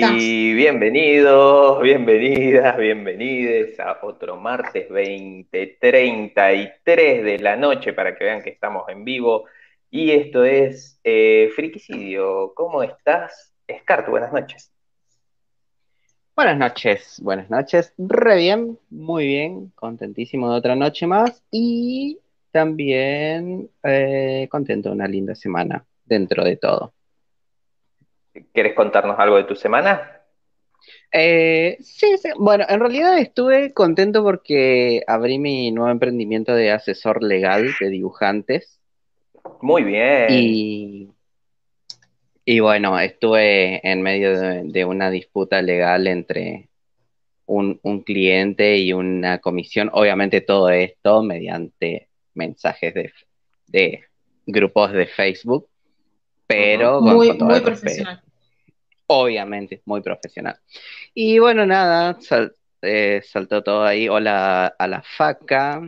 [0.00, 8.50] Y bienvenidos, bienvenidas, bienvenides a otro martes 20:33 de la noche para que vean que
[8.50, 9.46] estamos en vivo.
[9.90, 12.52] Y esto es eh, Friquicidio.
[12.54, 14.08] ¿Cómo estás, Scart?
[14.08, 14.72] Buenas noches.
[16.36, 17.92] Buenas noches, buenas noches.
[17.98, 22.20] Re bien, muy bien, contentísimo de otra noche más y
[22.52, 26.94] también eh, contento de una linda semana dentro de todo.
[28.52, 30.18] ¿Quieres contarnos algo de tu semana?
[31.12, 37.22] Eh, sí, sí, bueno, en realidad estuve contento porque abrí mi nuevo emprendimiento de asesor
[37.22, 38.80] legal de dibujantes.
[39.62, 40.26] Muy bien.
[40.30, 41.08] Y,
[42.44, 46.68] y bueno, estuve en medio de, una disputa legal entre
[47.46, 49.90] un, cliente y una comisión.
[49.92, 53.12] Obviamente todo esto mediante mensajes de,
[53.66, 54.04] de
[54.46, 55.68] grupos de Facebook,
[56.46, 58.22] pero muy, muy profesional.
[59.10, 60.58] Obviamente, muy profesional.
[61.14, 62.18] Y bueno, nada,
[62.82, 64.08] eh, saltó todo ahí.
[64.08, 65.80] Hola a la faca.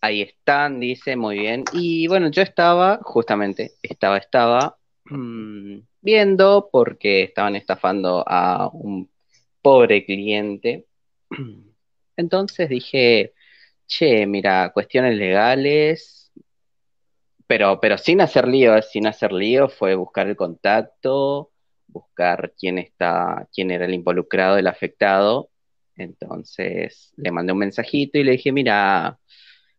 [0.00, 1.64] Ahí están, dice, muy bien.
[1.72, 9.08] Y bueno, yo estaba, justamente, estaba, estaba mm, viendo porque estaban estafando a un
[9.62, 10.86] pobre cliente.
[12.16, 13.34] Entonces dije,
[13.86, 16.32] che, mira, cuestiones legales,
[17.46, 21.49] pero, pero sin hacer lío, sin hacer lío, fue buscar el contacto,
[21.90, 25.50] buscar quién está, quién era el involucrado, el afectado.
[25.96, 29.18] Entonces le mandé un mensajito y le dije, mira,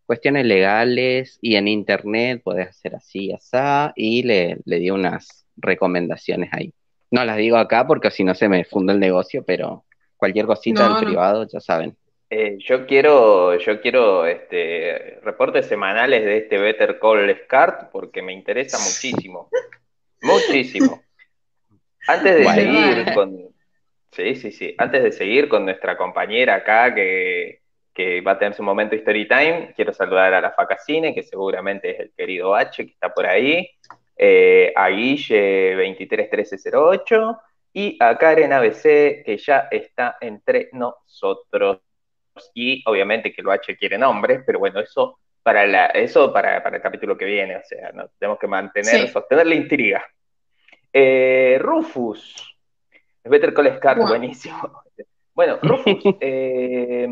[0.06, 3.58] cuestiones legales y en internet puedes hacer así, así,
[3.96, 6.74] y le, le di unas recomendaciones ahí.
[7.10, 9.86] No las digo acá porque si no se me funda el negocio, pero
[10.16, 11.96] cualquier cosita del privado, ya saben.
[12.30, 18.32] Eh, yo quiero, yo quiero este, reportes semanales de este Better Call SCART porque me
[18.32, 19.50] interesa muchísimo.
[20.22, 21.02] muchísimo.
[22.12, 23.52] Antes de seguir con.
[24.12, 24.76] Sí, sí, sí.
[24.78, 27.60] Antes de seguir con nuestra compañera acá que,
[28.26, 32.00] va a tener su momento Story Time, quiero saludar a la Facacine, que seguramente es
[32.00, 33.70] el querido H que está por ahí,
[34.18, 37.38] eh, a Guille 231308
[37.74, 41.80] y a Karen ABC, que ya está entre nosotros.
[42.54, 46.82] Y obviamente que lo H quiere nombres, pero bueno, eso para la, eso para, el
[46.82, 50.04] capítulo que viene, o sea, no, tenemos que mantener, sostener la intriga.
[50.94, 52.56] Eh, Rufus.
[53.24, 54.84] Better Call Scar, buenísimo.
[55.34, 57.08] Bueno, Rufus, eh,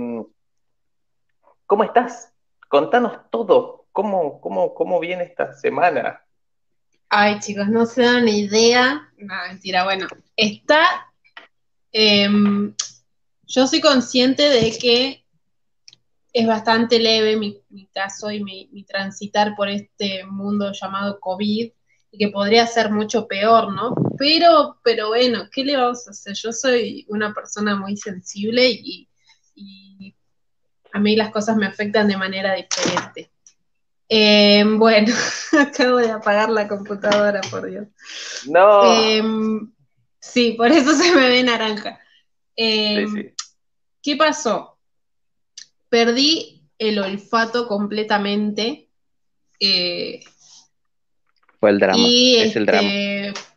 [1.65, 2.33] ¿cómo estás?
[2.67, 3.85] Contanos todo.
[3.93, 6.21] ¿Cómo, cómo, cómo viene esta semana?
[7.07, 9.09] Ay, chicos, no se dan ni idea.
[9.17, 10.05] No, mentira, bueno.
[10.35, 11.11] Está.
[11.93, 12.75] Em,
[13.47, 15.25] yo soy consciente de que
[16.33, 21.71] es bastante leve mi, caso y mi, mi, transitar por este mundo llamado COVID
[22.11, 23.93] y que podría ser mucho peor, ¿no?
[24.17, 26.33] Pero, pero bueno, ¿qué le vamos a hacer?
[26.35, 29.07] Yo soy una persona muy sensible y,
[30.91, 33.29] a mí las cosas me afectan de manera diferente.
[34.07, 35.13] Eh, bueno,
[35.59, 37.87] acabo de apagar la computadora, por Dios.
[38.47, 38.83] No.
[39.03, 39.71] Em,
[40.19, 41.99] sí, por eso se me ve naranja.
[42.55, 43.33] Em,
[44.01, 44.79] ¿Qué pasó?
[45.89, 48.89] Perdí el olfato completamente.
[51.59, 52.03] Fue el drama.
[52.07, 52.89] es el drama.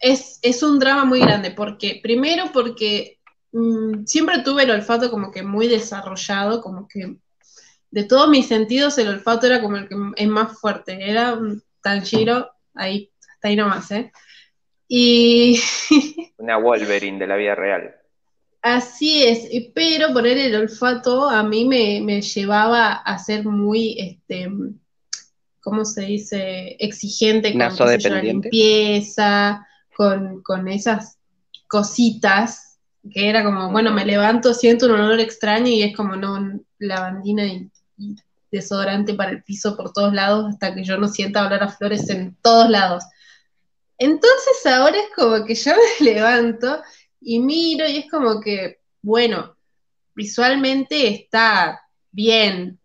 [0.01, 3.19] Este, es, un drama muy grande, porque, primero porque
[3.53, 7.17] mm, siempre tuve el olfato como que muy desarrollado, como que
[7.91, 11.63] de todos mis sentidos el olfato era como el que es más fuerte, era un
[11.81, 14.13] Tanjiro, ahí, hasta ahí nomás, ¿eh?
[14.89, 15.61] Y...
[16.39, 17.95] Una Wolverine de la vida real.
[18.63, 24.49] Así es, pero poner el olfato a mí me, me llevaba a ser muy, este,
[25.63, 26.77] ¿cómo se dice?
[26.79, 29.67] Exigente con la limpieza,
[29.97, 31.19] con, esas
[31.69, 32.79] cositas,
[33.11, 37.47] que era como, bueno, me levanto, siento un olor extraño y es como, no, lavandina
[37.47, 37.71] y,
[38.51, 42.11] desodorante para el piso por todos lados hasta que yo no sienta olor a flores
[42.11, 43.03] en todos lados.
[43.97, 46.83] Entonces ahora es como que yo me levanto
[47.19, 49.57] y miro y es como que, bueno,
[50.15, 51.81] visualmente está
[52.11, 52.79] bien,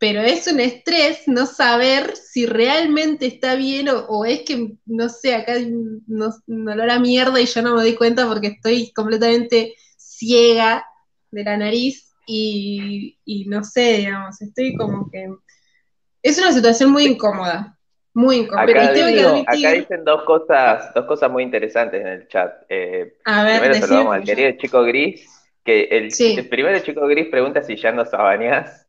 [0.00, 5.34] pero es un estrés no saber si realmente está bien o, es que, no sé,
[5.34, 9.74] acá hay un, olor a mierda y yo no me doy cuenta porque estoy completamente
[9.98, 10.86] ciega
[11.30, 15.28] de la nariz y, no sé, digamos, estoy como que...
[16.22, 17.76] Es una situación muy incómoda.
[18.14, 18.62] Muy incómoda.
[18.62, 22.50] Acá, dicen dos cosas, dos cosas muy interesantes en el chat.
[22.70, 25.28] Eh, a ver, primero saludamos al querido chico gris,
[25.62, 28.79] que el, el primero chico gris pregunta si ya no sabaneas.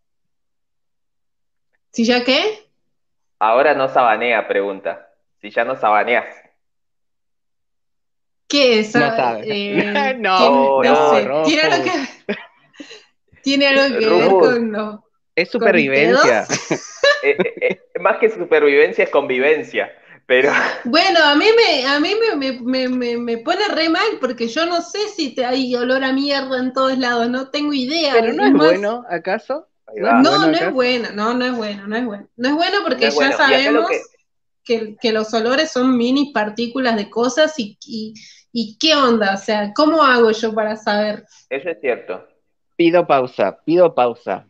[1.92, 2.70] ¿Si ya qué?
[3.40, 5.10] Ahora no sabanea, pregunta.
[5.42, 6.26] Si ya no sabaneas.
[8.48, 8.96] ¿Qué es?
[8.96, 9.44] No sabe.
[9.46, 12.36] Eh, no, no, ¿Tiene algo que,
[13.44, 15.06] ¿tiene algo que ver con no,
[15.36, 16.46] Es supervivencia.
[17.24, 19.96] Eh, eh, más que supervivencia es convivencia.
[20.26, 20.52] Pero...
[20.86, 24.82] Bueno, a mí me, a mí me, me, me, pone re mal porque yo no
[24.82, 28.14] sé si te hay olor a mierda en todos lados, no tengo idea.
[28.14, 29.68] Pero no es, bueno, ¿acaso?
[29.96, 32.28] No, no, es bueno, no, no es bueno, no es bueno.
[32.36, 34.96] No es bueno porque ya sabemos que...
[35.02, 37.78] Que, los olores son mini partículas de cosas y,
[38.54, 41.26] y, qué onda, o sea, ¿cómo hago yo para saber?
[41.50, 42.26] Eso es cierto.
[42.78, 44.48] Pido pausa, pido pausa.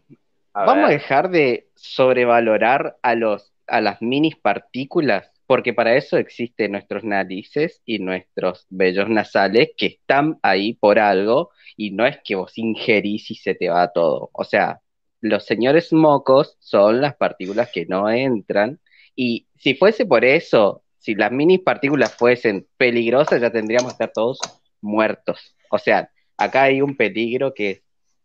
[0.54, 6.72] Vamos a dejar de sobrevalorar a los a las mini partículas porque para eso existen
[6.72, 12.36] nuestros narices y nuestros vellos nasales que están ahí por algo y no es que
[12.36, 14.30] vos ingerís y se te va todo.
[14.32, 14.80] O sea,
[15.22, 18.80] los señores mocos son las partículas que no entran
[19.16, 24.12] y si fuese por eso, si las mini partículas fuesen peligrosas, ya tendríamos que estar
[24.14, 24.40] todos
[24.82, 25.56] muertos.
[25.70, 27.82] O sea, acá hay un peligro que es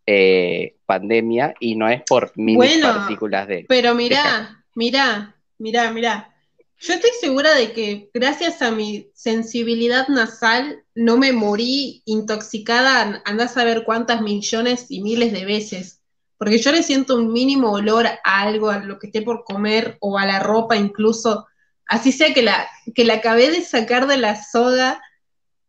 [0.07, 3.67] eh, pandemia y no es por mini partículas de...
[3.69, 6.33] Pero mira, mira, mira, mira
[6.79, 13.45] yo estoy segura de que gracias a mi sensibilidad nasal no me morí intoxicada, anda
[13.45, 15.96] a saber cuántas millones y miles de veces.
[16.38, 19.97] Porque yo le siento un mínimo olor a algo, a lo que esté por comer
[20.00, 21.47] o a la ropa incluso.
[21.87, 25.03] Así sea que la, que la acabé de sacar de la soda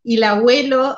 [0.02, 0.96] y la huelo.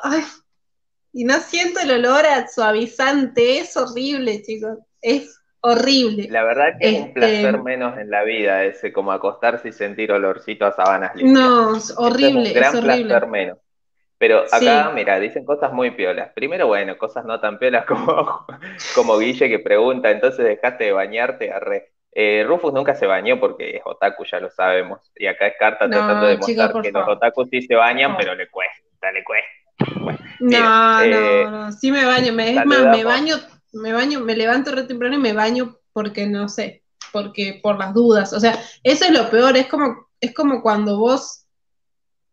[1.13, 3.59] y no siento el olor a suavizante.
[3.59, 4.79] Es horrible, chicos.
[5.01, 6.27] Es horrible.
[6.29, 9.71] La verdad que es un este, placer menos en la vida ese, como acostarse y
[9.71, 11.39] sentir olorcito a sábanas limpias.
[11.39, 12.49] No, es horrible.
[12.49, 13.57] Es un gran placer menos.
[14.21, 16.31] Pero acá, mira, dicen cosas muy piolas.
[16.33, 18.45] Primero, bueno, cosas no tan piolas como,
[18.95, 21.91] como Guille que pregunta, entonces dejaste de bañarte, arre.
[22.13, 25.11] Eh, Rufus nunca se bañó porque es otaku, ya lo sabemos.
[25.15, 28.47] Y acá es carta tratando de demostrar que los otaku sí se bañan, pero le
[28.49, 29.49] cuesta, le cuesta.
[30.39, 32.31] no, eh, no, no, sí me baño.
[32.31, 33.35] Me, es más, me baño
[33.73, 37.93] me baño, me levanto re temprano y me baño porque no sé, porque por las
[37.93, 38.33] dudas.
[38.33, 41.40] O sea, eso es lo peor, es como, es como cuando vos,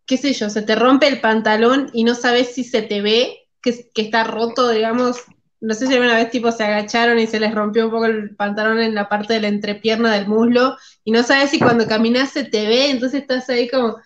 [0.08, 3.46] qué sé yo, se te rompe el pantalón y no sabes si se te ve
[3.62, 5.18] que, que está roto, digamos.
[5.60, 8.34] No sé si alguna vez tipo se agacharon y se les rompió un poco el
[8.34, 12.30] pantalón en la parte de la entrepierna del muslo y no sabes si cuando caminas
[12.30, 13.98] se te ve, entonces estás ahí como,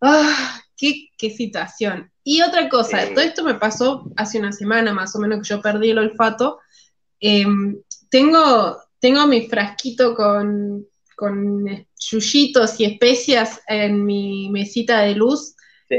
[0.00, 0.62] ¡ah!
[0.76, 2.10] qué, qué situación!
[2.24, 5.60] Y otra cosa, todo esto me pasó hace una semana más o menos que yo
[5.60, 6.60] perdí el olfato.
[7.20, 10.86] Em, tengo, tengo mi frasquito con,
[11.16, 15.54] con yuyitos y especias en mi mesita de luz.
[15.88, 15.96] Sí,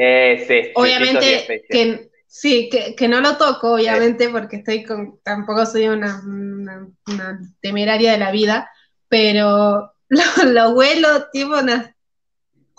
[0.47, 0.61] sí.
[0.75, 7.39] Obviamente que sí, que, no lo toco, obviamente, porque estoy con, tampoco soy una, una,
[7.61, 8.71] temeraria de la vida,
[9.07, 11.91] pero lo, lo huelo tipo unas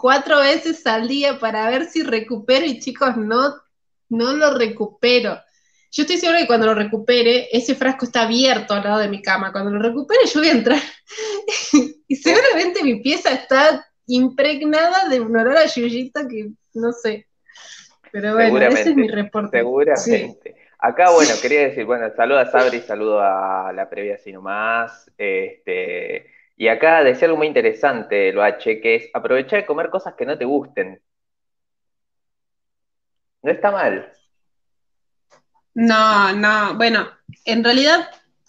[0.01, 3.55] cuatro veces al día para ver si recupero y chicos, no,
[4.09, 5.39] no lo recupero.
[5.93, 9.21] Yo estoy segura que cuando lo recupere, ese frasco está abierto al lado de mi
[9.23, 9.51] cama.
[9.51, 10.79] Cuando lo recupere, yo voy a entrar.
[12.09, 17.27] y seguramente mi pieza está impregnada de un olor a yuyito que no sé.
[18.13, 19.59] Pero bueno, ese es mi reporte.
[19.59, 20.57] Seguramente.
[20.79, 25.11] Acá, bueno, quería decir, bueno, saludo a Sabri, saludo a la previa así nomás.
[25.19, 30.15] Este, y acá decía algo muy interesante, lo H, que es aprovechar de comer cosas
[30.15, 31.01] que no te gusten.
[33.43, 34.13] No está mal.
[35.75, 37.09] No, no, bueno,
[37.45, 38.09] en realidad,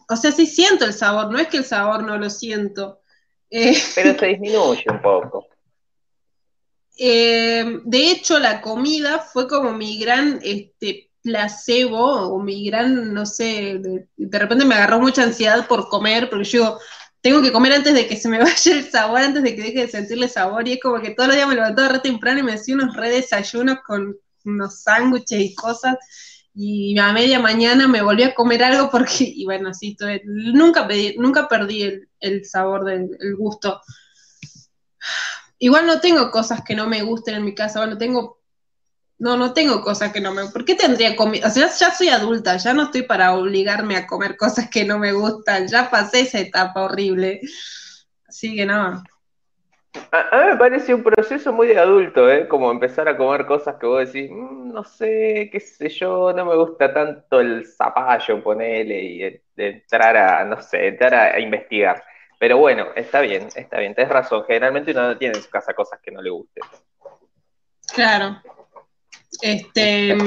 [0.09, 3.01] o sea, sí siento el sabor, no es que el sabor no lo siento.
[3.49, 5.47] Eh, Pero se disminuye un poco.
[6.97, 13.25] Eh, de hecho, la comida fue como mi gran este, placebo o mi gran, no
[13.25, 16.79] sé, de, de repente me agarró mucha ansiedad por comer, porque yo
[17.21, 19.81] tengo que comer antes de que se me vaya el sabor, antes de que deje
[19.81, 22.43] de sentirle sabor, y es como que todos los días me levantaba re temprano y
[22.43, 25.97] me hacía unos re desayunos con unos sándwiches y cosas,
[26.53, 30.87] y a media mañana me volví a comer algo porque, y bueno, así estoy, nunca,
[30.87, 33.81] pedí, nunca perdí el, el sabor del el gusto.
[35.59, 38.41] Igual no tengo cosas que no me gusten en mi casa, bueno, tengo
[39.21, 40.47] no, no tengo cosas que no me...
[40.47, 41.47] ¿Por qué tendría comida?
[41.47, 44.97] O sea, ya soy adulta, ya no estoy para obligarme a comer cosas que no
[44.97, 47.39] me gustan, ya pasé esa etapa horrible.
[48.27, 49.03] Así que no.
[50.11, 52.47] A, mí me parece un proceso muy de adulto, ¿eh?
[52.47, 56.45] Como empezar a comer cosas que vos decís, mm, no sé, qué sé yo, no
[56.45, 62.03] me gusta tanto el zapallo, ponele, y entrar a, no sé, entrar a, investigar.
[62.39, 64.43] Pero bueno, está bien, está bien, tenés razón.
[64.45, 66.63] Generalmente uno no tiene en su casa cosas que no le gusten.
[67.93, 68.41] Claro.
[69.41, 70.17] Este,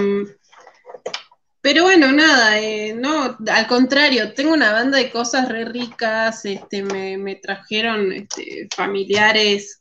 [1.64, 6.82] pero bueno, nada, eh, no, al contrario, tengo una banda de cosas re ricas, este,
[6.82, 9.80] me, trajeron este, familiares,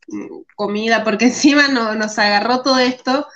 [0.55, 3.27] comida, porque encima no, nos agarró todo esto,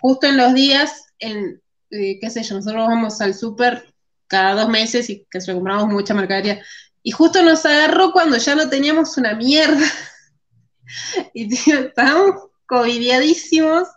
[0.00, 3.92] justo en los días, en, eh, qué sé yo, nosotros vamos al súper
[4.28, 6.64] cada dos meses y que se compramos mucha mercadería.
[7.02, 9.86] Y justo nos agarró cuando ya no teníamos una mierda.
[11.34, 13.88] y estábamos covidiadísimos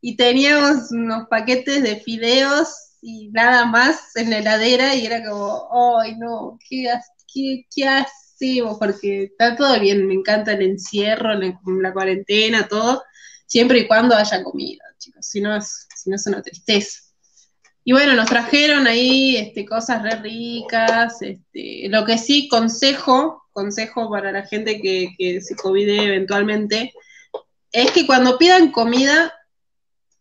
[0.00, 5.68] y teníamos unos paquetes de fideos y nada más en la heladera y era como,
[6.00, 6.90] ay no, ¿qué,
[7.30, 8.78] qué, qué hacemos?
[8.78, 13.02] Porque está todo bien, me encanta el encierro, la, cuarentena, todo,
[13.46, 17.00] siempre y cuando haya comida, chicos, si no es, si no es una tristeza.
[17.84, 24.08] Y bueno, nos trajeron ahí este, cosas re ricas, este, lo que sí, consejo, consejo
[24.08, 26.94] para la gente que, que se covide eventualmente,
[27.70, 29.34] es que cuando pidan comida,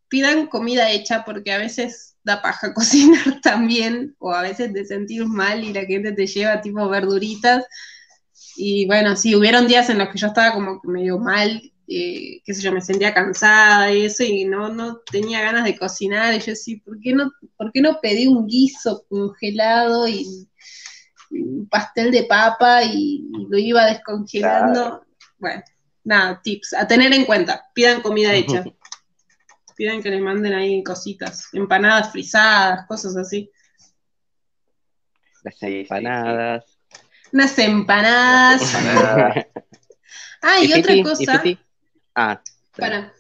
[0.10, 5.26] pidan comida hecha, porque a veces da paja cocinar también, o a veces te sentís
[5.26, 7.66] mal y la gente te lleva tipo verduritas.
[8.56, 12.54] Y bueno, sí, hubieron días en los que yo estaba como medio mal, eh, qué
[12.54, 16.34] sé yo, me sentía cansada y eso, y no, no tenía ganas de cocinar.
[16.34, 20.48] Y yo sí, ¿por qué no, por qué no pedí un guiso congelado y
[21.32, 25.04] un pastel de papa y, lo iba descongelando?
[25.40, 25.64] Bueno,
[26.04, 28.64] nada, tips, a tener en cuenta, pidan comida hecha.
[29.74, 33.52] piden que les manden ahí cositas, empanadas frisadas, cosas así.
[35.44, 36.78] Las empanadas.
[37.32, 38.74] Unas empanadas.
[40.42, 41.44] ah, y, otra cosa.
[42.16, 42.42] ah,
[42.78, 43.14] para.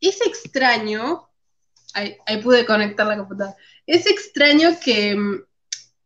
[0.00, 1.28] Es extraño.
[1.94, 3.56] Ahí, pude conectar la computadora.
[3.86, 5.42] Es extraño que mm,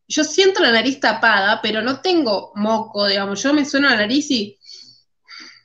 [0.09, 3.43] yo siento la nariz tapada, pero no tengo moco, digamos.
[3.43, 4.59] Yo me sueno la nariz y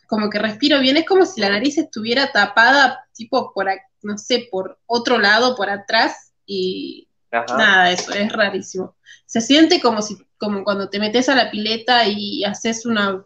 [0.07, 3.67] como que respiro bien, es como si la nariz estuviera tapada, tipo por,
[4.03, 8.95] no sé, por otro lado, por atrás, y nada, eso es rarísimo.
[9.25, 13.25] Se siente como si, como cuando te metes a la pileta y haces una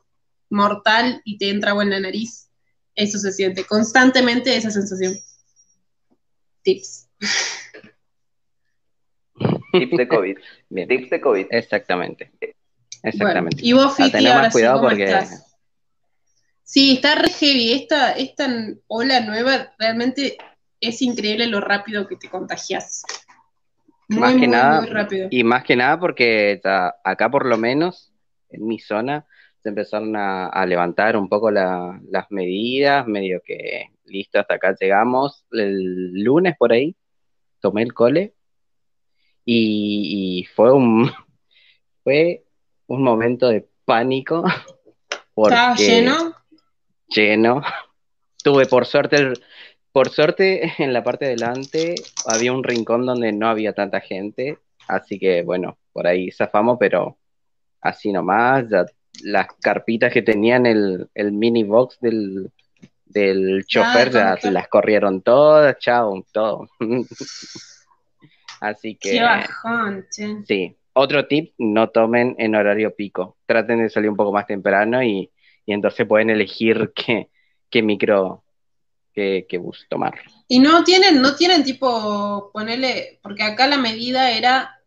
[0.49, 2.49] mortal y te entra agua en la nariz.
[2.95, 5.13] Eso se siente constantemente esa sensación.
[6.63, 7.09] Tips.
[9.71, 10.37] Tips de COVID.
[10.87, 11.47] Tips de COVID.
[11.51, 12.31] Exactamente.
[13.03, 13.57] Exactamente.
[13.61, 15.19] y vos, Fiti, ahora cuidado porque...
[16.69, 17.71] Sí, está re heavy.
[17.71, 18.47] Esta, esta
[18.85, 20.37] ola nueva realmente
[20.79, 23.01] es increíble lo rápido que te contagias.
[24.07, 24.87] más que nada,
[25.31, 26.61] y más que nada porque
[27.03, 28.13] acá por lo menos,
[28.51, 29.25] en mi zona,
[29.63, 35.47] se empezaron a, levantar un poco las medidas, medio que listo, hasta acá llegamos.
[35.51, 36.95] El lunes por ahí
[37.61, 38.35] tomé el cole
[39.43, 41.11] y, fue un
[42.03, 42.43] fue
[42.85, 44.43] un momento de pánico.
[45.35, 46.38] ¿Estaba lleno?
[47.09, 47.61] Lleno.
[48.43, 49.33] Tuve por suerte,
[49.91, 54.59] por suerte en la parte de delante había un rincón donde no había tanta gente,
[54.87, 57.17] así que bueno, por ahí zafamos, pero
[57.81, 58.65] así nomás,
[59.23, 62.51] las carpitas que tenían el, el mini box del,
[63.05, 66.69] del chofer ya las corrieron todas, chao, todo.
[68.61, 69.11] así que...
[69.11, 70.43] Qué bajón, che.
[70.45, 70.75] Sí.
[70.93, 73.37] Otro tip, no tomen en horario pico.
[73.45, 75.31] Traten de salir un poco más temprano y,
[75.69, 77.29] y entonces pueden elegir qué,
[77.69, 78.43] qué micro,
[79.13, 80.15] qué, bus tomar.
[80.47, 84.81] Y no tienen, no tienen tipo, ponele, porque acá la medida era,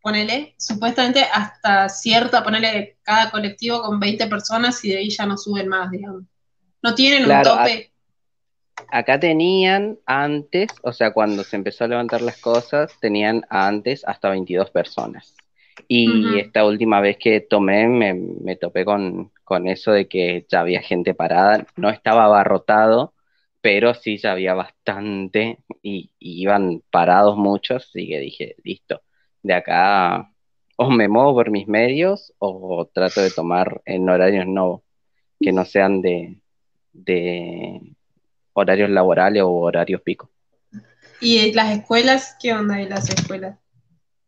[0.00, 5.36] ponele, supuestamente hasta cierta, ponele cada colectivo con 20 personas y de ahí ya no
[5.36, 6.22] suben más, digamos.
[6.82, 7.92] No tienen un tope.
[8.90, 14.30] Acá tenían antes, o sea, cuando se empezó a levantar las cosas, tenían antes hasta
[14.30, 15.34] 22 personas.
[15.88, 19.30] Y esta última vez que tomé me, topé con,
[19.66, 21.66] eso de que ya había gente parada.
[21.76, 23.14] No estaba abarrotado,
[23.60, 27.86] pero sí ya había bastante y, iban parados muchos.
[27.88, 29.02] Así que dije, listo,
[29.42, 30.30] de acá
[30.76, 34.82] o me muevo por mis medios o trato de tomar en horarios no
[35.40, 36.40] que no sean de,
[36.92, 37.80] de
[38.54, 40.30] horarios laborales o horarios pico.
[41.20, 42.36] ¿Y las escuelas?
[42.40, 43.58] ¿Qué onda de las escuelas?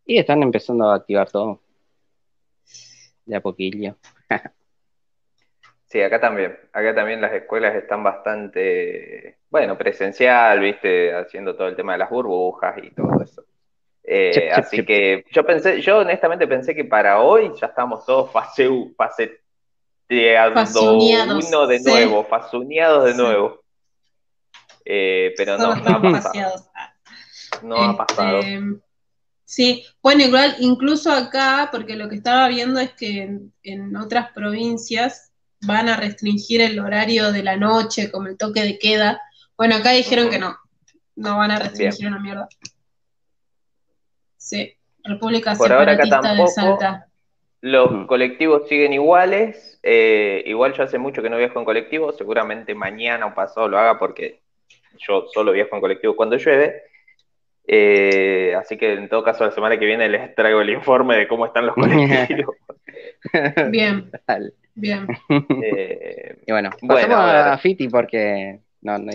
[0.05, 1.61] Y están empezando a activar todo.
[3.25, 3.97] De a poquillo.
[5.87, 6.59] sí, acá también.
[6.73, 12.11] Acá también las escuelas están bastante, bueno, presencial, viste, haciendo todo el tema de las
[12.11, 13.45] burbujas y todo eso.
[14.05, 18.69] Eh, así que yo pensé, yo honestamente pensé que para hoy ya estamos todos fase,
[18.97, 19.41] fase
[20.09, 23.61] uno de nuevo, fasuneados de nuevo.
[24.85, 26.55] Eh, pero no, no ha pasado.
[27.63, 28.39] No ha pasado.
[28.39, 28.61] Este,
[29.47, 35.33] Sí, bueno, igual, incluso acá, porque lo que estaba viendo es que en, otras provincias
[35.63, 39.21] van a restringir el horario de la noche, como el toque de queda.
[39.57, 40.57] Bueno, acá dijeron que no,
[41.15, 42.49] no van a restringir una mierda.
[44.37, 47.07] Sí, República Por Separatista de Salta.
[47.61, 49.81] Los colectivos siguen iguales.
[49.83, 53.79] Eh, igual yo hace mucho que no viajo en colectivo, seguramente mañana o pasado lo
[53.79, 54.41] haga porque
[54.99, 56.83] yo solo viajo en colectivo cuando llueve.
[57.67, 61.27] Eh, así que en todo caso la semana que viene les traigo el informe de
[61.27, 62.57] cómo están los colectivos.
[63.71, 64.11] Bien.
[64.77, 65.07] Bien.
[65.63, 69.11] Eh, y bueno, pasamos a, Fiti porque no, no,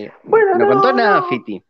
[0.57, 1.63] no, contó nada Fiti.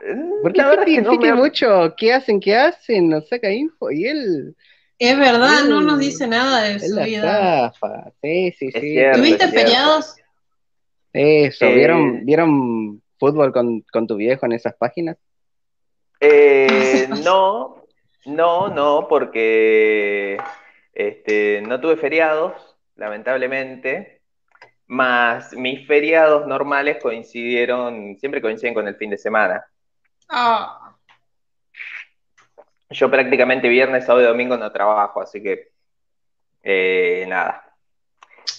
[0.00, 2.38] Eh, porque Fiti, no Fiti mucho, ¿qué hacen?
[2.40, 3.08] ¿Qué hacen?
[3.08, 4.56] Nos saca info y él...
[4.98, 7.72] Es verdad, no nos dice nada de su vida.
[8.22, 8.96] Sí, sí, sí.
[9.12, 10.14] ¿Tuviste feriados?
[11.12, 15.16] Eso, ¿vieron, ¿vieron fútbol con, con tu viejo en esas páginas?
[16.20, 17.84] Eh, no,
[18.24, 20.38] no, no, porque
[20.94, 24.22] este, no tuve feriados, lamentablemente,
[24.86, 29.64] más mis feriados normales coincidieron, siempre coinciden con el fin de semana.
[30.28, 30.96] Ah.
[32.90, 35.70] Yo prácticamente viernes, sábado y domingo no trabajo, así que
[36.62, 37.64] eh, nada.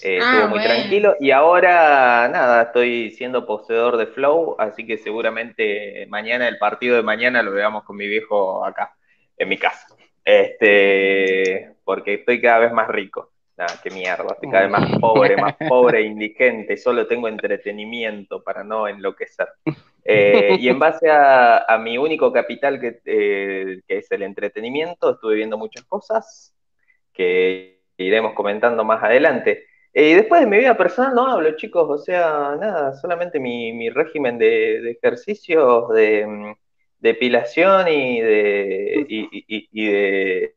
[0.02, 4.98] Eh, ah, estuvo muy tranquilo y ahora nada, estoy siendo poseedor de Flow, así que
[4.98, 8.96] seguramente mañana, el partido de mañana lo veamos con mi viejo acá,
[9.38, 9.86] en mi casa.
[10.24, 13.30] Este, porque estoy cada vez más rico.
[13.56, 18.62] Nada, qué mierda, estoy cada vez más pobre, más pobre indigente, solo tengo entretenimiento para
[18.62, 19.48] no enloquecer.
[20.04, 25.36] Eh, y en base a, mi único capital, que, eh, que es el entretenimiento, estuve
[25.36, 26.54] viendo muchas cosas
[27.14, 29.64] que iremos comentando más adelante.
[29.98, 34.36] Y después de mi vida personal no hablo, chicos, o sea, nada, solamente mi, régimen
[34.36, 36.54] de, ejercicios, de, mm,
[36.98, 40.54] depilación y de y, de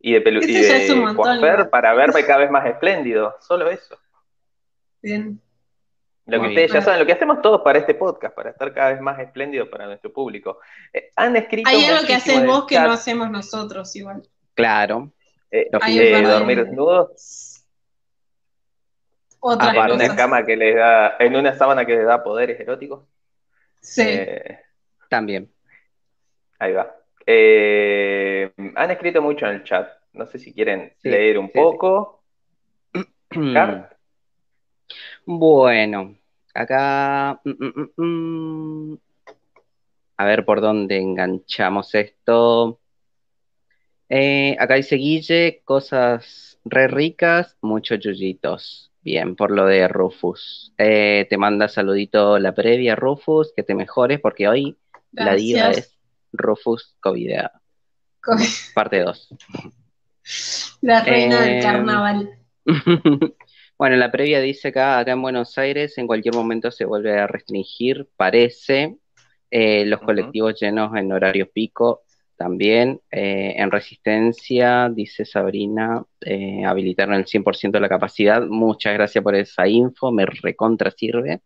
[0.00, 0.40] y de, pelu
[1.70, 3.98] para verme cada vez más espléndido, solo eso.
[5.02, 5.40] Bien.
[6.26, 8.92] Lo que ustedes ya saben, lo que hacemos todos para este podcast, para estar cada
[8.92, 10.60] vez más espléndido para nuestro público.
[10.92, 11.68] Eh, han escrito.
[11.68, 14.22] Hay algo que haces vos que no hacemos nosotros, igual.
[14.54, 15.12] Claro.
[15.50, 17.64] Eh, dormir desnudos.
[19.40, 23.04] Otra en una cama que les da, en una sábana que les da poderes eróticos.
[23.80, 24.02] Sí.
[24.06, 24.60] Eh,
[25.08, 25.50] También.
[26.58, 26.99] Ahí va.
[27.32, 29.88] Eh, han escrito mucho en el chat.
[30.12, 32.22] No sé si quieren leer un poco.
[35.24, 36.16] Bueno,
[36.52, 37.40] acá.
[37.44, 38.98] Mm, mm, mm,
[40.16, 42.80] A ver por dónde enganchamos esto.
[44.08, 48.90] Eh, acá dice Guille, cosas re ricas, muchos yuyitos.
[49.02, 50.74] Bien, por lo de Rufus.
[50.76, 54.76] Eh, te manda saludito la previa, Rufus, que te mejores, porque hoy
[55.12, 55.99] la diva es
[56.32, 57.30] Rufus COVID.
[58.74, 59.28] Parte 2.
[60.82, 62.38] La reina del em, carnaval.
[63.78, 67.26] bueno, la previa dice acá, acá en Buenos Aires, en cualquier momento se vuelve a
[67.26, 68.96] restringir, parece,
[69.50, 72.02] eh, los colectivos llenos en horario pico
[72.40, 78.40] también eh, en resistencia, dice Sabrina, eh, habilitaron el 100% de la capacidad.
[78.46, 81.42] Muchas gracias por esa info, me recontra sirve.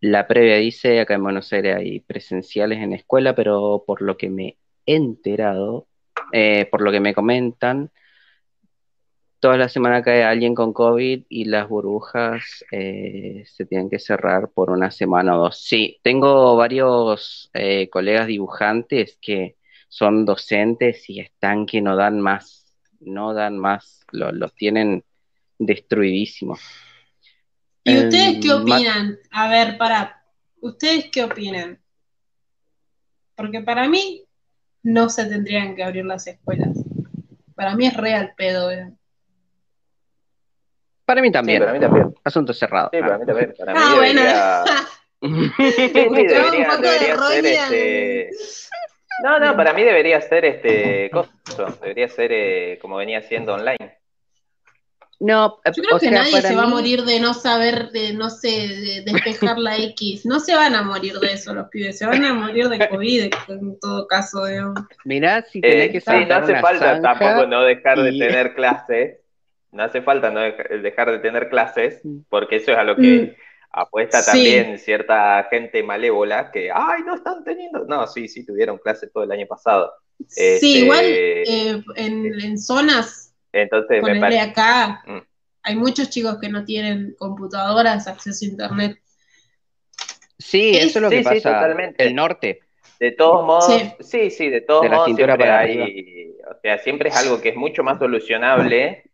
[0.00, 4.30] La previa dice, acá en Buenos Aires hay presenciales en escuela, pero por lo que
[4.30, 5.88] me he enterado,
[6.32, 7.90] eh, por lo que me comentan,
[9.40, 14.50] toda la semana cae alguien con COVID y las burbujas eh, se tienen que cerrar
[14.50, 15.58] por una semana o dos.
[15.58, 19.56] Sí, tengo varios eh, colegas dibujantes que
[19.88, 22.66] son docentes y están que no dan más,
[23.00, 25.04] no dan más, los tienen
[25.58, 26.60] destruidísimos.
[27.84, 29.18] ¿Y ustedes qué opinan?
[29.30, 30.22] A ver, para,
[30.60, 31.80] ¿ustedes qué opinan?
[33.34, 34.24] Porque para mí
[34.82, 36.76] no se tendrían que abrir las escuelas.
[37.54, 38.70] Para mí es real pedo.
[38.70, 38.90] Eh.
[41.04, 41.60] Para mí también.
[41.60, 42.14] para mí también.
[42.24, 42.90] Asunto cerrado.
[42.92, 43.54] Sí, para mí también.
[43.58, 44.22] Para ah, mí bueno.
[45.20, 48.30] debería, debería, ser este...
[49.22, 53.99] No, no, para mí debería ser este costo, debería ser eh, como venía siendo online.
[55.20, 58.48] No, yo creo que nadie se va a morir de no saber, de no sé,
[58.48, 60.24] de despejar la X.
[60.24, 63.30] No se van a morir de eso los pibes, se van a morir de COVID
[63.48, 64.44] en todo caso.
[65.04, 69.20] Mirá, si tenés eh, que Sí, no hace falta tampoco no dejar de tener clases
[69.72, 72.20] no hace falta no dejar de tener clases, mm.
[72.28, 73.40] porque eso es a lo que mm.
[73.72, 77.84] apuesta también cierta gente malévola que, ay, no están teniendo.
[77.84, 79.92] No, sí, sí, tuvieron clases todo el año pasado.
[80.26, 85.18] Sí, este, igual eh, en, zonas, entonces me acá, mm.
[85.62, 88.98] hay muchos chicos que no tienen computadoras, acceso a internet.
[90.38, 91.54] Sí, eso es lo que pasa.
[91.54, 92.04] totalmente.
[92.04, 92.60] El norte.
[92.98, 97.40] De todos modos, sí, sí, de todos modos siempre hay, o sea, siempre es algo
[97.40, 99.04] que es mucho más solucionable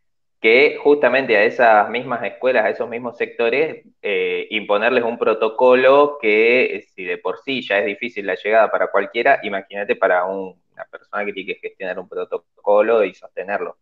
[0.40, 6.76] que justamente a esas mismas escuelas, a esos mismos sectores, eh, imponerles un protocolo que
[6.76, 10.84] eh, si de por sí ya es difícil la llegada para cualquiera, imagínate para una
[10.90, 13.78] persona que tiene que gestionar un protocolo y sostenerlo.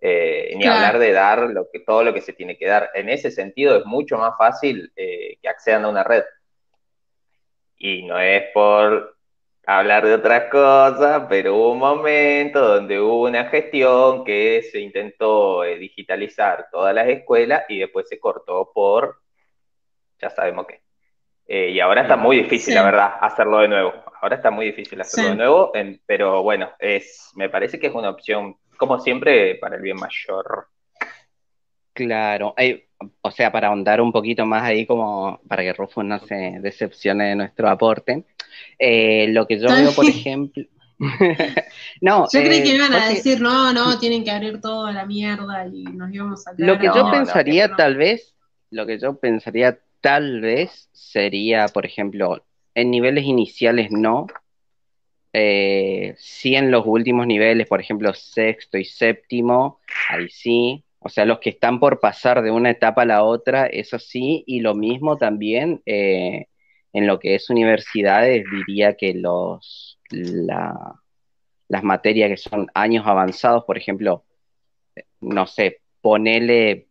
[0.00, 2.90] Eh, ni hablar de dar lo que, todo lo que se tiene que dar.
[2.94, 6.24] En ese sentido es mucho más fácil eh, que accedan a una red.
[7.78, 9.16] Y no es por
[9.66, 15.64] hablar de otras cosas, pero hubo un momento donde hubo una gestión que se intentó
[15.64, 19.20] eh, digitalizar todas las escuelas y después se cortó por,
[20.20, 20.82] ya sabemos qué.
[21.48, 23.92] Eh, y ahora está muy difícil, la verdad, hacerlo de nuevo.
[24.20, 25.72] Ahora está muy difícil hacerlo de nuevo,
[26.06, 30.68] pero bueno, es, me parece que es una opción, como siempre, para el bien mayor.
[31.92, 32.54] Claro,
[33.22, 37.28] o sea, para ahondar un poquito más ahí, como para que Rufo no se decepcione
[37.28, 38.24] de nuestro aporte,
[38.78, 40.64] eh, lo que yo veo, por ejemplo.
[42.00, 44.92] no, yo creí que eh, iban a decir, no, no, tienen que abrir todo a
[44.92, 48.34] la mierda y nos íbamos a Lo que yo pensaría, tal vez,
[48.70, 54.26] lo que yo pensaría, tal vez, sería, por ejemplo, en niveles iniciales no.
[55.38, 61.26] Eh, sí en los últimos niveles, por ejemplo, sexto y séptimo, ahí sí, o sea,
[61.26, 64.74] los que están por pasar de una etapa a la otra, eso sí, y lo
[64.74, 66.46] mismo también eh,
[66.94, 73.76] en lo que es universidades, diría que los, las materias que son años avanzados, por
[73.76, 74.24] ejemplo,
[75.20, 76.88] no sé, ponele,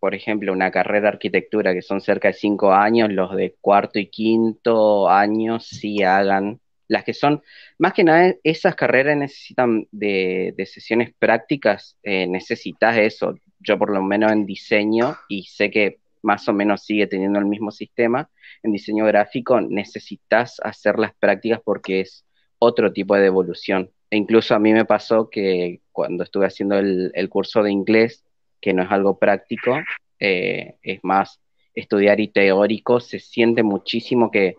[0.00, 3.98] por ejemplo, una carrera de arquitectura que son cerca de cinco años, los de cuarto
[3.98, 7.42] y quinto años sí hagan, las que son,
[7.78, 14.02] más que nada, esas carreras necesitan de, sesiones prácticas, eh, necesitas eso, yo por lo
[14.02, 18.28] menos en diseño, y sé que más o menos sigue teniendo el mismo sistema,
[18.62, 22.24] en diseño gráfico necesitas hacer las prácticas porque es
[22.58, 23.90] otro tipo de evolución.
[24.10, 28.24] E incluso a mí me pasó que cuando estuve haciendo el, curso de inglés,
[28.60, 29.78] que no es algo práctico,
[30.18, 31.40] eh, es más
[31.74, 34.56] estudiar y teórico, se siente muchísimo que,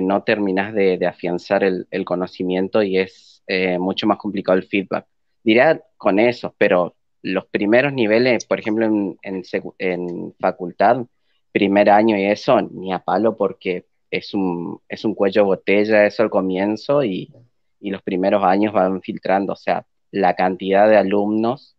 [0.00, 5.06] no terminas de, afianzar el, conocimiento y es eh, mucho más complicado el feedback.
[5.42, 8.86] Diría con eso, pero los primeros niveles, por ejemplo,
[9.22, 11.04] en, facultad,
[11.52, 16.22] primer año y eso, ni a palo porque es un, es un cuello botella eso
[16.22, 17.32] al comienzo y,
[17.80, 21.76] los primeros años van filtrando, o sea, la cantidad de alumnos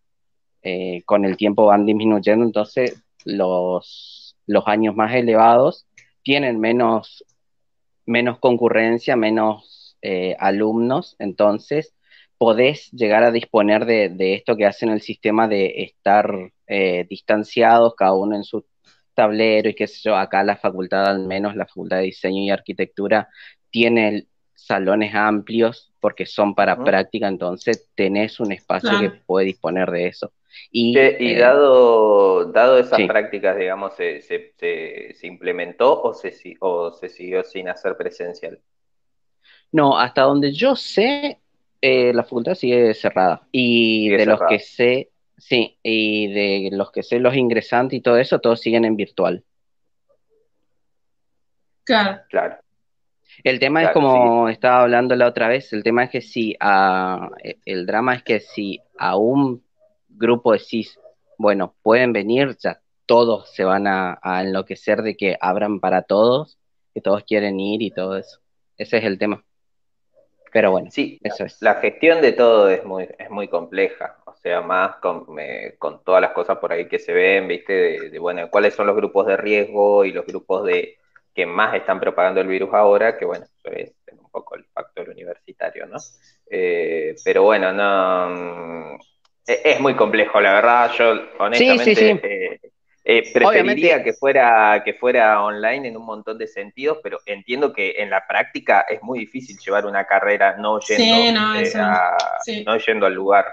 [0.63, 5.85] eh, con el tiempo van disminuyendo, entonces los años más elevados
[6.23, 7.23] tienen menos,
[8.11, 11.95] menos concurrencia, menos eh, alumnos, entonces
[12.37, 18.13] podés llegar a disponer de, esto que hacen el sistema de estar eh, distanciados, cada
[18.13, 18.65] uno en su
[19.13, 22.49] tablero y qué sé yo, acá la facultad, al menos la facultad de diseño y
[22.49, 23.29] arquitectura,
[23.69, 30.07] tiene salones amplios porque son para práctica, entonces tenés un espacio que puede disponer de
[30.07, 30.33] eso.
[30.71, 37.09] Y, y eh, dado, dado esas prácticas, digamos, se, se, implementó o se, o se
[37.09, 38.59] siguió sin hacer presencial?
[39.71, 41.39] No, hasta donde yo sé,
[41.81, 43.47] eh, la facultad sigue cerrada.
[43.51, 45.11] Y de los que sé,
[45.41, 49.43] Sí, y de los que sé, los ingresantes y todo eso, todos siguen en virtual.
[51.83, 52.21] Claro.
[52.29, 52.57] Claro.
[53.43, 57.27] El tema es como estaba hablando la otra vez, el tema es que si a,
[57.65, 59.63] el drama es que si a un
[60.21, 60.97] grupo decís,
[61.37, 66.57] bueno, pueden venir, ya todos se van a, a enloquecer de que abran para todos,
[66.93, 68.39] que todos quieren ir y todo eso.
[68.77, 69.43] Ese es el tema.
[70.51, 71.61] Pero bueno, sí, eso es.
[71.61, 75.25] La gestión de todo es muy, es muy compleja, o sea, más con,
[75.79, 78.95] con todas las cosas por ahí que se ven, viste, de, bueno, cuáles son los
[78.95, 80.97] grupos de riesgo y los grupos de
[81.33, 85.09] que más están propagando el virus ahora, que bueno, eso es un poco el factor
[85.09, 85.97] universitario, ¿no?
[86.49, 88.97] Eh, pero bueno, no,
[89.45, 92.11] es muy complejo, la verdad, yo honestamente...
[92.23, 92.71] Eh,
[93.03, 97.95] eh, preferiría que fuera, que fuera online en un montón de sentidos, pero entiendo que
[97.97, 101.03] en la práctica es muy difícil llevar una carrera no yendo,
[101.59, 103.47] eh, no, yendo al lugar.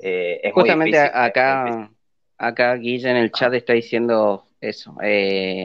[0.00, 1.90] Eh, Justamente acá,
[2.36, 4.96] acá Guille en el chat está diciendo eso,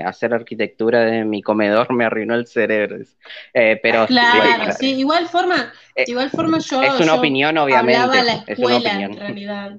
[0.06, 2.98] hacer arquitectura de mi comedor me arruinó el cerebro.
[3.54, 5.72] pero claro, sí, igual forma,
[6.06, 6.82] igual forma yo.
[6.82, 8.24] Es una opinión, obviamente.
[8.24, 9.78] la escuela, en realidad.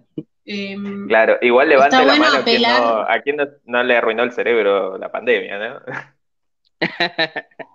[0.51, 2.39] Em, claro, igual levante la mano
[3.07, 5.81] a quien, no, le arruinó el cerebro la pandemia, ¿no?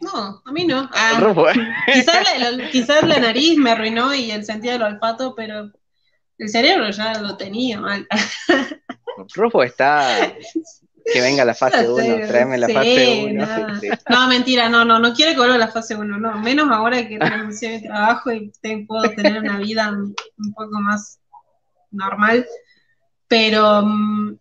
[0.00, 0.88] No, a mí no.
[0.92, 1.18] Ah,
[2.72, 5.72] quizás, la, nariz me arruinó y el sentido del olfato, pero
[6.38, 8.06] el cerebro ya lo tenía mal.
[9.34, 10.32] Rufo está.
[11.10, 13.46] Que venga la fase 1, tráeme la fase 1.
[14.10, 16.38] No, mentira, no, no, no quiere que vuelva la fase 1, no.
[16.38, 18.52] Menos ahora que renuncié a mi trabajo y
[18.86, 21.18] puedo tener una vida un poco más
[21.90, 22.46] normal,
[23.26, 24.38] pero mm,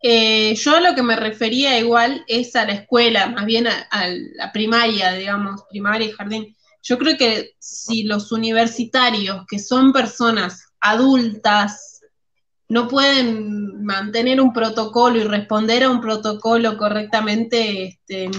[0.00, 4.08] eh, yo a lo que me refería igual es a la escuela, más bien a,
[4.34, 6.56] la primaria, digamos, primaria y jardín.
[6.82, 11.87] Yo creo que si los universitarios, que son personas adultas
[12.68, 18.30] no pueden mantener un protocolo y responder a un protocolo correctamente, este,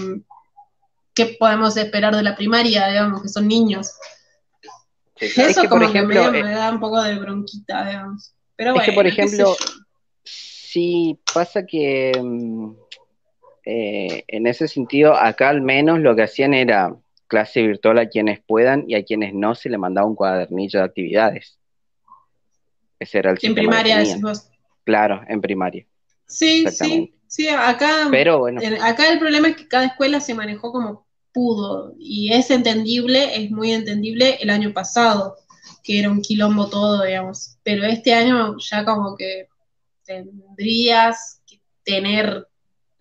[1.14, 3.92] ¿qué podemos esperar de la primaria, digamos, que son niños?
[5.16, 8.34] Eso como que me, eh, da un poco de bronquita, digamos.
[8.56, 9.56] Pero bueno, es que, por ejemplo,
[10.24, 12.72] sí pasa que mm,
[13.66, 16.94] eh, en ese sentido, acá al menos lo que hacían era
[17.26, 20.84] clase virtual a quienes puedan y a quienes no se le mandaba un cuadernillo de
[20.84, 21.59] actividades.
[23.00, 24.04] Ese era el En primaria,
[24.84, 25.86] Claro, en primaria.
[26.26, 28.60] Sí, sí, sí, acá, Pero bueno.
[28.82, 33.50] acá el problema es que cada escuela se manejó como pudo y es entendible, es
[33.50, 35.36] muy entendible el año pasado,
[35.82, 39.48] que era un quilombo todo, digamos, pero este año ya como que
[40.04, 42.46] tendrías que tener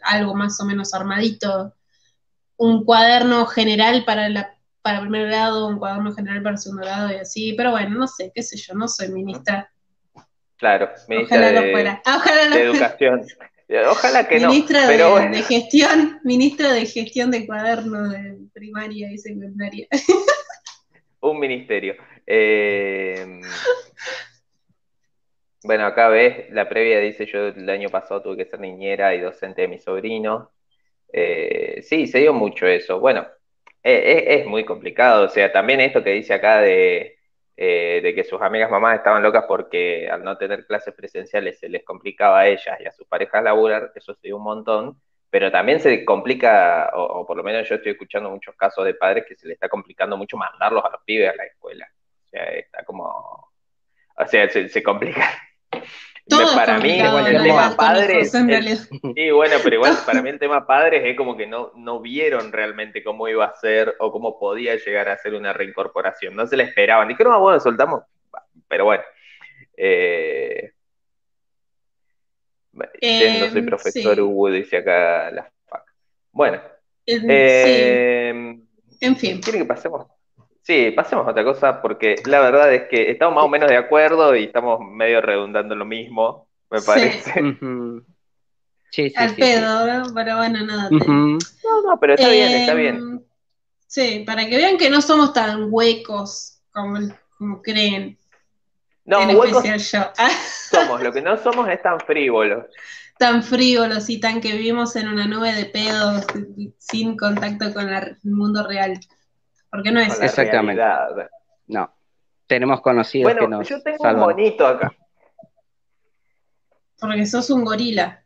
[0.02, 1.74] algo más o menos armadito,
[2.58, 7.16] un cuaderno general para la para primer grado, un cuaderno general para segundo grado y
[7.16, 9.70] así, pero bueno, no sé, qué sé yo, no soy ministra.
[10.60, 13.26] Claro, ministra de, educación.
[13.90, 14.52] Ojalá que no.
[14.68, 19.88] Pero de, de, gestión, ministra de gestión de cuaderno de primaria y secundaria.
[21.22, 21.96] Un ministerio.
[22.28, 23.40] Eh,
[25.64, 29.22] bueno, acá ves, la previa dice, yo el año pasado tuve que ser niñera y
[29.22, 30.52] docente de mi sobrino.
[31.14, 33.00] Eh, sí, se dio mucho eso.
[33.00, 33.26] Bueno,
[33.82, 35.26] e, e, es, muy complicado.
[35.26, 37.19] O sea, también esto que dice acá de,
[37.62, 41.68] eh, de que sus amigas mamás estaban locas porque al no tener clases presenciales se
[41.68, 45.02] les complicaba a ellas y a sus parejas laburar, eso se dio un montón.
[45.30, 49.26] Pero también se complica, o, por lo menos yo estoy escuchando muchos casos de padres
[49.28, 51.86] que se les está complicando mucho mandarlos a los pibes a la escuela.
[52.28, 53.52] O sea, está como.
[54.16, 55.30] O sea, se complica
[56.56, 58.32] para mí, el tema padres.
[59.16, 62.52] sí, bueno, pero igual para mí el tema padres es como que no, no vieron
[62.52, 66.36] realmente cómo iba a ser o cómo podía llegar a ser una reincorporación.
[66.36, 67.08] No se la esperaban.
[67.08, 68.04] Dijeron, ah, bueno, soltamos.
[68.68, 69.04] Pero bueno.
[69.76, 70.72] Eh,
[72.74, 72.86] no
[73.50, 75.84] soy em, profesor Hugo, dice acá la fac.
[76.32, 76.62] Bueno.
[77.06, 78.62] Em,
[79.02, 79.42] en fin.
[79.42, 80.08] ¿Quiere que pasemos?
[80.70, 83.76] Sí, pasemos a otra cosa, porque la verdad es que estamos más o menos de
[83.76, 87.42] acuerdo y estamos medio redundando lo mismo, me parece.
[88.92, 90.90] Sí, sí, Al pedo, pero bueno, nada.
[90.92, 92.96] No, no, pero está bien, está bien.
[92.98, 93.22] Em,
[93.88, 97.00] sí, para que vean que no somos tan huecos como,
[97.40, 98.16] como creen.
[99.06, 99.64] No, huecos
[100.72, 102.68] somos, lo que no somos es tan frívolos.
[103.18, 106.28] Tan frívolos y tan que vivimos en una nube de pedos
[106.78, 109.00] sin contacto con el mundo real.
[109.72, 110.84] Porque no es Exactamente.
[111.68, 111.94] No.
[112.48, 114.92] Tenemos conocidos que nos yo tengo un bonito acá.
[117.00, 118.24] Porque sos un gorila.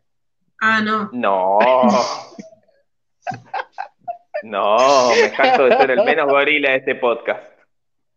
[0.60, 1.10] Ah, no.
[1.12, 1.60] No.
[4.44, 7.44] no, me jacto de ser el menos gorila de este podcast.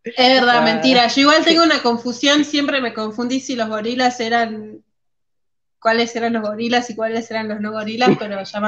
[0.04, 1.08] Es verdad, mentira.
[1.08, 4.84] Yo igual tengo una confusión, siempre me confundí si los gorilas eran
[5.80, 8.60] cuáles eran los gorilas y cuáles eran los no gorilas, pero ya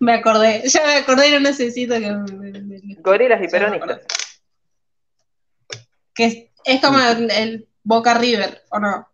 [0.00, 2.14] me, acordé, ya me acordé y no necesito que
[3.00, 4.00] Gorilas y peronistas.
[6.14, 9.08] Que es, como el, Boca River, ¿o no?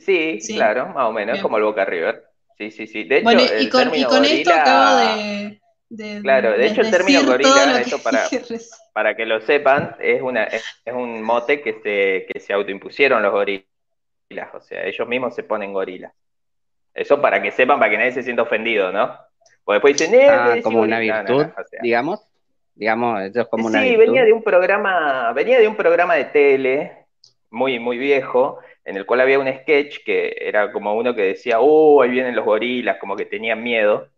[0.00, 2.24] Sí, claro, más o menos, como el Boca River.
[2.58, 3.04] Sí, sí, sí.
[3.04, 5.60] De hecho, bueno, y con, y con esto acabo de,
[6.22, 8.28] claro, de, hecho el término gorila, esto para,
[8.92, 13.32] para que lo sepan, es, una, es, un mote que se, que se autoimpusieron los
[13.32, 13.71] gorilas
[14.54, 16.12] o sea, ellos mismos se ponen gorilas.
[16.94, 19.16] Eso para que sepan, para que nadie se sienta ofendido, ¿no?
[19.64, 21.46] Porque después dicen, eh, ah, como una virtud,
[21.80, 22.26] digamos.
[22.74, 26.24] Digamos, eso es como una sí, venía de un programa, venía de un programa de
[26.24, 27.06] tele
[27.50, 31.60] muy, muy viejo, en el cual había un sketch que era como uno que decía,
[31.60, 34.08] oh, ahí vienen los gorilas, como que tenían miedo.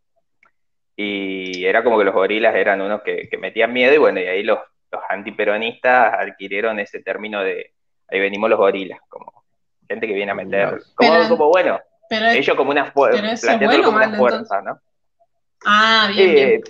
[0.96, 4.44] Y era como que los gorilas eran unos que, metían miedo, y bueno, y ahí
[4.44, 4.60] los,
[4.92, 7.72] los antiperonistas adquirieron ese término de
[8.08, 9.43] ahí venimos los gorilas, como
[9.88, 14.80] gente que viene a meter, como, bueno, ellos como una fuerza, como una fuerza, ¿no?
[15.66, 16.62] Ah, bien,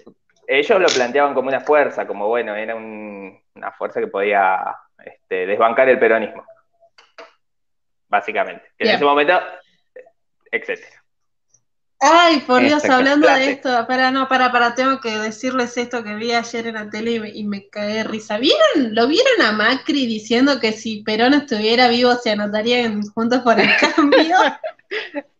[0.46, 4.62] Ellos lo planteaban como una fuerza, como bueno, era una fuerza que podía
[5.04, 6.44] este, desbancar el peronismo,
[8.08, 8.64] básicamente.
[8.78, 9.40] Que en ese momento,
[10.50, 11.03] etcétera.
[12.00, 16.14] Ay, por Dios, hablando de esto, para, no, para, para, tengo que decirles esto que
[16.16, 18.38] vi ayer en la tele y me, caí de risa.
[18.38, 18.94] ¿Vieron?
[18.94, 23.70] ¿Lo vieron a Macri diciendo que si Perón estuviera vivo se anotarían juntos por el
[23.78, 24.36] cambio?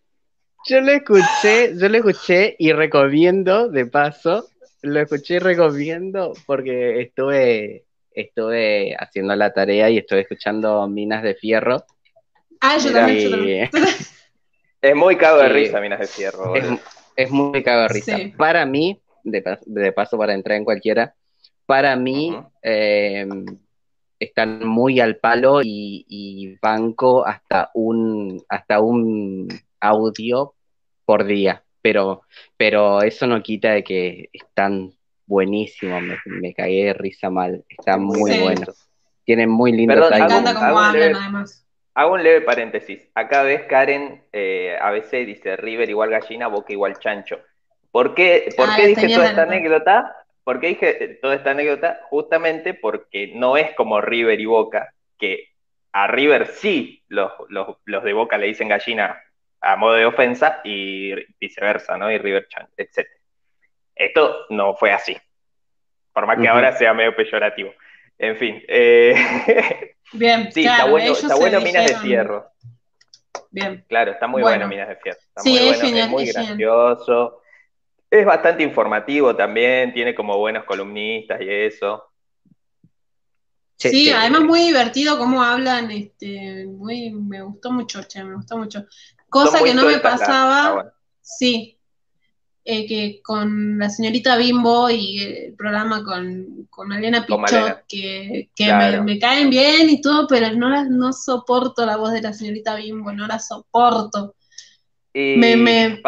[0.67, 4.49] Yo lo escuché, yo lo escuché y recomiendo, de paso,
[4.81, 11.35] lo escuché y recomiendo porque estuve, estuve haciendo la tarea y estuve escuchando Minas de
[11.35, 11.85] Fierro.
[12.63, 13.69] Ah, yo también.
[14.85, 16.53] Es muy cago de risa, Minas de Fierro.
[17.17, 18.19] Es, muy cago de risa.
[18.37, 21.15] Para mí, de, paso para entrar en cualquiera,
[21.65, 23.47] para mí, em,
[24.19, 29.49] están muy al palo y, banco hasta un, hasta un
[29.81, 30.53] audio
[31.07, 32.21] por día, pero,
[32.59, 34.93] pero eso no quita de que están
[35.25, 38.87] buenísimos, me, cagué de risa mal, están muy buenos.
[39.25, 41.64] Tienen muy lindo Me encanta cómo hablan, además.
[41.95, 43.09] Hago un leve paréntesis.
[43.15, 47.41] Acá ves, Karen, eh, a veces dice River igual gallina, Boca igual chancho.
[47.93, 50.17] ¿Por qué, por ah, qué dije toda esta anécdota?
[50.43, 52.01] ¿Por qué dije toda esta anécdota?
[52.11, 55.51] Justamente porque no es como River y Boca, que
[55.93, 59.23] a River sí los, los, los de Boca le dicen gallina
[59.61, 62.11] a modo de ofensa y viceversa, ¿no?
[62.11, 63.09] Y River Chan, etc.
[63.95, 65.17] Esto no fue así,
[66.13, 67.73] por más que ahora sea medio peyorativo.
[68.19, 68.63] En fin.
[68.69, 69.15] Eh...
[70.13, 72.47] Bien, sí, está bueno, está bueno Minas de Fierro.
[73.51, 73.85] Bien.
[73.89, 75.19] Claro, está muy bueno, Minas de Fierro.
[75.21, 77.41] Está sí, muy es, bueno, es muy gracioso.
[78.11, 82.05] Es bastante informativo también, tiene como buenos columnistas y eso.
[83.77, 88.87] Sí, además muy divertido cómo hablan, este, muy, me gustó mucho, che, me gustó mucho.
[89.29, 91.79] Cosa que no me pasaba, sí,
[92.67, 98.49] eh, que con la señorita Bimbo y el programa con, con Pichot, que,
[99.05, 103.13] me, caen bien y todo, pero no, no soporto la voz de la señorita Bimbo,
[103.13, 104.35] no la soporto.
[105.13, 106.01] me, me,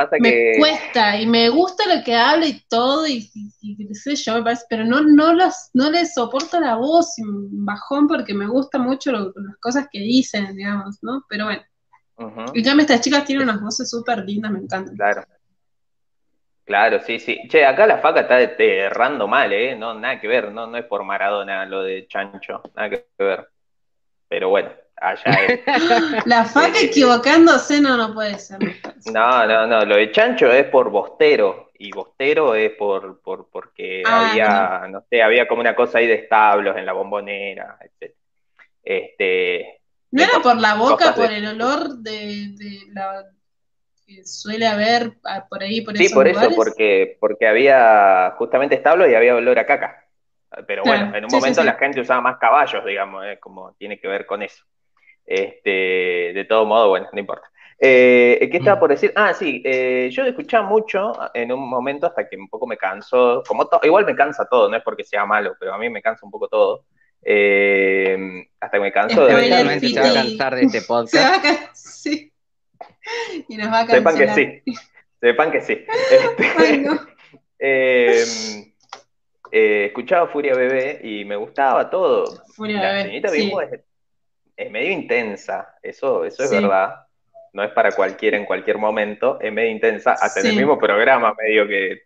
[0.58, 5.02] cuesta y me gusta lo que habla y todo, y, y, sé yo, pero no,
[5.02, 9.98] no, los, no les soporto la voz, bajón, porque me gusta mucho las cosas que
[9.98, 11.22] dicen, digamos, ¿no?
[11.28, 11.62] Pero bueno.
[12.54, 14.96] Y ya estas chicas tienen unas voces súper lindas, me encantan.
[14.96, 15.22] Claro.
[16.66, 17.40] Claro, sí, sí.
[17.48, 19.76] Che, acá la faca está errando mal, ¿eh?
[19.76, 23.48] No, nada que ver, no, no es por Maradona lo de Chancho, nada que ver.
[24.28, 25.60] Pero bueno, allá es.
[26.26, 28.58] la faca equivocándose no, no puede ser.
[29.12, 34.02] No, no, no, lo de Chancho es por Bostero, y Bostero es por, por porque
[34.04, 35.04] ah, había, no.
[35.08, 38.12] sé, había como una cosa ahí de establos en la bombonera, etc.
[38.82, 42.54] Este, ¿No era por la boca, por el olor de,
[42.92, 43.24] la
[44.06, 49.08] que suele haber ah, por ahí, por Sí, por eso, porque, porque había justamente establos
[49.08, 50.04] y había olor a caca.
[50.66, 54.08] Pero bueno, en un momento la gente usaba más caballos, digamos, eh, como tiene que
[54.08, 54.64] ver con eso.
[55.24, 57.50] Este, de todo modo, bueno, no importa.
[57.78, 58.80] Eh, ¿Qué estaba mm.
[58.80, 59.12] por decir?
[59.16, 63.42] Ah, sí, eh, yo escuchaba mucho en un momento hasta que un poco me cansó,
[63.46, 66.24] como igual me cansa todo, no es porque sea malo, pero a mí me cansa
[66.24, 66.84] un poco todo.
[67.22, 69.34] Eh, hasta que me canso de...
[69.80, 71.74] se va a cansar de este podcast.
[71.74, 72.32] sí.
[73.48, 74.62] Y nos va a Sepan que sí.
[75.20, 75.84] Sepan que sí.
[77.58, 78.22] Este,
[78.62, 78.72] em,
[79.50, 82.42] eh, escuchaba Furia Bebé y me gustaba todo.
[82.54, 83.52] Furia La señorita sí.
[84.56, 87.06] es, medio intensa, eso, eso es verdad.
[87.54, 90.12] No es para cualquiera en cualquier momento, es medio intensa.
[90.12, 92.02] Hasta en el mismo programa medio que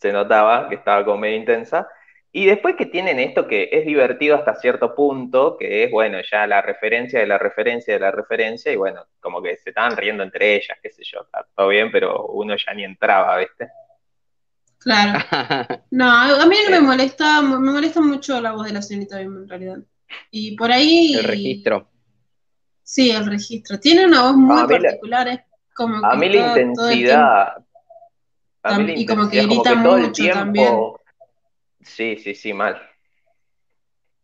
[0.00, 1.88] se notaba que estaba como medio intensa.
[2.36, 6.48] Y después que tienen esto que es divertido hasta cierto punto, que es, bueno, ya
[6.48, 10.24] la referencia de la referencia de la referencia, y bueno, como que se estaban riendo
[10.24, 13.68] entre ellas, qué sé yo, está todo bien, pero uno ya ni entraba, ¿viste?
[14.78, 15.20] Claro.
[15.92, 19.48] No, a mí no me molesta, me molesta mucho la voz de la señorita en
[19.48, 19.78] realidad.
[20.32, 21.14] Y por ahí...
[21.14, 21.88] El registro.
[22.82, 23.78] Sí, el registro.
[23.78, 25.40] Tiene una voz muy particular, es
[25.72, 27.64] como A mí la intensidad...
[28.88, 30.74] y como que grita mucho también
[31.84, 32.80] Sí, sí, sí, mal.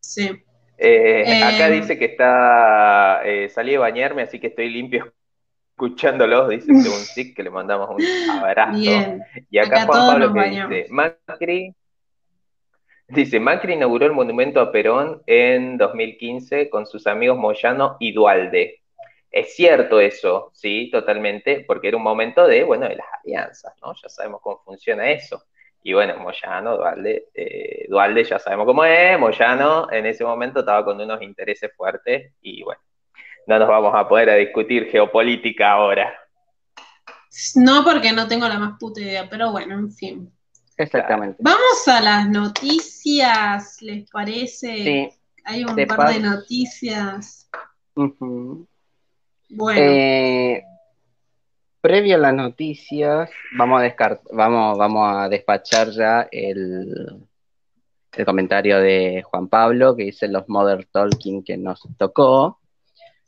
[0.00, 0.42] Sí.
[0.82, 5.12] Eh, acá eh, dice que está, eh, salí de bañarme, así que estoy limpio
[5.72, 8.78] escuchándolos, dice según sí, que le mandamos un abrazo.
[9.50, 11.74] Y acá, Juan Pablo que dice, Macri,
[13.08, 18.80] dice, Macri inauguró el monumento a Perón en 2015 con sus amigos Moyano y Dualde.
[19.30, 23.94] Es cierto eso, sí, totalmente, porque era un momento de, bueno, de las alianzas, ¿no?
[24.02, 25.44] Ya sabemos cómo funciona eso.
[25.82, 30.84] Y bueno, Moyano, Dualde, eh, Dualde ya sabemos cómo es, Moyano en ese momento estaba
[30.84, 32.80] con unos intereses fuertes y bueno,
[33.46, 36.12] no nos vamos a poder a discutir geopolítica ahora.
[37.54, 40.32] No, porque no tengo la más puta idea, pero bueno, en fin.
[40.76, 41.36] Exactamente.
[41.40, 44.76] Vamos a las noticias, ¿les parece?
[44.76, 45.08] Sí.
[45.44, 47.50] Hay un par de noticias.
[47.94, 48.66] Bueno.
[49.80, 50.62] Eh,
[51.80, 57.26] previo a las noticias, vamos a, vamos, vamos a despachar ya el,
[58.12, 62.60] el comentario de Juan Pablo, que dice los Mother Talking que nos tocó,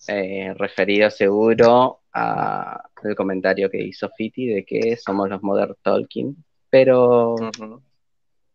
[0.09, 6.37] eh, referido seguro al comentario que hizo Fiti de que somos los Mother Talking,
[6.69, 7.37] pero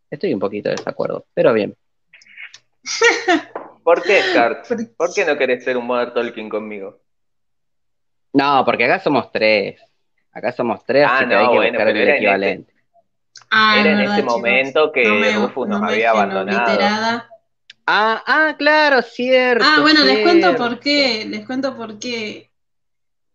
[0.09, 1.75] estoy un poquito de desacuerdo, pero bien.
[3.83, 4.67] ¿Por qué, Cart?
[4.97, 6.99] ¿Por qué no querés ser un Mother Talking conmigo?
[8.37, 9.81] No, porque acá somos tres.
[10.31, 12.73] Acá somos tres, ah, así que hay que buscar el equivalente.
[13.49, 17.23] Ah, era en ese momento que Rufus nos había abandonado.
[17.89, 19.65] Ah, ah, claro, cierto.
[19.65, 22.51] Ah, bueno, les cuento por qué, les cuento por qué.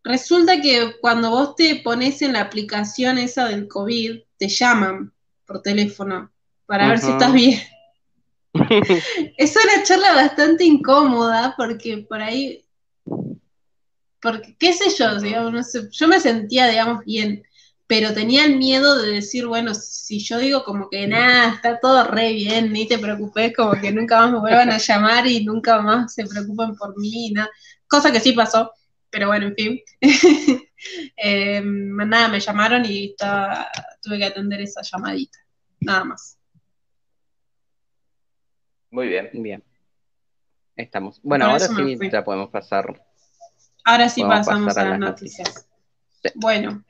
[0.05, 5.12] Resulta que cuando vos te pones en la aplicación esa del COVID, te llaman
[5.46, 6.30] por teléfono
[6.66, 7.61] para ver si estás bien.
[9.36, 12.62] es una charla bastante incómoda porque por ahí,
[14.23, 17.43] porque qué sé yo, digamos, no sé, yo me sentía, digamos, bien,
[17.89, 22.05] pero tenía el miedo de decir, bueno, si yo digo como que nada, está todo
[22.05, 25.83] re bien, ni te preocupes, como que nunca más me vuelvan a llamar y nunca
[25.83, 27.51] más se preocupen por mí, nada.
[27.89, 28.73] cosa que sí pasó,
[29.11, 29.81] pero bueno, en fin.
[31.16, 33.16] eh, nada, me llamaron y
[34.01, 35.39] tuve que atender esa llamadita,
[35.81, 36.39] nada más.
[38.91, 39.31] Muy bien.
[39.33, 39.64] Bien.
[40.77, 41.20] Estamos.
[41.23, 43.03] Bueno, ahora sí ya podemos pasar.
[43.85, 45.66] Ahora sí pasamos a, las noticias.
[46.35, 46.85] Bueno.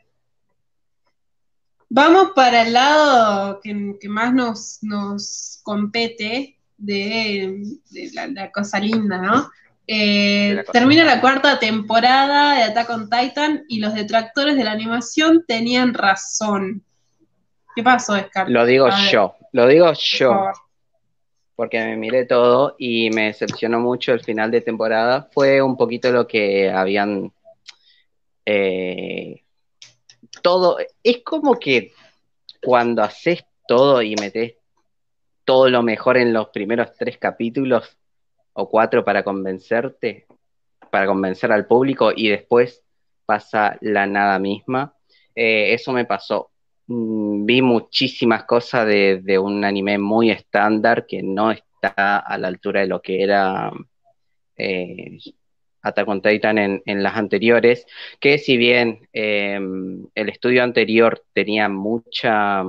[1.89, 7.65] Vamos para el lado que, más nos, nos compete de,
[8.15, 9.51] la, cosa linda, ¿no?
[9.87, 15.45] Eh, termina la cuarta temporada de Attack on Titan y los detractores de la animación
[15.47, 16.83] tenían razón.
[17.75, 18.49] ¿Qué pasó, Scar?
[18.49, 20.53] Lo digo yo, lo digo yo.
[21.63, 25.29] Porque me miré todo y me decepcionó mucho el final de temporada.
[25.31, 27.33] Fue un poquito lo que habían
[28.45, 29.45] eh,
[30.43, 31.93] todo, es como que
[32.61, 34.55] cuando haces todo y metes
[35.45, 37.97] todo lo mejor en los primeros tres capítulos
[38.55, 40.27] o cuatro para convencerte,
[40.91, 42.83] para convencer al público y después
[43.25, 44.97] pasa la nada misma.
[45.33, 46.52] Eh, eso me pasó.
[46.87, 52.81] Mm, vi muchísimas cosas de, un anime muy estándar que no está a la altura
[52.81, 53.71] de lo que era
[54.57, 55.19] eh,
[56.23, 57.87] Titan en, las anteriores,
[58.21, 62.65] que si bien em, el estudio anterior tenía mucha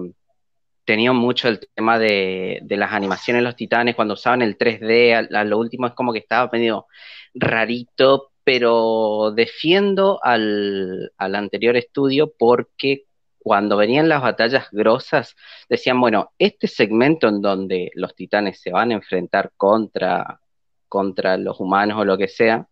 [0.86, 5.44] tenía mucho el tema de, las animaciones de los titanes, cuando usaban el 3D, a,
[5.46, 6.88] lo último es como que estaba medio
[7.34, 13.06] rarito, pero defiendo al, al, anterior estudio porque
[13.44, 15.36] cuando venían las batallas grosas,
[15.70, 20.40] decían, bueno, este segmento en donde los titanes se van a enfrentar contra,
[20.88, 22.68] contra los humanos o lo que sea,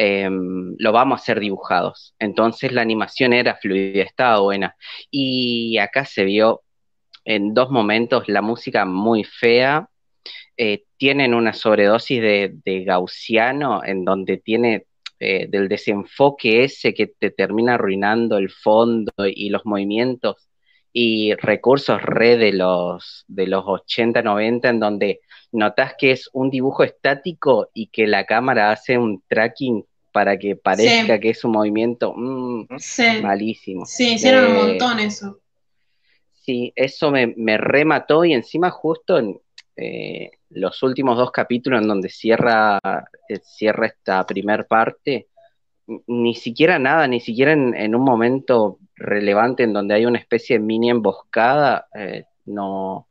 [0.00, 2.14] Em, lo vamos a hacer dibujados.
[2.20, 4.76] Entonces la animación era fluida, estaba buena.
[5.10, 6.62] Y acá se vio
[7.24, 9.88] en dos momentos la música muy fea.
[10.56, 14.86] Eh, tienen una sobredosis de, gaussiano en donde tiene
[15.20, 20.48] eh, del desenfoque ese que te termina arruinando el fondo y los movimientos
[20.92, 25.20] y recursos re de los, de los 80, 90 en donde
[25.52, 30.56] notas que es un dibujo estático y que la cámara hace un tracking para que
[30.56, 32.66] parezca que es un movimiento mm,
[33.22, 33.86] malísimo.
[33.86, 35.38] Sí, hicieron un eh, montón eso.
[36.32, 39.38] Sí, eso me, remató y encima justo en
[39.78, 42.78] eh, los últimos dos capítulos en donde cierra,
[43.28, 45.28] eh, cierra esta primer parte,
[46.06, 50.64] ni siquiera nada, ni siquiera en, un momento relevante en donde hay una especie de
[50.64, 51.86] mini emboscada,
[52.44, 53.08] no,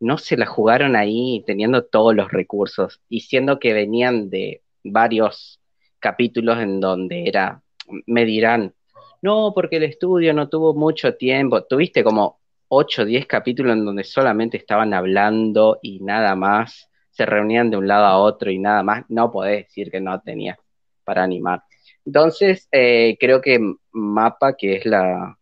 [0.00, 5.60] no se la jugaron ahí teniendo todos los recursos y siendo que venían de varios
[5.98, 7.62] capítulos en donde era,
[8.06, 8.74] me dirán,
[9.22, 12.38] no, porque el estudio no tuvo mucho tiempo, tuviste como
[12.68, 17.76] 8 o 10 capítulos en donde solamente estaban hablando y nada más, se reunían de
[17.76, 20.58] un lado a otro y nada más, no podés decir que no tenía
[21.04, 21.62] para animar.
[22.04, 23.58] Entonces, eh, creo que
[23.92, 25.36] Mapa, que es la,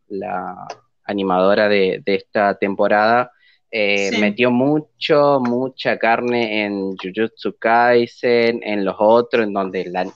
[1.06, 3.30] animadora de, esta temporada,
[3.70, 10.06] eh, metió mucho, mucha carne en Jujutsu Kaisen, en los otros, en donde la,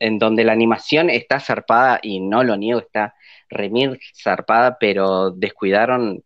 [0.00, 3.14] en donde la animación está zarpada, y no lo niego, está
[3.48, 6.22] remir zarpada, pero descuidaron,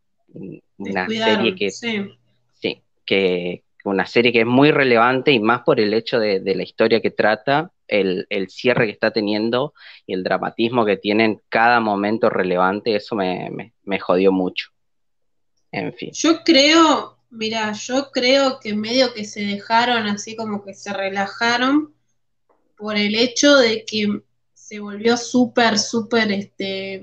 [0.76, 2.82] una serie que, sí.
[3.04, 7.00] que una serie que es muy relevante y más por el hecho de, la historia
[7.00, 9.72] que trata, el, cierre que está teniendo
[10.06, 14.70] y el dramatismo que tiene en cada momento relevante, eso me jodió mucho.
[15.70, 16.10] En fin.
[16.12, 21.94] Yo creo, mira, yo creo que medio que se dejaron así como que se relajaron
[22.76, 24.22] por el hecho de que
[24.68, 27.00] se volvió súper, súper, este,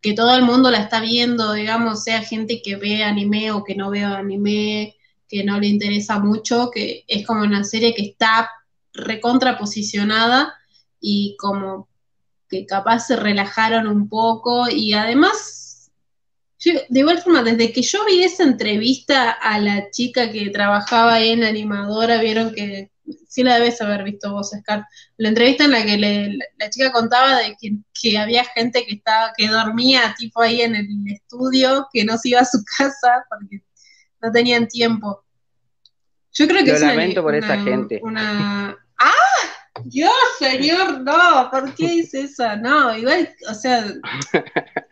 [0.00, 3.74] que todo el mundo la está viendo, digamos, sea gente que ve anime o que
[3.74, 4.94] no ve anime,
[5.26, 8.48] que no le interesa mucho, que es como una serie que está
[8.92, 10.54] recontraposicionada
[11.00, 11.88] y como
[12.48, 15.90] que capaz se relajaron un poco y además
[16.64, 21.42] de igual forma, desde que yo vi esa entrevista a la chica que trabajaba en
[21.42, 22.92] animadora, vieron que
[23.28, 24.86] sí la debes haber visto vos, Scar.
[25.16, 29.48] La entrevista en la que la, chica contaba de que, había gente que estaba, que
[29.48, 33.62] dormía tipo ahí en el estudio, que no se iba a su casa porque
[34.20, 35.24] no tenían tiempo.
[36.32, 38.00] Yo creo que Lo es lamento por esa gente.
[38.02, 38.76] Una...
[38.98, 39.12] ¡Ah!
[39.84, 42.56] Dios, señor, no, ¿por qué dice eso?
[42.56, 43.84] No, igual, o sea,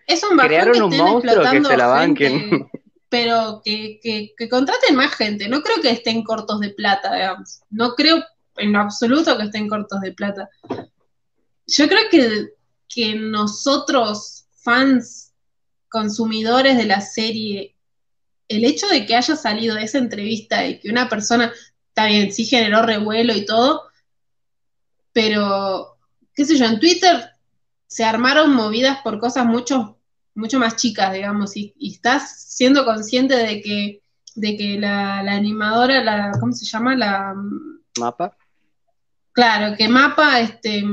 [0.07, 2.71] es un Crearon que un monstruo que se la gente, banquen.
[3.09, 5.49] Pero que, que, que contraten más gente.
[5.49, 7.61] No creo que estén cortos de plata, digamos.
[7.71, 8.23] No creo
[8.57, 10.49] en absoluto que estén cortos de plata.
[11.67, 12.49] Yo creo que,
[12.89, 15.33] que nosotros, fans,
[15.89, 17.77] consumidores de la serie,
[18.49, 21.53] el hecho de que haya salido esa entrevista y que una persona,
[21.97, 23.83] bien, sí generó revuelo y todo,
[25.13, 25.97] pero,
[26.35, 27.31] qué sé yo, en Twitter
[27.87, 29.96] se armaron movidas por cosas mucho,
[30.37, 34.03] mucho más chicas, digamos, y, y estás siendo consciente de que,
[34.35, 36.95] de que la, la animadora, la, ¿cómo se llama?
[36.95, 37.35] La
[37.99, 38.37] ¿Mapa?
[39.33, 40.85] Claro, que Mapa este,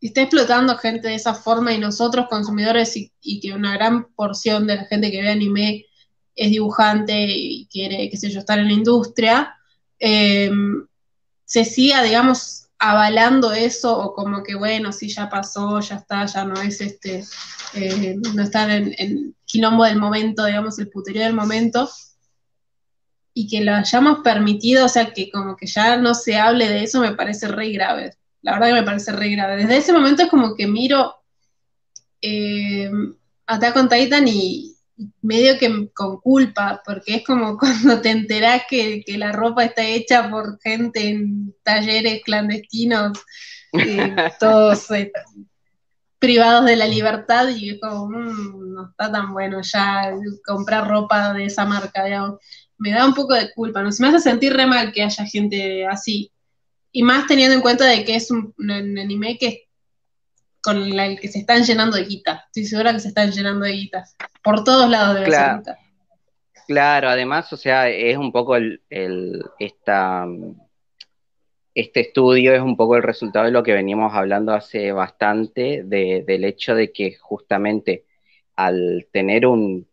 [0.00, 4.66] está explotando gente de esa forma y nosotros consumidores y, y que una gran porción
[4.66, 5.86] de la gente que ve anime
[6.34, 9.54] es dibujante y quiere, qué sé yo, estar en la industria,
[9.98, 10.50] eh,
[11.44, 16.44] se siga, digamos, avalando eso o como que bueno, sí, ya pasó, ya está, ya
[16.44, 17.24] no es este,
[17.74, 21.88] eh, no está en el quilombo del momento, digamos, el puterío del momento,
[23.34, 26.82] y que lo hayamos permitido, o sea, que como que ya no se hable de
[26.82, 28.16] eso, me parece re grave.
[28.42, 29.58] La verdad que me parece re grave.
[29.58, 31.14] Desde ese momento es como que miro
[32.20, 32.90] eh,
[33.46, 34.71] Attack on Titan y
[35.20, 39.84] medio que con culpa, porque es como cuando te enterás que, que la ropa está
[39.84, 43.18] hecha por gente en talleres clandestinos,
[43.72, 45.12] eh, todos eh,
[46.18, 50.14] privados de la libertad, y es como, mm, no está tan bueno ya
[50.44, 52.38] comprar ropa de esa marca, digamos
[52.82, 53.92] me da un poco de culpa, ¿no?
[53.92, 56.32] Se me hace sentir re mal que haya gente así.
[56.90, 59.68] Y más teniendo en cuenta de que es un, un anime que
[60.62, 62.44] con el que se están llenando de guita.
[62.46, 64.16] Estoy segura que se están llenando de guitas.
[64.42, 65.62] Por todos lados debe Claro.
[66.68, 70.24] Claro, además, o sea, es un poco el, el- esta,
[71.74, 76.22] este estudio es un poco el resultado de lo que veníamos hablando hace bastante, de-
[76.26, 78.04] del hecho de que justamente
[78.54, 79.86] al tener un,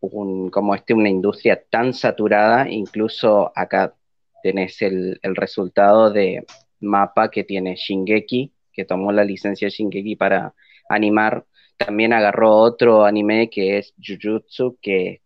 [0.00, 3.94] un, como este, una industria tan saturada, incluso acá
[4.42, 6.44] tenés el, el resultado de
[6.80, 10.54] Mapa que tiene Shingeki, que tomó la licencia de Shingeki para
[10.88, 11.44] animar,
[11.78, 15.22] también agarró otro anime que es Jujutsu, que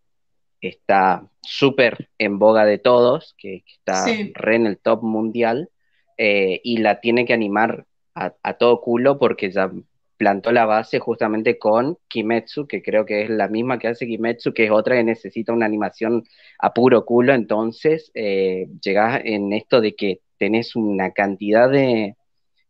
[0.61, 4.33] está súper en boga de todos, que, que está Sí.
[4.35, 5.71] re en el top mundial,
[6.19, 9.71] eh, y la tiene que animar a, a todo culo porque ya
[10.19, 14.53] plantó la base justamente con Kimetsu, que creo que es la misma que hace Kimetsu,
[14.53, 16.25] que es otra que necesita una animación
[16.59, 22.17] a puro culo, entonces eh, llegás en esto de que tenés una cantidad de,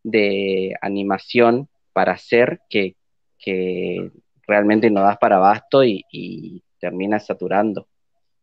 [0.03, 2.95] de animación para hacer que,
[3.37, 4.11] que
[4.47, 7.87] realmente no das para abasto y, y terminas saturando.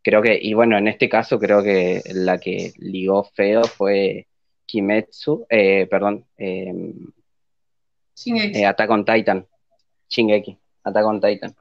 [0.03, 4.27] Creo que, y bueno, en este caso creo que la que ligó feo fue
[4.65, 6.73] Kimetsu, eh, perdón, eh,
[8.27, 9.47] eh, Attack on Titan,
[10.09, 11.55] Shingeki, Attack on Titan.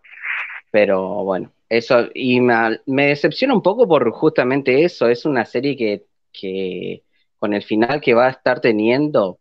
[0.72, 5.76] Pero bueno, eso, y me, me decepciona un poco por justamente eso, es una serie
[5.76, 7.04] que, que
[7.40, 9.40] con el final que va a estar teniendo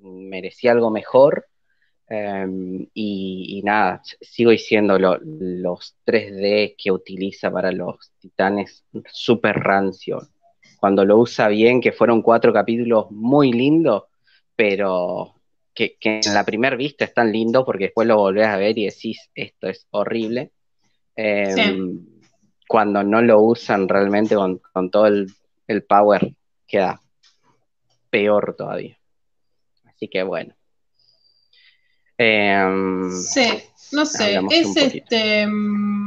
[0.00, 1.46] merecía algo mejor.
[2.08, 2.46] eh,
[2.94, 10.28] y, y nada, sigo diciendo, lo- los 3D que utiliza para los titanes, súper rancio.
[10.76, 14.04] Cuando lo usa bien, que fueron cuatro capítulos muy lindos,
[14.56, 15.34] pero
[15.74, 18.78] que, que en la primera vista es tan lindo porque después lo volvés a ver
[18.78, 20.52] y decís, esto es horrible.
[21.42, 21.82] Sí.
[22.68, 25.34] Cuando no lo usan realmente con, con todo el,
[25.66, 26.32] el power,
[26.66, 27.00] queda
[28.10, 28.98] peor todavía.
[29.96, 30.54] Así que bueno.
[32.18, 35.46] Em, Sí, no sé, es este.
[35.46, 36.06] mm,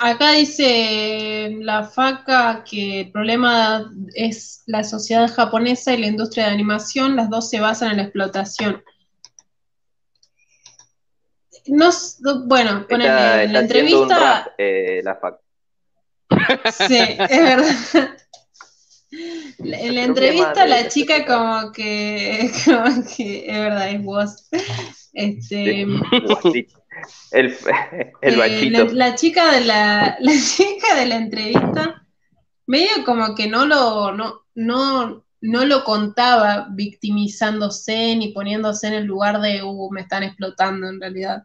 [0.00, 6.50] Acá dice la faca que el problema es la sociedad japonesa y la industria de
[6.54, 8.82] animación, las dos se basan en la explotación.
[11.66, 11.90] No,
[12.46, 15.38] bueno, en la un entrevista, rap, eh, la fac.
[16.72, 18.16] sí, es verdad.
[19.58, 24.48] La- En la entrevista la chica como que, como que es verdad, es vos.
[25.12, 25.86] Este,
[26.52, 26.66] Sí.
[27.32, 27.54] El,
[28.22, 28.84] el Eh, bachito.
[28.86, 32.02] la, la chica de la, la chica de la entrevista,
[32.66, 39.04] medio como que no lo, no, no, no lo contaba victimizándose ni poniéndose en el
[39.04, 41.42] lugar de, uh, me están explotando en realidad.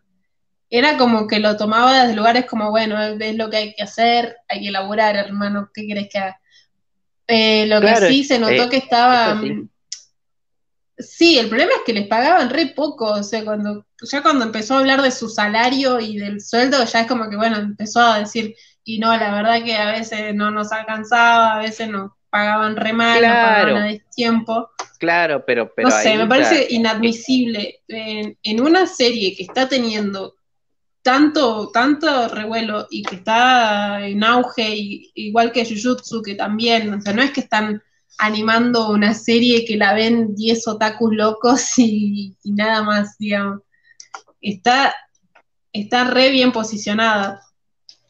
[0.70, 4.36] Era como que lo tomaba desde lugares como, bueno, es lo que hay que hacer,
[4.47, 6.39] hay que elaborar, hermano, ¿qué querés que haga?
[7.32, 9.39] Eh, lo Claro, que sí se notó eh, que estaba...
[10.97, 14.75] Sí, el problema es que les pagaban re poco, o sea, cuando ya cuando empezó
[14.75, 18.19] a hablar de su salario y del sueldo, ya es como que, bueno, empezó a
[18.19, 22.75] decir, y no, la verdad que a veces no nos alcanzaba, a veces nos pagaban
[22.75, 23.69] re mal, claro.
[23.69, 24.69] no pagaban a tiempo.
[24.99, 30.36] Claro, pero, pero no sé, me parece inadmisible en, una serie que está teniendo
[31.01, 34.75] tanto, tanto revuelo y que está en auge,
[35.15, 37.81] igual que Jujutsu, que también, o sea, no es que están
[38.17, 43.61] animando una serie que la ven 10 otakus locos y, nada más, digamos.
[44.41, 44.95] Está,
[45.73, 47.41] está re bien posicionada.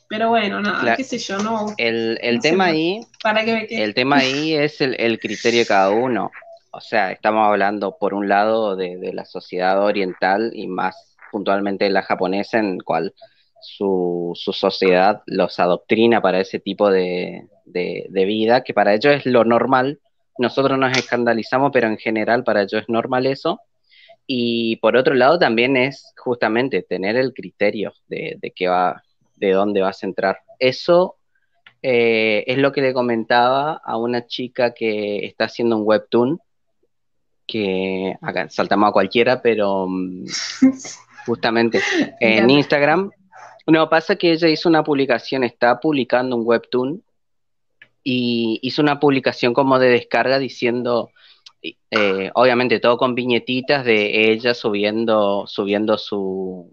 [0.08, 1.74] Pero bueno, nada, qué sé yo, no.
[1.78, 3.02] El, el tema ahí.
[3.22, 6.32] Para El tema ahí es el, el, criterio de cada uno.
[6.72, 11.90] O sea, estamos hablando por un lado de, de la sociedad oriental y más puntualmente
[11.90, 13.14] la japonesa, en cual
[13.62, 19.26] su, su sociedad los adoctrina para ese tipo de, de, vida, que para ellos es
[19.26, 20.00] lo normal.
[20.38, 23.60] Nosotros nos escandalizamos, pero en general para ellos es normal eso.
[24.26, 29.02] Y por otro lado también es justamente tener el criterio de, de qué va,
[29.36, 30.38] de dónde vas a entrar.
[30.60, 31.18] Eso
[31.82, 36.40] eh, es lo que le comentaba a una chica que está haciendo un webtoon,
[37.48, 40.26] que acá saltamos a cualquiera, pero mm,
[41.26, 41.82] justamente
[42.20, 43.12] en Instagram.
[43.68, 47.04] No, pasa que ella hizo una publicación, está publicando un webtoon
[48.04, 51.12] y hizo una publicación como de descarga diciendo,
[51.62, 56.72] eh, obviamente todo con viñetitas de ella subiendo, subiendo su,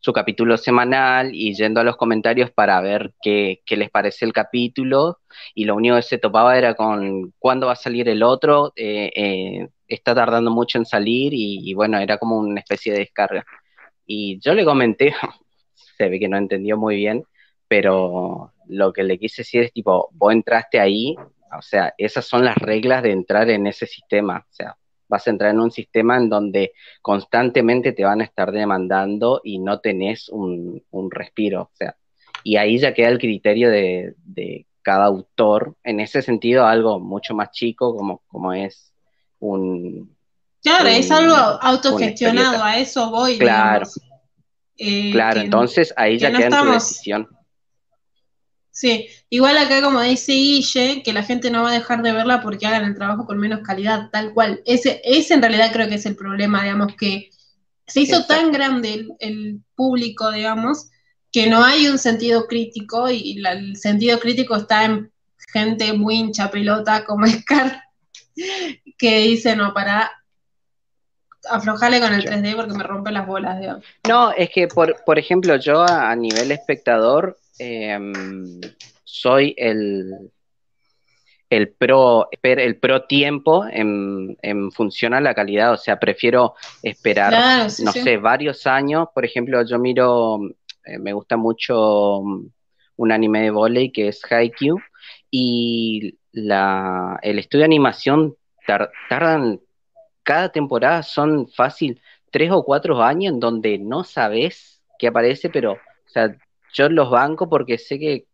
[0.00, 4.32] su capítulo semanal y yendo a los comentarios para ver qué, qué, les parece el
[4.32, 5.18] capítulo
[5.54, 9.10] y lo único que se topaba era con cuándo va a salir el otro, eh,
[9.14, 13.44] eh, está tardando mucho en salir y, bueno, era como una especie de descarga.
[14.08, 15.12] Y yo le comenté,
[15.74, 17.24] se ve que no entendió muy bien,
[17.68, 21.14] pero lo que le quise decir es tipo, vos entraste ahí,
[21.56, 24.76] o sea, esas son las reglas de entrar en ese sistema, o sea,
[25.08, 29.58] vas a entrar en un sistema en donde constantemente te van a estar demandando y
[29.58, 31.94] no tenés un, respiro, o sea,
[32.42, 34.14] y ahí ya queda el criterio de,
[34.80, 38.94] cada autor, en ese sentido algo mucho más chico como, como es
[39.38, 40.16] un...
[40.68, 43.38] Claro, es algo autogestionado, a eso voy.
[43.38, 43.86] Claro,
[44.76, 47.28] eh, claro, entonces ahí ya queda en tu decisión.
[48.70, 52.40] Sí, igual acá como dice Guille, que la gente no va a dejar de verla
[52.40, 54.62] porque hagan el trabajo con menos calidad, tal cual.
[54.66, 57.30] Ese, ese en realidad creo que es el problema, digamos, que
[57.88, 60.90] se hizo tan grande el, público, digamos,
[61.32, 65.12] que no hay un sentido crítico y el sentido crítico está en
[65.52, 67.82] gente muy hincha pelota como Scar,
[68.96, 70.10] que dice, no, para
[71.50, 73.84] aflojarle con el 3D porque me rompe las bolas, digamos.
[74.08, 78.60] No, es que, por, por ejemplo, yo a nivel espectador Em,
[79.02, 80.30] soy el,
[81.50, 84.36] el pro, el pro tiempo en,
[84.72, 89.78] función a la calidad, o sea, prefiero esperar, no sé, varios años, por ejemplo, yo
[89.78, 90.38] miro,
[90.84, 92.18] eh, me gusta mucho
[92.96, 94.78] un anime de volei que es Haikyuu,
[95.30, 98.36] y la, el estudio de animación
[99.08, 99.60] tardan,
[100.28, 105.72] cada temporada son fácil tres o cuatro años en donde no sabes qué aparece, pero,
[105.72, 106.36] o sea,
[106.74, 108.26] yo los banco porque sé que,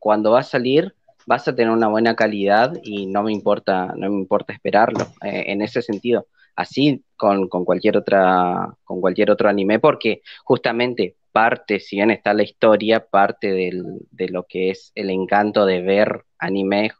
[0.00, 0.94] cuando va a salir
[1.26, 5.44] vas a tener una buena calidad y no me importa, no me importa esperarlo eh,
[5.48, 6.28] en ese sentido.
[6.56, 12.44] Así con, cualquier otra, con cualquier otro anime, porque justamente parte, si bien está la
[12.44, 16.92] historia, parte de lo que es el encanto de ver anime,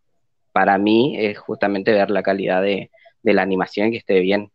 [0.53, 2.91] para mí es justamente ver la calidad de,
[3.35, 4.51] la animación que esté bien.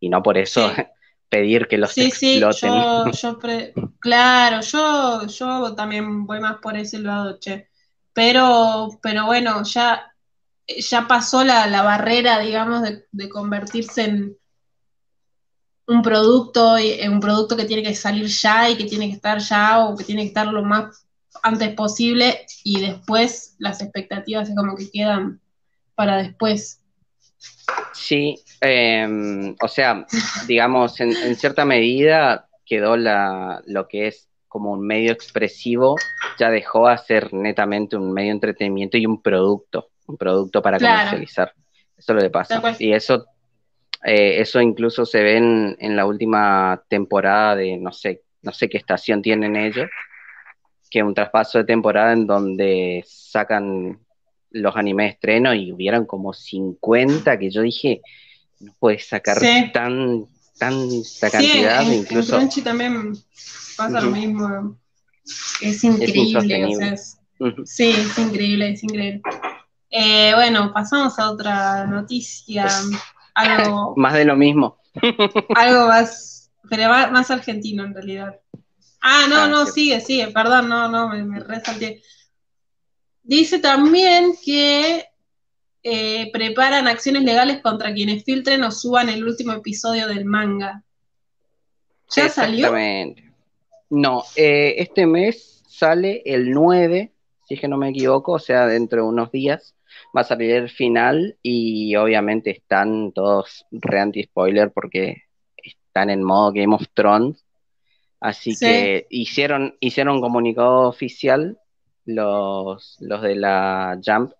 [0.00, 0.70] Y no por eso
[1.28, 2.50] pedir que los sí, Sí, yo,
[4.00, 7.68] claro, yo, yo también voy más por ese lado, che.
[8.12, 10.12] Pero, pero bueno, ya,
[10.66, 14.36] ya pasó la, barrera, digamos, de, convertirse en
[15.86, 19.38] un producto, en un producto que tiene que salir ya y que tiene que estar
[19.38, 21.06] ya o que tiene que estar lo más
[21.42, 25.40] antes posible y después las expectativas es como que quedan
[25.94, 26.82] para después.
[27.92, 30.06] Sí, em, o sea,
[30.46, 35.96] digamos, en, cierta medida quedó la, lo que es como un medio expresivo,
[36.38, 40.78] ya dejó a ser netamente un medio de entretenimiento y un producto, un producto para
[40.78, 41.52] comercializar.
[41.96, 42.76] Eso es lo que pasa.
[42.78, 43.26] Y eso,
[44.04, 48.68] eh, eso incluso se ve en, en, la última temporada de, no sé, no sé
[48.68, 49.90] qué estación tienen ellos,
[50.90, 53.98] que un traspaso de temporada en donde sacan
[54.50, 58.02] los animes de estreno y hubieron como 50 que yo dije,
[58.60, 59.38] no puedes sacar
[59.72, 60.26] tan
[60.58, 62.34] tanta cantidad, sí, incluso.
[62.34, 63.12] En Crunchy también
[63.76, 64.76] pasa lo mismo.
[65.60, 66.96] Es increíble.
[67.64, 69.22] Sí, es increíble, es increíble.
[69.90, 72.66] Eh, bueno, pasamos a otra noticia.
[73.34, 73.94] Algo.
[73.96, 74.78] más de lo mismo.
[75.54, 78.40] algo más, pero más argentino en realidad.
[79.00, 82.02] Ah, no, ah, no, sigue, sigue, perdón, no, no, me, me resalté.
[83.28, 85.04] Dice también que
[85.82, 90.82] eh, preparan acciones legales contra quienes filtren o suban el último episodio del manga.
[92.08, 92.72] ¿Ya salió?
[93.90, 97.12] No, eh, este mes sale el 9,
[97.46, 99.74] si es que no me equivoco, o sea, dentro de unos días
[100.16, 105.24] va a salir el final y obviamente están todos re anti-spoiler porque
[105.54, 107.44] están en modo Game of Thrones.
[108.20, 111.58] Así que hicieron, hicieron un comunicado oficial
[112.08, 114.32] los, los de la Jump,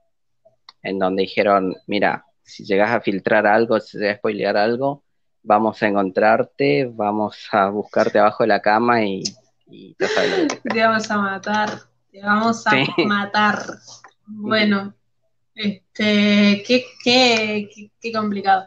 [0.83, 5.05] en donde dijeron, mira, si llegas a filtrar algo, si llegas a spoilear algo,
[5.43, 9.23] vamos a encontrarte, vamos a buscarte abajo de la cama y,
[9.99, 10.07] te,
[10.81, 11.79] vamos a matar,
[12.11, 12.73] te vamos a
[13.05, 13.66] matar.
[14.25, 14.95] Bueno,
[15.55, 17.69] este, qué, qué,
[18.01, 18.66] qué, complicado.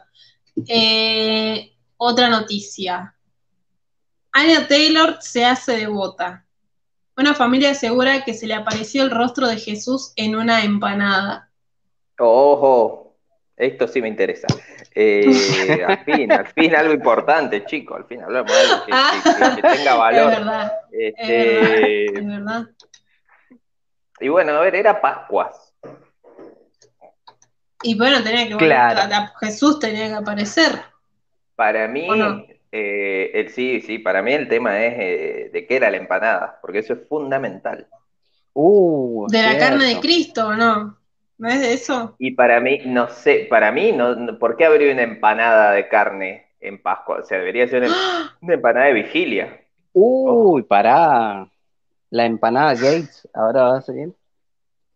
[0.68, 3.16] Eh, otra noticia.
[4.30, 6.46] Anya Taylor se hace devota.
[7.16, 11.50] Una familia asegura que se le apareció el rostro de Jesús en una empanada.
[12.18, 13.16] Ojo,
[13.56, 14.46] esto sí me interesa.
[14.94, 15.24] Eh,
[15.86, 17.94] al fin, al fin algo importante, chico.
[17.94, 20.32] Al fin hablamos de algo que, tenga valor.
[20.32, 22.66] Es verdad, este, es verdad.
[24.20, 25.74] Y bueno, a ver, era Pascuas.
[27.82, 29.02] Y bueno, tenía que claro.
[29.40, 30.80] Jesús tenía que aparecer.
[31.56, 32.06] Para mí,
[32.74, 36.78] eh, sí, sí, para mí el tema es eh, de qué era la empanada, porque
[36.78, 37.86] eso es fundamental.
[38.54, 40.98] Uh, de la carne de Cristo, ¿o no?
[41.36, 42.14] ¿No es de eso?
[42.18, 46.46] Y para mí, no sé, para mí, no, ¿por qué habría una empanada de carne
[46.60, 47.18] en Pascua?
[47.20, 48.36] O sea, debería ser una, ¡Ah!
[48.40, 49.60] empanada de vigilia.
[49.92, 51.48] Uy, para
[52.08, 54.12] La empanada Gates, ahora va a seguir.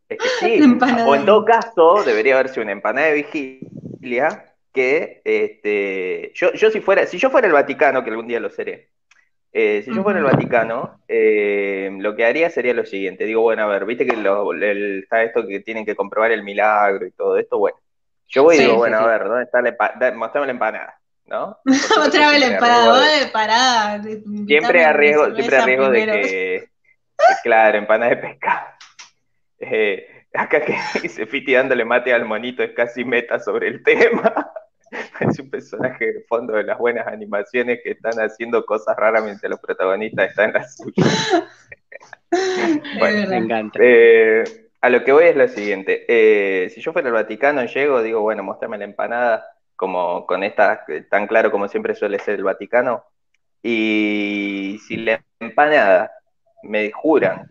[0.08, 6.30] Es que sí, o en todo caso, debería haberse una empanada de vigilia que este,
[6.34, 8.90] yo, yo si fuera, si yo fuera el Vaticano, que algún día lo seré,
[9.52, 13.24] eh, si yo fuera el Vaticano, eh, lo que haría sería lo siguiente.
[13.24, 14.14] Digo, bueno, a ver, viste que
[15.00, 17.58] está esto que tienen que comprobar el milagro y todo esto.
[17.58, 17.78] Bueno,
[18.28, 20.12] yo voy y digo, bueno, a ver, ¿dónde está la empanada?
[20.12, 21.58] Mostrame la empanada, ¿no?
[21.64, 24.02] Mostrame la empanada, de parada.
[24.46, 26.68] Siempre a riesgo, siempre a riesgo de que,
[27.42, 28.66] claro, empanada de pescado.
[29.58, 34.52] Eh, acá que dice Fiti dándole mate al monito es casi meta sobre el tema.
[35.20, 39.50] es un personaje de fondo de las buenas animaciones que están haciendo cosas raras mientras
[39.50, 41.04] los protagonistas están en la suya.
[42.98, 43.78] bueno, me encanta.
[43.82, 44.44] Eh,
[44.80, 46.04] a lo que voy es lo siguiente.
[46.08, 50.84] Eh, si yo fuera al Vaticano, llego, digo, bueno, mostrame la empanada, como con esta,
[51.10, 53.04] tan claro como siempre suele ser el Vaticano.
[53.62, 56.12] Y si la empanada
[56.62, 57.48] me juran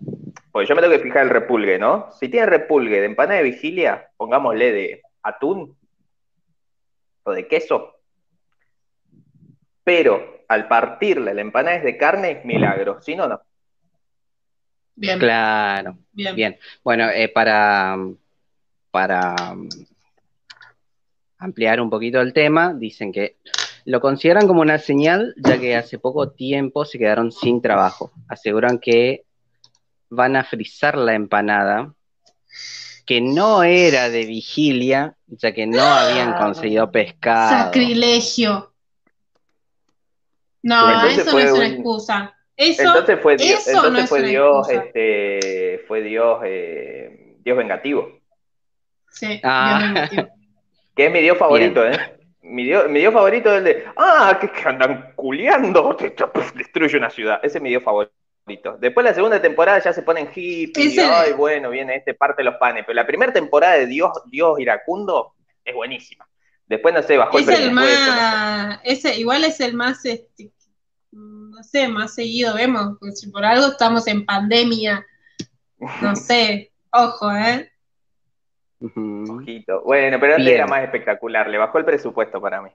[0.56, 2.10] pues yo me tengo que fijar el repulgue, ¿no?
[2.14, 5.76] Si tiene repulgue de empanada de vigilia, pongámosle de atún
[7.26, 7.96] o de queso.
[9.84, 13.02] Pero al partirle la empanada es de carne, es milagro.
[13.02, 13.42] Si no, no.
[14.96, 15.20] Bien.
[15.20, 15.98] Claro.
[16.14, 16.58] Bien.
[16.84, 17.98] Bueno, eh, para,
[18.92, 19.36] para
[21.38, 23.38] ampliar un poquito el tema, dicen que
[23.84, 28.12] lo consideran como una señal, ya que hace poco tiempo se quedaron sin trabajo.
[28.28, 29.26] Aseguran que
[30.10, 31.94] van a frizar la empanada,
[33.06, 36.40] que no era de vigilia, ya que no habían ah.
[36.40, 37.66] conseguido pescado.
[37.66, 38.74] Sacrilegio.
[40.64, 42.36] No, eso no es una excusa.
[42.58, 48.22] Eso, entonces fue Dios, entonces fue Dios, este, fue Dios, eh, Dios vengativo.
[49.10, 49.80] Sí, Dios ah.
[49.84, 50.30] vengativo.
[50.96, 52.18] Que es mi Dios favorito, ¿eh?
[52.42, 55.98] Mi Dios, mi Dios favorito es el de, ah, que, andan culeando,
[56.56, 57.40] destruye una ciudad.
[57.44, 58.14] Ese es mi Dios favorito.
[58.46, 62.52] Después la segunda temporada ya se ponen hippies, y ay, bueno, viene este parte de
[62.52, 65.34] los panes, pero la primera temporada de Dios, Dios iracundo
[65.64, 66.28] es buenísima.
[66.68, 70.52] Después no sé, bajó es el, más, ese, igual es el más, este,
[71.12, 75.06] no sé, más seguido vemos, porque si por algo estamos en pandemia,
[76.02, 77.72] no sé, ojo, ¿eh?
[78.80, 79.82] Ojito.
[79.84, 82.70] Bueno, pero antes era más espectacular, le bajó el presupuesto para mí.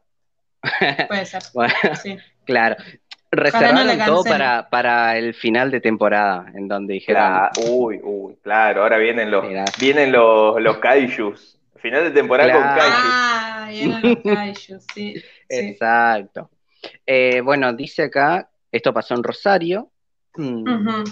[1.08, 1.42] Puede ser.
[2.02, 2.18] sí.
[2.44, 2.76] Claro.
[3.32, 7.48] Reservaron todo para, para el final de temporada, en donde dijeron.
[7.68, 9.44] uy, uy, claro, ahora vienen los,
[9.78, 11.58] vienen los, los kaijus.
[11.76, 13.10] Final de temporada con kaijus.
[13.12, 15.14] Ah, vienen los kaijus, sí.
[15.48, 16.50] Exacto.
[17.06, 19.90] Eh, bueno, dice acá, esto pasó en Rosario.
[20.36, 21.04] Mm,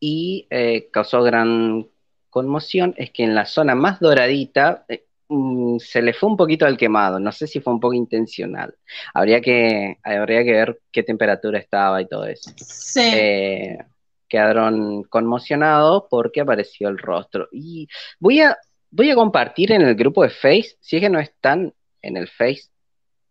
[0.00, 1.86] y eh, causó gran
[2.28, 5.04] conmoción, es que en la zona más doradita, eh,
[5.34, 8.74] Mm, se le fue un poquito al quemado, no sé si fue un poco intencional.
[9.14, 12.50] Habría que, habría que ver qué temperatura estaba y todo eso.
[12.56, 13.00] Sí.
[13.00, 13.78] Eh,
[14.28, 17.48] quedaron conmocionados porque apareció el rostro.
[17.50, 18.58] Y voy a,
[18.90, 21.72] voy a compartir en el grupo de Face, si es que no están
[22.02, 22.64] en el Face,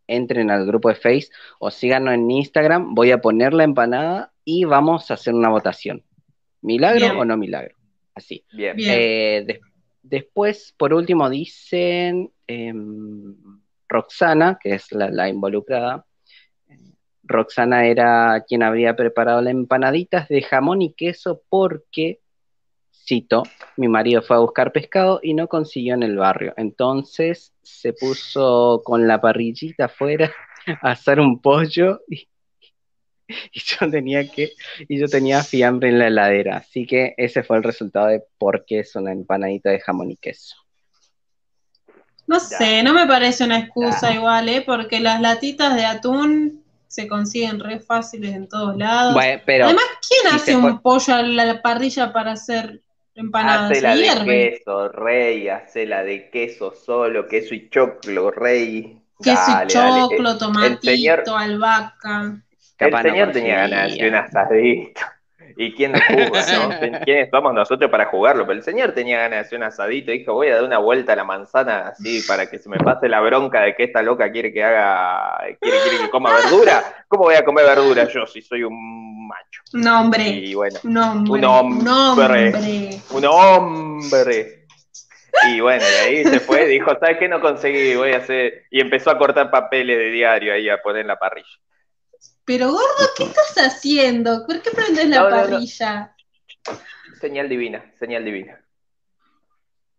[0.07, 1.27] entren al grupo de Face
[1.59, 6.03] o síganos en Instagram, voy a poner la empanada y vamos a hacer una votación.
[6.61, 7.75] ¿Milagro o no milagro?
[8.15, 8.43] Así.
[8.51, 8.75] Bien.
[8.79, 9.70] Eh, después,
[10.77, 13.35] por último, dicen em,
[13.87, 16.05] Roxana, que es la, involucrada.
[17.23, 22.19] Roxana era quien había preparado las empanaditas de jamón y queso porque,
[22.91, 23.43] cito,
[23.77, 26.53] mi marido fue a buscar pescado y no consiguió en el barrio.
[26.57, 30.31] Entonces se puso con la parrillita afuera
[30.81, 32.27] a hacer un pollo y,
[33.53, 34.51] y yo tenía que,
[34.87, 36.57] y yo tenía fiambre en la heladera.
[36.57, 40.17] Así que ese fue el resultado de por qué es una empanadita de jamón y
[40.17, 40.55] queso.
[42.27, 44.63] No sé, no me parece una excusa igual, ¿eh?
[44.65, 49.17] Porque las latitas de atún se consiguen re fáciles en todos lados.
[49.17, 52.81] Además, ¿quién hace un pollo a la parrilla para hacer
[53.15, 53.71] empanadas?
[53.71, 59.01] Hace la de queso, rey, hace la de queso solo, queso y choclo, rey.
[59.21, 62.41] Queso y choclo, tomatito, albahaca.
[62.81, 65.01] El señor tenía ganas de un asadito.
[65.57, 66.99] ¿Y quién nos jugó, no?
[67.05, 68.45] ¿Quiénes somos nosotros para jugarlo?
[68.45, 70.77] Pero el señor tenía ganas de hacer un asadito y dijo, voy a dar una
[70.77, 74.01] vuelta a la manzana así para que se me pase la bronca de que esta
[74.01, 76.83] loca quiere que haga, quiere, que coma verdura.
[77.07, 79.61] ¿Cómo voy a comer verdura yo si soy un macho?
[79.73, 80.27] Un hombre.
[80.27, 81.31] Y bueno, un hombre.
[81.31, 83.01] Un hombre.
[83.11, 84.65] Un hombre.
[85.47, 87.95] Y bueno, y ahí se fue, dijo, ¿sabes qué no conseguí?
[87.95, 88.65] Voy a hacer...
[88.69, 91.47] Y empezó a cortar papeles de diario ahí a poner en la parrilla.
[92.45, 94.45] Pero gordo, ¿qué estás haciendo?
[94.45, 96.15] ¿Por qué prendes la parrilla?
[97.19, 98.59] Señal divina, señal divina.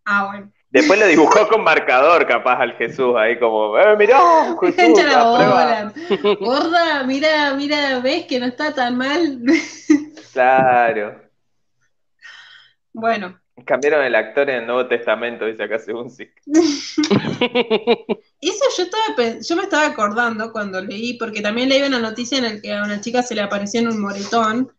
[0.05, 0.51] Ah, bueno.
[0.69, 4.19] Después lo dibujó con marcador, capaz, al Jesús, ahí como, ¡eh, mirá!
[4.59, 5.93] Jesús, la
[6.39, 9.39] Gorda, mira, mira, ves que no está tan mal.
[10.33, 11.21] claro.
[12.91, 16.27] Bueno, Cambiaron el actor en el Nuevo Testamento, dice acá según sí.
[18.41, 22.43] Eso yo estaba yo me estaba acordando cuando leí, porque también leí una noticia en
[22.45, 24.71] la que a una chica se le apareció en un moretón.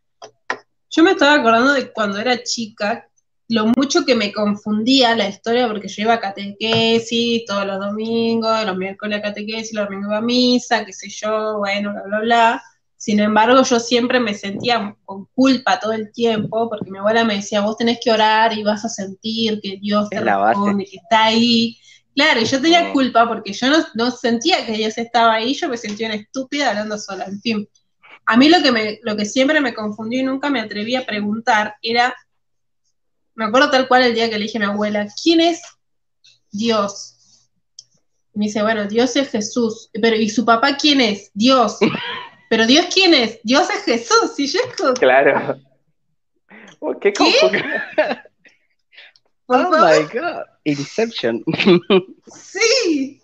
[0.91, 3.09] Yo me estaba acordando de cuando era chica,
[3.49, 8.65] lo mucho que me confundía la historia, porque yo iba a catequesis todos los domingos,
[8.67, 12.63] los miércoles a catequesis, los domingos a misa, qué sé yo, bueno, bla, bla, bla.
[13.05, 17.35] Sin embargo, yo siempre me sentía con culpa todo el tiempo, porque mi abuela me
[17.35, 21.25] decía, vos tenés que orar y vas a sentir que Dios te responde, que está
[21.25, 21.77] ahí.
[22.15, 25.77] Claro, y yo tenía culpa porque yo no, sentía que Dios estaba ahí, yo me
[25.77, 27.27] sentía una estúpida hablando sola.
[27.27, 27.69] En fin,
[28.25, 31.05] a mí lo que, me, lo que siempre me confundió y nunca me atreví a
[31.05, 32.17] preguntar era,
[33.35, 35.61] me acuerdo tal cual el día que le dije a mi abuela, ¿quién es
[36.51, 37.51] Dios?
[38.35, 41.31] Y me dice, bueno, Dios es Jesús, pero ¿y su papá quién es?
[41.35, 41.77] Dios.
[42.55, 43.41] Pero Dios quién es?
[43.43, 44.61] Dios es Jesús, y yo
[45.01, 45.59] Claro.
[46.79, 47.13] Oh, ¿Qué?
[47.13, 47.25] ¿Qué?
[49.47, 51.43] oh my God, Inception.
[52.33, 53.21] sí.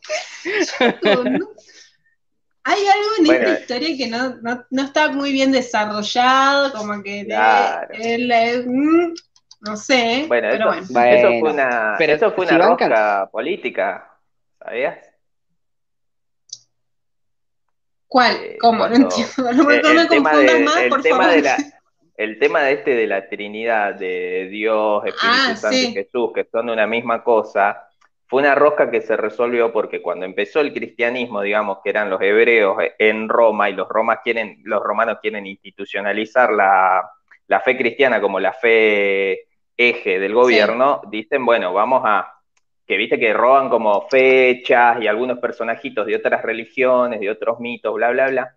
[2.65, 7.21] Hay algo en esta historia que no, no, no, está muy bien desarrollado, como que
[7.21, 9.15] él es, mm,
[9.61, 10.25] no sé.
[10.27, 11.17] Bueno, pero eso, bueno.
[11.17, 14.11] eso fue una, pero eso fue una roca política,
[14.59, 15.10] ¿sabías?
[18.11, 18.37] ¿Cuál?
[18.43, 18.89] Eh, ¿Cómo?
[18.89, 19.53] no entiendo.
[19.53, 21.29] No, me confundas más, por favor.
[22.17, 26.45] el tema de este de la Trinidad, de Dios, Espíritu ah, Santo y Jesús, que
[26.51, 27.87] son una misma cosa,
[28.27, 32.21] fue una rosca que se resolvió porque cuando empezó el cristianismo, digamos que eran los
[32.21, 37.13] hebreos en Roma y los, romas quieren, los romanos quieren institucionalizar la,
[37.65, 39.47] fe cristiana como la fe
[39.77, 42.40] eje del gobierno, dicen, bueno, vamos a
[42.91, 47.95] que viste que roban como fechas y algunos personajitos de otras religiones, de otros mitos,
[47.95, 48.57] bla, bla, bla.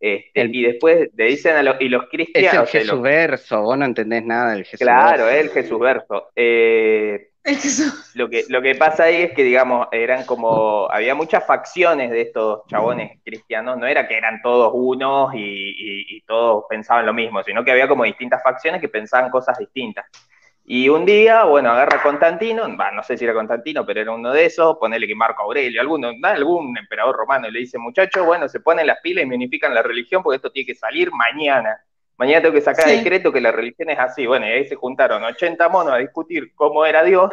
[0.00, 2.68] Este, y después le dicen a los, y los cristianos.
[2.68, 6.28] Es el Jesús verso, vos no entendés nada del Jesús Claro, es el Jesús verso.
[6.34, 7.28] Eh,
[8.14, 12.22] lo, que, lo que pasa ahí es que, digamos, eran como, había muchas facciones de
[12.22, 17.44] estos chabones cristianos, no era que eran todos unos y, y todos pensaban lo mismo,
[17.44, 20.04] sino que había como distintas facciones que pensaban cosas distintas.
[20.70, 24.30] Y un día, bueno, agarra a Constantino, no sé si era Constantino, pero era uno
[24.30, 28.50] de esos, ponele que Marco Aurelio, alguno, algún emperador romano, y le dice, muchachos, bueno,
[28.50, 31.82] se ponen las pilas y me unifican la religión porque esto tiene que salir mañana.
[32.18, 34.26] Mañana tengo que sacar el decreto que la religión es así.
[34.26, 37.30] Bueno, y ahí se juntaron 80 monos a discutir cómo era Dios,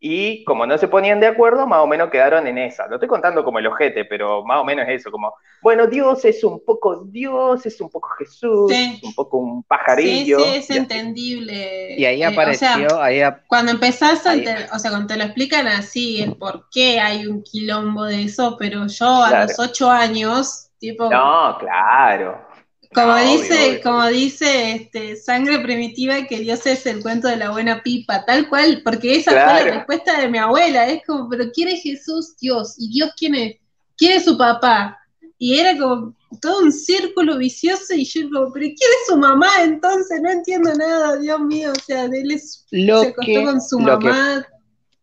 [0.00, 2.86] y como no se ponían de acuerdo, más o menos quedaron en esa.
[2.86, 6.24] Lo estoy contando como el ojete, pero más o menos es eso, como, bueno, Dios
[6.24, 10.38] es un poco Dios, es un poco Jesús, es un poco un pajarillo.
[10.38, 11.94] Sí, sí, es entendible.
[11.96, 14.34] Y ahí eh, apareció, ahí cuando empezás, a
[14.74, 18.56] o sea, cuando te lo explican así, el por qué hay un quilombo de eso,
[18.58, 21.08] pero yo a los ocho años, tipo...
[21.10, 22.53] No, claro.
[22.94, 27.82] Como dice, como dice este, Sangre Primitiva, que Dios es el cuento de la buena
[27.82, 31.68] pipa, tal cual, porque esa fue la respuesta de mi abuela, es como, pero ¿quién
[31.68, 32.36] es Jesús?
[32.40, 33.56] Dios, y Dios quién es,
[33.96, 34.96] quién es su papá,
[35.38, 39.48] y era como, todo un círculo vicioso y yo digo, pero ¿quién es su mamá
[39.62, 40.20] entonces?
[40.22, 44.46] No entiendo nada, Dios mío, o sea, él es, lo se acostó con su mamá.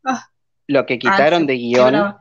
[0.03, 0.27] Ah.
[0.67, 2.15] lo que quitaron ah, de guion,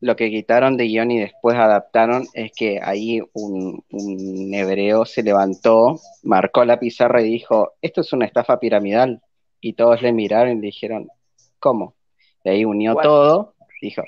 [0.00, 5.22] lo que quitaron de guion y después adaptaron es que ahí un, un hebreo se
[5.22, 9.22] levantó, marcó la pizarra y dijo, esto es una estafa piramidal.
[9.60, 11.08] Y todos le miraron y le dijeron,
[11.58, 11.94] ¿cómo?
[12.44, 14.02] Y ahí unió todo, dijo,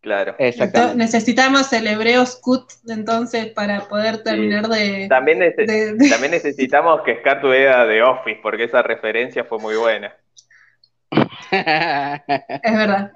[0.00, 0.34] Claro.
[0.38, 0.96] Exactamente.
[0.96, 5.40] necesitamos el hebreo scut entonces para poder terminar de, también,
[6.08, 10.14] también necesitamos que Scar vea de Office, porque esa referencia fue muy buena.
[11.50, 13.12] es verdad.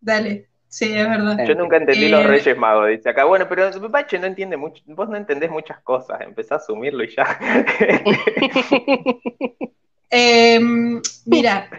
[0.00, 0.53] Dale.
[0.74, 1.38] Sí, es verdad.
[1.46, 3.26] Yo nunca entendí los eh, Reyes Magos, dice acá.
[3.26, 7.14] Bueno, pero Bache no entiende mucho, vos no entendés muchas cosas, empezá a asumirlo y
[7.14, 7.38] ya.
[10.10, 11.70] Em, mira,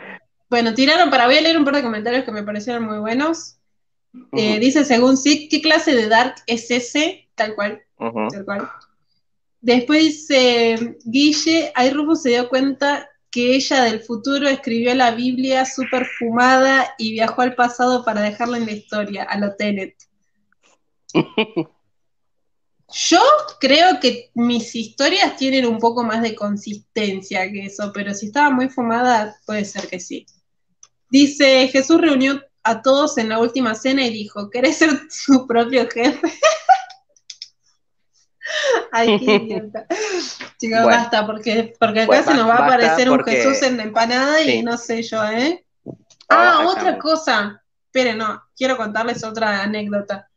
[0.50, 3.58] bueno, tiraron para, voy a leer un par de comentarios que me parecieron muy buenos.
[4.32, 7.28] Eh, dice, según sí, ¿qué clase de dark es ese?
[7.36, 7.84] Tal cual.
[7.98, 8.70] Tal cual.
[9.60, 15.66] Después dice, Guille, ahí Rufo se dio cuenta que ella del futuro escribió la Biblia
[15.66, 19.94] super fumada y viajó al pasado para dejarla en la historia, a lo Tenet.
[22.94, 23.20] Yo
[23.60, 28.52] creo que mis historias tienen un poco más de consistencia que eso, pero si estaba
[28.52, 30.26] muy fumada, puede ser que sí.
[31.10, 34.92] Dice, Jesús reunió a todos en la última cena y dijo, ¿querés ser
[35.26, 36.22] tu propio jefe?
[38.92, 39.86] Ay, qué idiota.
[40.58, 44.42] Chicos, basta, porque, porque acá se nos va a aparecer un Jesús en la empanada
[44.42, 45.66] y no sé yo, ¿eh?
[46.30, 47.62] Ah, otra cosa.
[47.86, 50.30] Esperen, no, quiero contarles otra anécdota.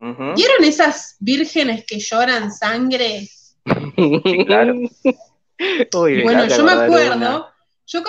[0.00, 3.28] ¿Vieron esas vírgenes que lloran sangre?
[4.46, 4.74] Claro.
[5.92, 7.54] bueno, yo me acuerdo
[7.86, 8.02] yo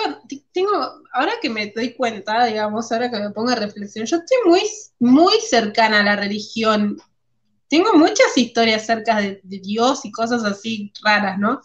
[0.52, 0.70] tengo,
[1.12, 4.62] ahora que me doy cuenta, digamos, ahora que me pongo a reflexión, yo estoy muy,
[4.98, 6.98] muy cercana a la religión.
[7.68, 11.60] Tengo muchas historias acerca de, Dios y cosas así raras, ¿no?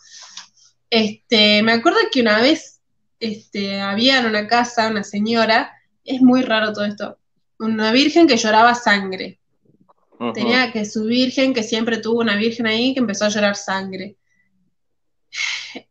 [0.89, 2.81] Este, me acuerdo que una vez
[3.19, 5.71] este, había en una casa una señora,
[6.03, 7.19] es muy raro todo esto,
[7.59, 9.39] una virgen que lloraba sangre.
[10.35, 14.17] Tenía que su virgen, que siempre tuvo una virgen ahí, que empezó a llorar sangre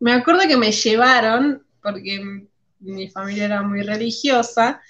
[0.00, 2.48] me acuerdo que me llevaron, porque
[2.80, 4.80] mi familia era muy religiosa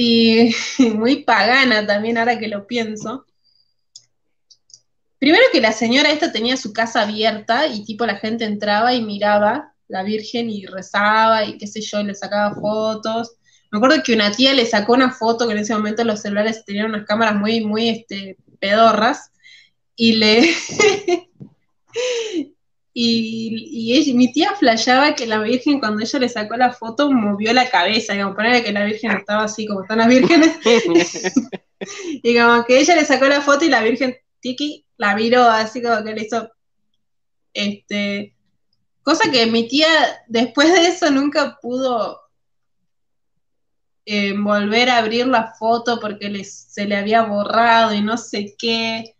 [0.00, 0.54] y
[0.94, 3.26] muy pagana también, ahora que lo pienso.
[5.18, 9.02] Primero que la señora esta tenía su casa abierta y tipo la gente entraba y
[9.02, 13.38] miraba la Virgen y rezaba y qué sé yo, y le sacaba fotos.
[13.72, 16.64] Me acuerdo que una tía le sacó una foto, que en ese momento los celulares
[16.64, 19.32] tenían unas cámaras muy, muy este, pedorras,
[19.96, 20.54] y le,
[22.94, 27.70] Y, mi tía flasheaba que la Virgen, cuando ella le sacó la foto, movió la
[27.70, 30.58] cabeza, digamos, para que la Virgen estaba así como están las vírgenes.
[32.22, 35.82] y como que ella le sacó la foto y la Virgen Tiki la miró así
[35.82, 36.50] como que le hizo.
[37.54, 38.34] Este.
[39.02, 39.88] Cosa que mi tía,
[40.26, 42.20] después de eso, nunca pudo
[44.04, 49.16] eh, volver a abrir la foto porque se le había borrado y no sé qué.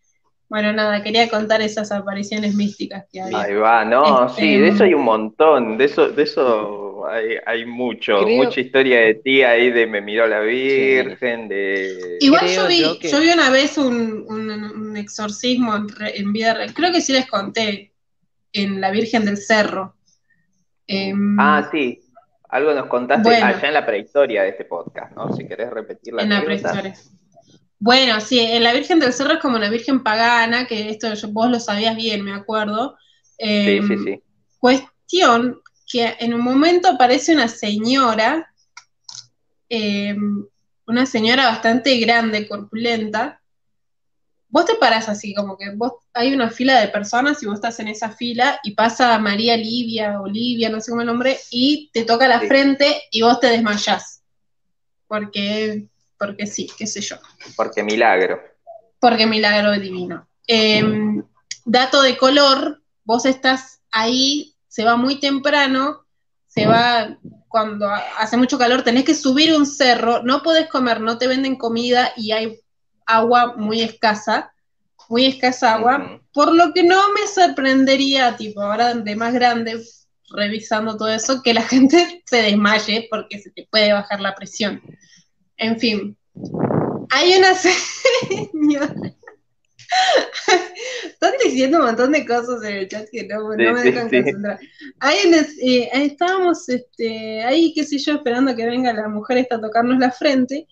[0.49, 3.43] Bueno, nada, quería contar esas apariciones místicas que había.
[3.43, 8.27] Ahí va, no, sí, de eso hay un montón, de eso, de eso hay, mucho,
[8.27, 12.17] mucha historia de ti ahí de me miró la Virgen, de...
[12.21, 17.13] Igual yo vi, yo, vi una vez un, exorcismo en, vida real, creo que sí
[17.13, 17.93] les conté,
[18.53, 19.95] en la Virgen del Cerro.
[20.87, 22.01] Em, ah, sí,
[22.49, 25.31] algo nos contaste allá en la prehistoria de este podcast, ¿no?
[25.35, 26.95] Si querés repetir la En la prehistoria.
[27.81, 31.49] Bueno, sí, en la Virgen del Cerro es como una virgen pagana, que esto vos
[31.49, 32.97] lo sabías bien, me acuerdo.
[33.39, 34.23] sí, sí, em, sí.
[34.59, 38.53] Cuestión que en un momento aparece una señora,
[39.69, 40.45] em,
[40.87, 43.41] una señora bastante grande, corpulenta.
[44.49, 47.79] Vos te parás así, como que vos hay una fila de personas y vos estás
[47.81, 52.05] en esa fila y pasa María Livia, Olivia, no sé cómo el nombre, y te
[52.05, 54.23] toca la frente y vos te desmayás.
[55.07, 55.89] Porque
[56.19, 57.17] porque sí, qué sé yo.
[57.57, 58.41] Porque milagro.
[59.01, 60.29] Porque milagro divino.
[60.47, 61.23] Em,
[61.65, 66.05] dato de color, vos estás ahí, se va muy temprano,
[66.47, 67.17] se va
[67.49, 67.89] cuando
[68.19, 72.13] hace mucho calor, tenés que subir un cerro, no podés comer, no te venden comida
[72.17, 72.61] y hay
[73.07, 74.53] agua muy escasa,
[75.09, 79.83] muy escasa agua, por lo que no me sorprendería, tipo, ahora de más grande,
[80.31, 84.83] revisando todo eso, que la gente se desmaye porque se te puede bajar la presión.
[85.59, 86.17] En fin,
[87.11, 88.95] hay una señora.
[91.05, 94.61] Están diciendo un montón de cosas en el chat que no, me dejan concentrar.
[95.01, 95.19] Hay
[95.63, 99.99] eh, estábamos este, ahí, qué sé yo, esperando que venga la mujer esta a tocarnos
[99.99, 100.67] la frente.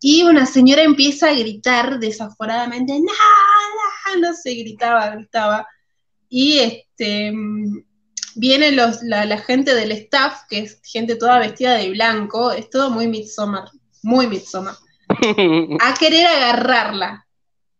[0.00, 5.66] y una señora empieza a gritar desaforadamente, nada, no sé, gritaba, gritaba.
[6.28, 7.32] Y este,
[8.34, 12.90] viene los, la, gente del staff, que es gente toda vestida de blanco, es todo
[12.90, 13.68] muy Midsommar,
[14.02, 14.74] muy Midsommar,
[15.80, 17.26] a querer agarrarla.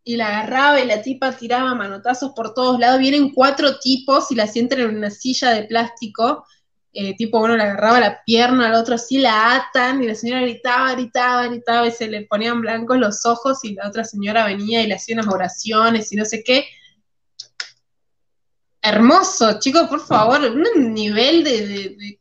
[0.05, 2.99] Y la agarraba y la tipa tiraba manotazos por todos lados.
[2.99, 6.45] Vienen cuatro tipos y la sientan en una silla de plástico
[6.95, 10.43] eh, tipo uno le agarraba la pierna, al otro así la atan y la señora
[10.43, 14.83] gritaba, gritaba, gritaba y se le ponían blancos los ojos y la otra señora venía
[14.83, 16.67] y le hacía unas oraciones y no sé qué.
[18.83, 22.19] Hermoso, chicos, por favor, un nivel de,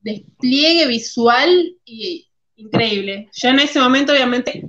[0.00, 2.28] despliegue visual y,
[2.64, 3.28] increíble.
[3.32, 4.64] Yo en ese momento, obviamente,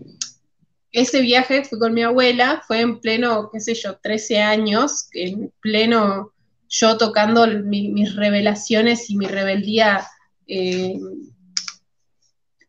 [0.92, 5.52] ese viaje fue con mi abuela, fue en pleno, qué sé yo, 13 años, en
[5.60, 6.34] pleno
[6.70, 10.08] yo tocando mis revelaciones y mi rebeldía
[10.48, 11.00] eh,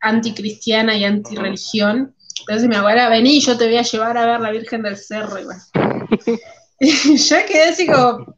[0.01, 2.15] anticristiana y antirreligión.
[2.41, 5.41] Entonces mi abuela, vení, yo te voy a llevar a ver la Virgen del Cerro.
[5.41, 5.63] Y bueno.
[6.81, 8.37] yo quedé así como,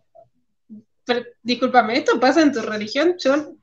[1.43, 3.17] discúlpame, ¿esto pasa en tu religión?
[3.19, 3.57] Yo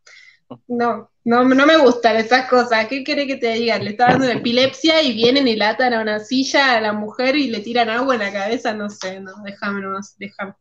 [0.68, 2.88] no, no, no me gustan estas cosas.
[2.88, 3.84] ¿Qué quiere que te digan?
[3.84, 7.50] Le está dando epilepsia y vienen y latan a una silla a la mujer y
[7.50, 8.74] le tiran agua en la cabeza.
[8.74, 10.54] No sé, no, déjame nomás, déjame.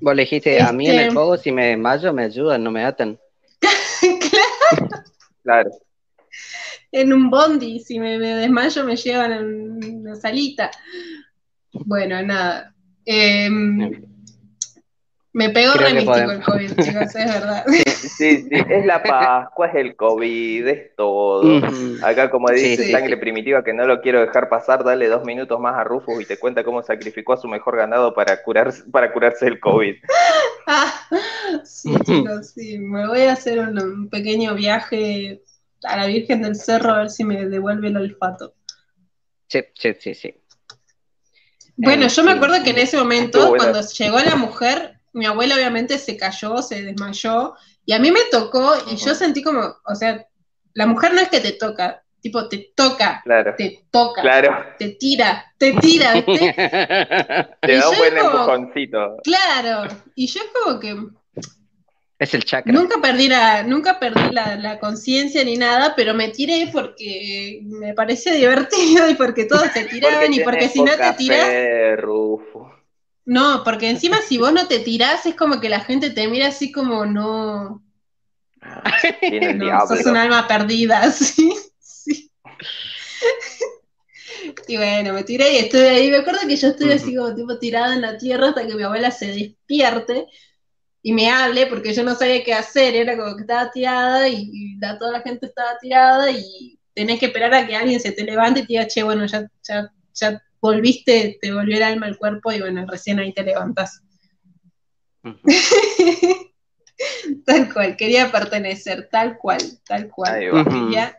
[0.00, 2.70] Vos le dijiste, a mí en el este- fuego si me desmayo me ayudan, no
[2.70, 3.18] me atan.
[4.20, 4.92] claro.
[5.42, 5.70] Claro.
[6.92, 10.70] En un bondi, si me, desmayo me llevan en una salita.
[11.72, 12.74] Bueno, nada.
[13.04, 14.02] Em,
[15.32, 17.64] me pegó re místico el COVID, chicos, es verdad.
[17.66, 21.62] Sí, sí, es la Pascua, es el COVID, es todo.
[22.02, 25.76] Acá, como dice sangre primitiva, que no lo quiero dejar pasar, dale dos minutos más
[25.76, 29.46] a Rufus y te cuenta cómo sacrificó a su mejor ganado para, curarse, para curarse
[29.46, 29.96] el COVID.
[30.72, 30.92] Ah,
[31.64, 32.78] sí, chicos, sí.
[32.78, 35.42] Me voy a hacer un, pequeño viaje
[35.82, 38.54] a la Virgen del Cerro a ver si me devuelve el olfato.
[39.48, 40.34] Sí, sí, sí, sí.
[41.76, 45.98] Bueno, yo me acuerdo que en ese momento, cuando llegó la mujer, mi abuela obviamente
[45.98, 47.54] se cayó, se desmayó,
[47.84, 50.26] y a mí me tocó y yo sentí como, o sea,
[50.74, 53.22] la mujer no es que te toca, tipo, te toca,
[53.56, 56.54] te toca, te tira, te tira, ¿viste?
[57.60, 59.16] te da un buen empujoncito.
[59.24, 60.96] Claro, y yo es como que...
[62.18, 62.70] Es el chakra.
[62.70, 68.34] Nunca perdí la, nunca perdí la, conciencia ni nada, pero me tiré porque me parecía
[68.34, 71.48] divertido y porque todos se tiraban y porque si no te tiras...
[73.24, 76.48] No, porque encima si vos no te tirás es como que la gente te mira
[76.48, 77.82] así como no.
[79.54, 82.30] No sos un alma perdida, sí, sí.
[84.66, 86.10] Y bueno, me tiré y estuve ahí.
[86.10, 88.82] Me acuerdo que yo estuve así como tipo tirada en la tierra hasta que mi
[88.82, 90.26] abuela se despierte
[91.02, 92.94] y me hable, porque yo no sabía qué hacer.
[92.94, 97.54] Era como que estaba tirada y, toda la gente estaba tirada y tenés que esperar
[97.54, 101.38] a que alguien se te levante y te diga, che, bueno, ya, ya, ya volviste,
[101.40, 104.02] te volvió el alma al cuerpo y bueno, recién ahí te levantas.
[107.46, 110.64] tal cual, quería pertenecer, tal cual, tal cual.
[110.64, 111.16] Quería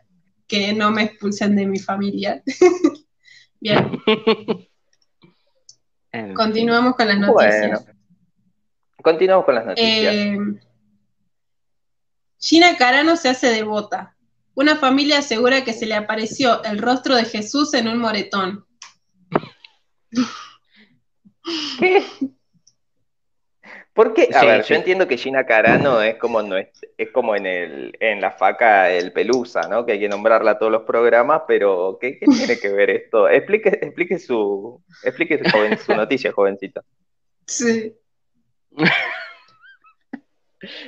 [0.47, 2.43] que no me expulsen de mi familia.
[3.59, 4.01] Bien.
[6.35, 7.85] Continuamos con las noticias.
[9.01, 10.13] continuamos con las noticias.
[10.13, 10.37] Eh,
[12.37, 14.15] Gina Carano se hace devota.
[14.55, 18.65] Una familia asegura que se le apareció el rostro de Jesús en un moretón.
[21.79, 22.03] ¿Qué?
[23.93, 24.29] ¿Por qué?
[24.33, 26.69] A ver, yo entiendo que Gina Carano es como no es,
[27.11, 29.85] como en el en la faca el pelusa, ¿no?
[29.85, 33.27] Que hay que nombrarla a todos los programas, pero ¿qué, tiene que ver esto?
[33.27, 35.41] Explique, explique su explique
[35.77, 36.83] su, noticia, jovencita.
[37.45, 37.93] Sí.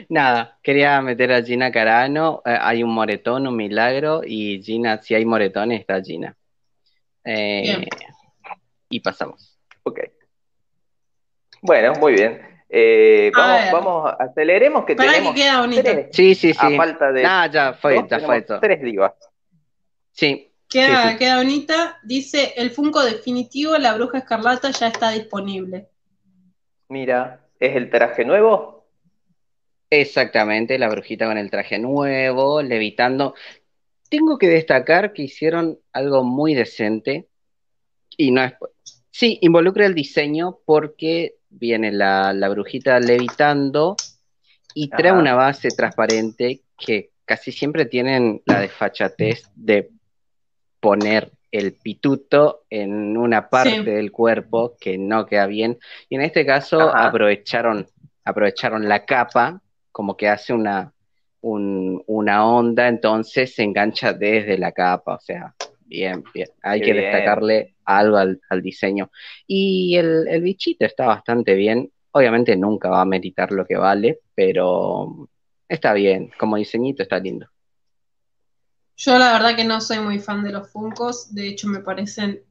[0.07, 2.41] Nada, quería meter a Gina Carano.
[2.45, 6.37] Eh, hay un moretón, un milagro, y Gina, si hay moretones, está Gina.
[7.25, 7.85] Eh,
[8.95, 9.57] y pasamos.
[9.83, 9.99] Ok.
[11.61, 12.41] Bueno, muy bien.
[12.69, 15.33] Eh, vamos, vamos, aceleremos que tenemos.
[15.33, 15.81] Que queda bonito.
[15.83, 16.59] Tres, sí, sí, sí.
[16.59, 17.25] A falta de.
[17.25, 19.13] Ah, ya fue, ya fue Tres divas.
[20.11, 20.51] Sí.
[20.69, 21.99] Queda, queda bonita.
[22.03, 25.87] Dice: el Funko definitivo, la bruja escarlata ya está disponible.
[26.89, 28.87] Mira, ¿es el traje nuevo?
[29.89, 33.35] Exactamente, la brujita con el traje nuevo, levitando.
[34.09, 37.27] Tengo que destacar que hicieron algo muy decente
[38.17, 38.53] y no es,
[39.13, 43.95] sí, involucra el diseño porque viene la, brujita levitando
[44.73, 49.91] y trae una base transparente que casi siempre tienen la desfachatez de
[50.79, 55.77] poner el pituto en una parte del cuerpo que no queda bien.
[56.09, 57.87] Y en este caso aprovecharon,
[58.25, 59.61] aprovecharon la capa,
[59.91, 60.91] como que hace una,
[61.39, 65.53] una onda, entonces se engancha desde la capa, o sea,
[65.85, 66.49] bien, bien.
[66.63, 69.11] Hay que destacarle algo al, diseño.
[69.47, 71.91] Y el, el, bichito está bastante bien.
[72.11, 75.29] Obviamente nunca va a meritar lo que vale, pero
[75.67, 76.31] está bien.
[76.37, 77.47] Como diseñito está lindo.
[78.95, 82.43] Yo la verdad que no soy muy fan de los Funcos, de hecho me parecen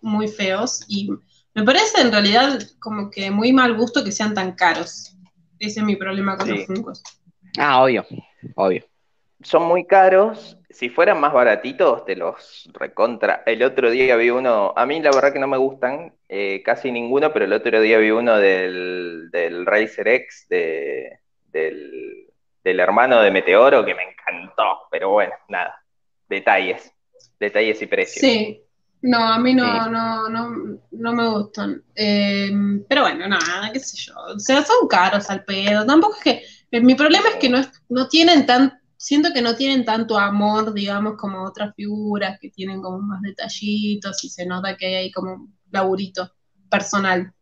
[0.00, 1.08] muy feos y
[1.54, 5.16] me parece en realidad como que muy mal gusto que sean tan caros.
[5.58, 7.02] Ese es mi problema con los Funcos.
[7.56, 8.04] Ah, obvio,
[8.56, 8.84] obvio.
[9.42, 10.58] Son muy caros.
[10.74, 13.44] Si fueran más baratitos, te los recontra.
[13.46, 16.90] El otro día vi uno, a mí la verdad que no me gustan eh, casi
[16.90, 21.20] ninguno, pero el otro día vi uno del, del Racer X, de,
[21.52, 22.26] del,
[22.64, 24.88] del hermano de Meteoro, que me encantó.
[24.90, 25.80] Pero bueno, nada.
[26.28, 26.92] Detalles.
[27.38, 28.20] Detalles y precios.
[28.20, 28.60] Sí,
[29.02, 31.84] no, a mí no, no, no, no me gustan.
[31.94, 32.50] Eh,
[32.88, 34.14] pero bueno, nada, qué sé yo.
[34.34, 35.86] O sea, son caros al pedo.
[35.86, 36.42] Tampoco es que.
[36.72, 37.60] Eh, mi problema es que no,
[37.90, 38.80] no tienen tan.
[38.96, 44.22] Siento que no tienen tanto amor, digamos, como otras figuras que tienen como más detallitos
[44.24, 46.32] y se nota que hay ahí como un laburito
[46.70, 47.32] personal.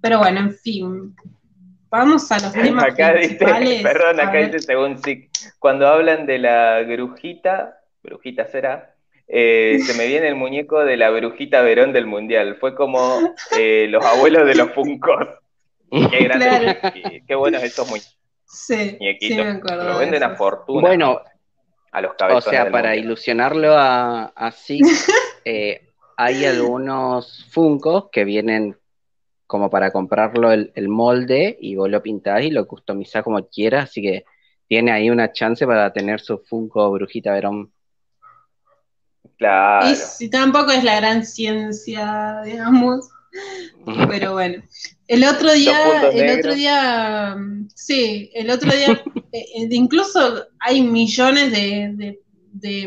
[0.00, 1.14] Pero bueno, en fin.
[1.90, 3.82] Vamos a los temas acá principales.
[3.82, 5.28] perdón, acá dice según sí.
[5.58, 8.94] Cuando hablan de la grujita, brujita será,
[9.28, 12.56] eh, se me viene el muñeco de la brujita Verón del Mundial.
[12.60, 15.26] Fue como eh, los abuelos de los Funkos.
[15.90, 18.21] Qué grande, qué, buenos estos muñequitos.
[18.52, 20.80] Sí, sí me acuerdo Lo venden a fortuna.
[20.80, 21.20] Bueno,
[21.90, 22.46] a los cabezones.
[22.46, 24.80] O sea, para ilusionarlo a, así,
[25.44, 28.76] eh, hay algunos Funkos que vienen
[29.46, 33.90] como para comprarlo el, el, molde y vos lo pintás y lo customizás como quieras,
[33.90, 34.24] así que
[34.66, 37.72] tiene ahí una chance para tener su Funko Brujita Verón
[39.38, 39.88] Claro.
[39.88, 43.08] Y si tampoco es la gran ciencia, digamos.
[44.08, 44.62] Pero bueno.
[45.08, 47.36] El otro día, el otro día,
[47.74, 49.02] sí, el otro día,
[49.32, 52.18] eh, eh, incluso hay millones de,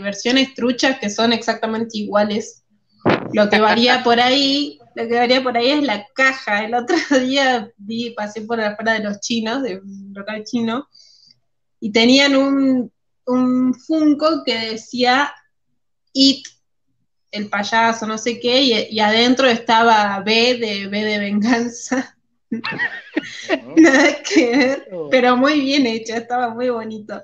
[0.02, 2.64] versiones truchas que son exactamente iguales.
[3.34, 6.66] Lo que varía por ahí, lo que varía por ahí es la caja.
[6.66, 10.88] El otro día vi, pasé por afuera de los chinos, de un local chino,
[11.80, 12.92] y tenían un,
[13.26, 15.32] un Funko que decía
[16.14, 16.48] It,
[17.36, 22.18] el payaso, no sé qué, y, adentro estaba B de B de venganza.
[23.76, 25.10] Nada que ver, oh.
[25.10, 27.22] pero muy bien hecho, estaba muy bonito.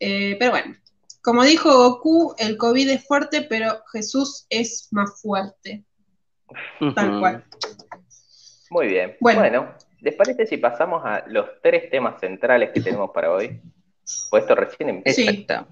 [0.00, 0.76] Eh, pero bueno,
[1.22, 5.84] como dijo Goku, el COVID es fuerte, pero Jesús es más fuerte.
[6.94, 7.44] Tal cual.
[8.70, 9.16] Muy bien.
[9.20, 9.74] Bueno.
[10.00, 13.60] ¿les parece si pasamos a los tres temas centrales que tenemos para hoy?
[14.30, 15.66] Pues esto recién empieza.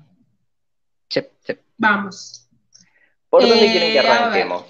[1.08, 1.22] Sí.
[1.78, 2.45] Vamos.
[3.40, 4.64] ¿Por dónde quieren que eh, arranquemos?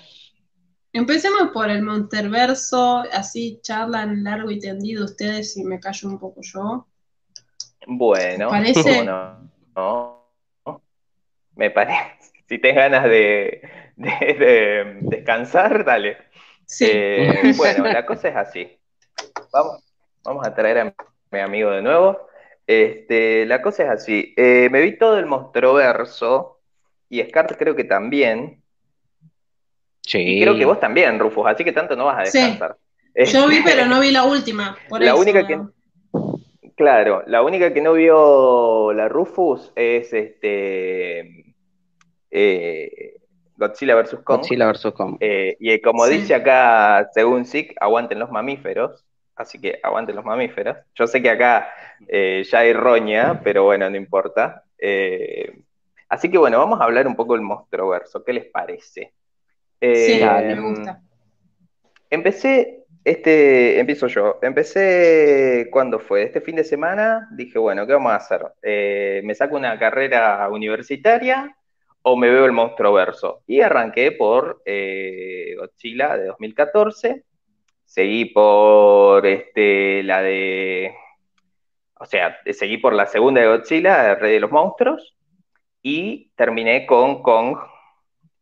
[0.93, 6.41] Empecemos por el Monterverso, así charlan largo y tendido ustedes y me callo un poco
[6.43, 6.87] yo.
[7.87, 9.05] Bueno, ¿parece?
[9.05, 10.33] No,
[11.55, 12.17] Me parece.
[12.49, 13.61] Si tienes ganas de,
[15.01, 16.17] descansar, dale.
[16.65, 16.87] Sí.
[16.89, 18.79] Eh, bueno, la cosa es así.
[19.53, 19.83] Vamos,
[20.23, 20.95] vamos a traer a
[21.33, 22.29] mi amigo de nuevo.
[22.69, 24.33] Este, la cosa es así.
[24.37, 26.56] Eh, me vi todo el Monstruoverso
[27.09, 28.62] y Scar creo que también.
[30.03, 30.19] Sí.
[30.19, 32.77] Y creo que vos también, Rufus, así que tanto no vas a descansar.
[33.15, 34.77] Yo vi, pero no vi la última.
[34.99, 35.61] la única que.
[36.77, 41.55] Claro, la única que no vio la Rufus es este.
[42.31, 43.16] Eh,
[43.57, 44.16] Godzilla vs.
[44.23, 44.41] Kong.
[44.41, 44.93] Godzilla vs.
[44.93, 45.16] Kong.
[45.20, 49.05] Eh, y como dice acá, según SIC, aguanten los mamíferos.
[49.35, 50.77] Así que aguanten los mamíferos.
[50.95, 51.69] Yo sé que acá
[52.09, 54.65] eh, ya hay roña, pero bueno, no importa.
[54.78, 55.61] Eh,
[56.09, 57.43] Así que bueno, vamos a hablar un poco del
[57.89, 58.23] verso.
[58.23, 59.12] ¿Qué les parece?
[59.81, 61.03] sí, me em, gusta.
[62.09, 64.39] Empecé, este, empiezo yo.
[64.43, 66.23] Empecé, ¿cuándo fue?
[66.23, 68.47] Este fin de semana dije, bueno, ¿qué vamos a hacer?
[68.62, 71.57] Eh, ¿Me saco una carrera universitaria
[72.03, 72.53] o me veo el
[72.93, 73.43] verso?
[73.47, 77.24] Y arranqué por eh, Godzilla de 2014.
[77.85, 80.95] Seguí por este, la de.
[81.99, 85.16] O sea, seguí por la segunda de Godzilla, el Rey de los Monstruos
[85.89, 87.57] y terminé con Kong,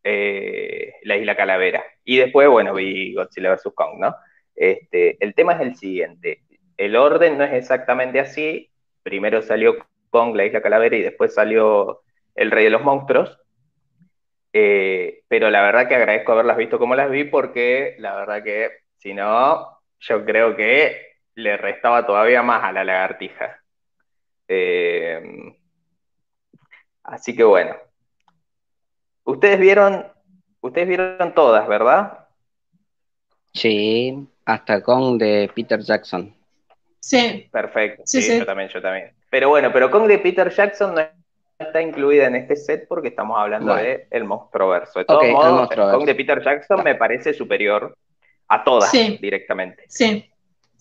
[0.02, 1.84] eh, la isla Calavera.
[2.02, 3.70] Y después, bueno, vi Godzilla vs.
[3.74, 4.16] Kong, ¿no?
[4.56, 6.42] Este, el tema es el siguiente.
[6.78, 8.70] El orden no es exactamente así.
[9.02, 9.76] Primero salió
[10.08, 12.00] Kong, la isla Calavera, y después salió
[12.34, 13.38] El Rey de los Monstruos.
[14.54, 18.70] Eh, pero la verdad que agradezco haberlas visto como las vi, porque la verdad que
[18.96, 23.60] si no, yo creo que le restaba todavía más a la lagartija.
[24.48, 25.54] Eh,
[27.04, 27.76] Así que bueno.
[29.24, 30.06] Ustedes vieron,
[30.60, 32.26] ustedes vieron todas, ¿verdad?
[33.52, 36.34] Sí, hasta con de Peter Jackson.
[37.00, 37.48] Sí.
[37.52, 38.02] Perfecto.
[38.06, 39.12] Sí, yo también, yo también.
[39.30, 41.08] Pero bueno, pero con de Peter Jackson no es
[41.58, 44.98] está incluida en este set porque estamos hablando de el monstruo verso.
[44.98, 47.96] De todos modos, el Kong de Peter Jackson me parece superior
[48.48, 49.84] a todas directamente.
[49.88, 50.30] Sí.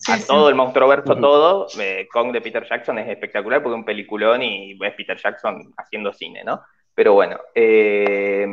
[0.08, 1.66] A todo el monstruo verso, todo.
[1.78, 5.72] Eh, Kong de Peter Jackson es espectacular porque es un peliculón y es Peter Jackson
[5.76, 6.62] haciendo cine, ¿no?
[6.94, 7.38] Pero bueno.
[7.54, 8.46] Eh,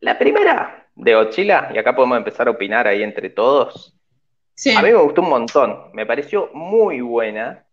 [0.00, 3.96] la primera de Ochila, y acá podemos empezar a opinar ahí entre todos.
[4.76, 7.64] A mí me gustó un montón, me pareció muy buena.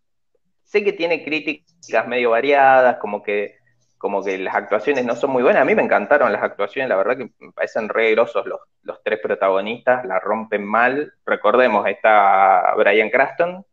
[0.63, 3.58] Sé que tiene críticas medio variadas, como que,
[3.99, 5.61] como que las actuaciones no son muy buenas.
[5.61, 8.33] A mí me encantaron las actuaciones, la verdad que me parecen re los,
[8.81, 11.13] los tres protagonistas, la rompen mal.
[11.25, 13.63] Recordemos, está Brian Craston,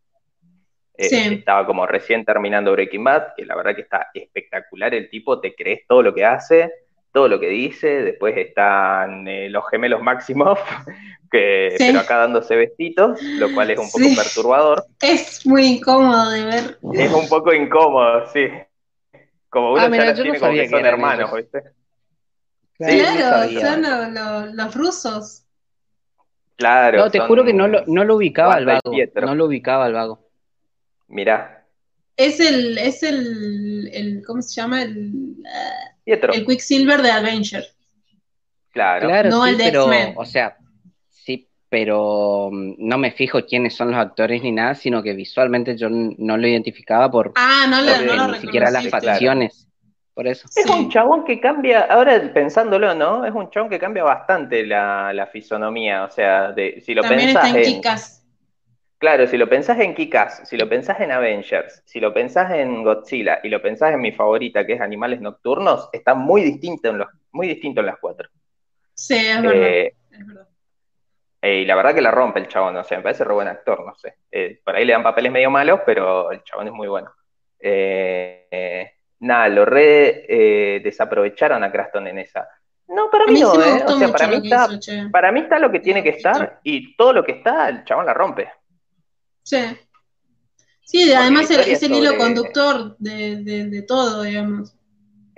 [0.99, 5.41] eh, estaba como recién terminando Breaking Bad, que la verdad que está espectacular el tipo,
[5.41, 6.71] te crees todo lo que hace
[7.17, 10.59] todo lo que dice, después están eh, los gemelos máximos,
[11.33, 14.85] que, pero acá dándose vestitos, lo cual es un poco perturbador.
[15.01, 16.79] Es muy incómodo de ver.
[16.93, 18.49] Es un poco incómodo, sí.
[19.57, 21.63] Como uno ah, ya tiene como que son hermanos, ¿viste?
[22.77, 25.45] Claro, son los, rusos.
[26.57, 26.99] Claro.
[26.99, 28.93] No, te juro que no lo, no lo ubicaba al vago.
[29.23, 30.29] No lo ubicaba al vago.
[31.09, 31.65] Mirá.
[32.19, 34.83] Es el, es el, el ¿cómo se llama?
[34.83, 35.37] El,
[36.05, 37.65] el Quicksilver de Avenger.
[38.73, 40.66] Claro, claro no el de pero, O sea, sí,
[41.69, 45.89] pero mm, no me fijo quiénes son los actores ni nada, sino que visualmente yo
[45.91, 49.69] no lo identificaba por, ah, no, lo, ni siquiera las facciones.
[50.15, 50.49] Por eso.
[50.57, 53.27] Es un chabón que cambia, ahora pensándolo, ¿no?
[53.27, 56.05] Es un chabón que cambia bastante la, fisonomía.
[56.05, 58.27] O sea, de, si lo También pensás está en,
[58.99, 62.83] Claro, si lo pensás en Kikas, si lo pensás en Avengers, si lo pensás en
[62.83, 66.99] Godzilla y lo pensás en mi favorita, que es Animales Nocturnos, está muy distinto en,
[66.99, 68.31] los, muy distinto en las cuatro.
[68.95, 69.67] Sí, es verdad.
[69.67, 69.95] Eh,
[71.47, 73.49] eh, y la verdad que la rompe el chabón, o sea, me parece re buen
[73.49, 74.17] actor, no sé.
[74.31, 77.13] Eh, por ahí le dan papeles medio malos, pero el chabón es muy bueno.
[79.21, 82.49] nada, lo re desaprovecharon a Craston en esa.
[82.89, 84.69] No, para mí, no, O sea, para mí, está,
[85.11, 88.07] para mí está lo que tiene que estar y todo lo que está, el chabón
[88.07, 88.49] la rompe.
[89.43, 89.59] Sí.
[90.87, 94.76] Sí, además es el hilo conductor de, todo, digamos.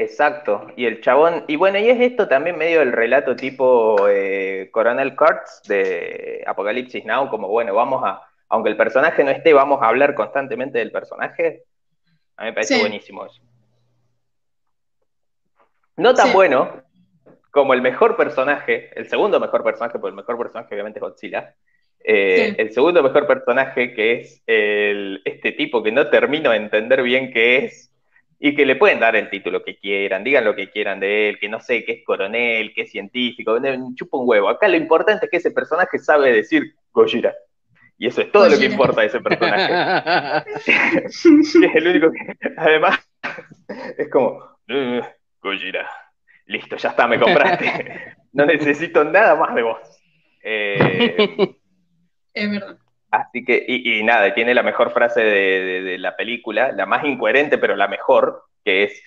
[0.00, 4.68] Exacto, y el chabón, y bueno, y es esto también medio el relato tipo eh,
[4.70, 9.82] Coronel Kurtz de Apocalipsis Now, como bueno, vamos a, aunque el personaje no esté, vamos
[9.82, 11.64] a hablar constantemente del personaje.
[12.36, 13.42] A mí me parece buenísimo eso.
[15.96, 16.80] No tan bueno
[17.50, 21.56] como el mejor personaje, el segundo mejor personaje, porque el mejor personaje obviamente es Godzilla,
[22.04, 27.32] eh, el segundo mejor personaje, que es este tipo que no termino de entender bien
[27.32, 27.87] qué es,
[28.40, 31.38] y que le pueden dar el título que quieran, digan lo que quieran de él,
[31.38, 33.58] que no sé, que es coronel, que es científico,
[33.94, 34.48] chupa un huevo.
[34.48, 37.34] Acá lo importante es que ese personaje sabe decir Gojira.
[38.00, 40.50] Y eso es todo lo que importa de ese personaje.
[41.06, 41.24] es
[41.74, 43.00] el único que, además,
[43.98, 44.40] es como,
[45.42, 45.90] Gojira,
[46.46, 48.14] listo, ya está, me compraste.
[48.32, 49.80] no necesito nada más de vos.
[50.44, 51.56] Eh,
[52.34, 52.78] es verdad.
[53.10, 57.74] Así que, y, nada, tiene la mejor frase de, la película, la más incoherente, pero
[57.74, 59.02] la mejor, que es,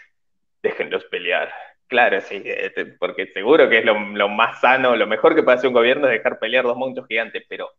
[0.64, 1.52] déjenlos pelear.
[1.88, 5.68] Claro, sí, este, porque seguro que es lo, más sano, lo mejor que puede hacer
[5.68, 7.69] un gobierno es dejar pelear dos monstruos gigantes, pero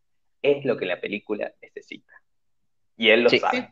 [0.41, 2.13] es lo que la película necesita.
[2.97, 3.71] Y él lo sabe.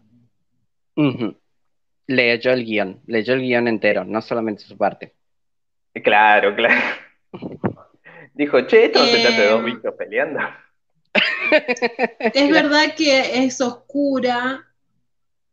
[2.06, 5.14] Leyó el guion, leyó el guion entero, no solamente su parte.
[6.02, 6.80] Claro, claro.
[8.34, 10.40] Dijo, che, esto no se trata de dos em, bichos peleando
[12.34, 14.66] es verdad que es oscura,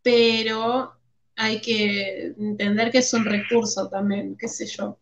[0.02, 0.94] pero
[1.36, 4.98] hay que entender que es un recurso también, qué sé yo.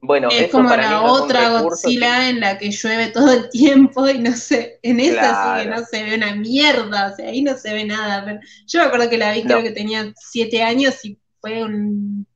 [0.00, 4.34] Bueno, es como la otra Godzilla en la que llueve todo el tiempo y no
[4.34, 7.72] sé, en esa sí que no se ve una mierda, o sea, ahí no se
[7.74, 8.40] ve nada.
[8.66, 12.26] yo me acuerdo que la vi, creo que tenía siete años y fue un,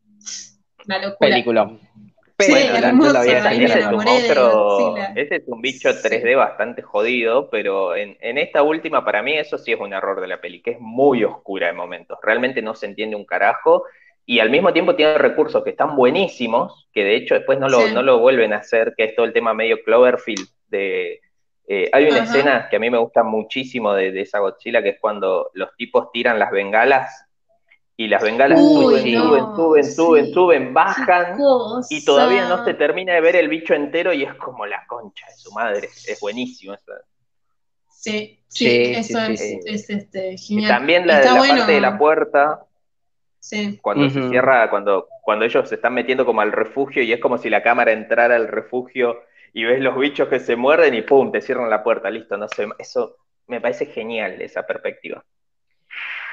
[0.85, 1.31] una locura.
[1.31, 1.79] Película.
[4.29, 9.59] Pero ese, es un bicho 3D bastante jodido, pero en, esta última para mí eso
[9.59, 12.77] sí es un error de la peli, que es muy oscura de momentos, realmente no
[12.77, 13.85] se entiende un carajo
[14.25, 17.89] y al mismo tiempo tiene recursos que están buenísimos, que de hecho después no lo,
[17.89, 21.21] no lo vuelven a hacer, que es todo el tema medio Cloverfield de...
[21.67, 24.91] Eh, hay una escena que a mí me gusta muchísimo de, de esa Godzilla, que
[24.91, 27.28] es cuando los tipos tiran las bengalas
[28.01, 31.37] y las bengalas suben, suben, suben, suben, suben, bajan
[31.91, 35.27] y todavía no se termina de ver el bicho entero y es como la concha
[35.27, 35.89] de su madre.
[36.07, 36.75] Es buenísimo.
[36.75, 36.93] Eso.
[37.89, 40.65] Sí, sí, eso es, este, genial.
[40.65, 42.65] Y también la, parte de la puerta,
[43.83, 47.37] cuando se cierra, cuando, cuando ellos se están metiendo como al refugio y es como
[47.37, 49.23] si la cámara entrara al refugio
[49.53, 52.47] y ves los bichos que se muerden y pum, te cierran la puerta, listo, no
[52.47, 53.17] sé, eso
[53.49, 55.25] me parece genial esa perspectiva.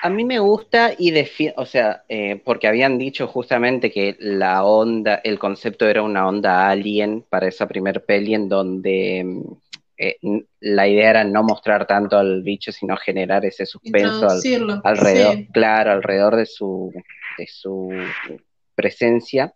[0.05, 4.63] A mí me gusta y defiendo, o sea, eh, porque habían dicho justamente que la
[4.63, 9.41] onda, el concepto era una onda alien para esa primer peli en donde mm,
[9.97, 10.17] eh,
[10.59, 14.27] la idea era no mostrar tanto al bicho, sino generar ese suspenso
[14.83, 16.93] alrededor, claro, alrededor de su,
[17.39, 17.89] de su
[18.75, 19.55] presencia.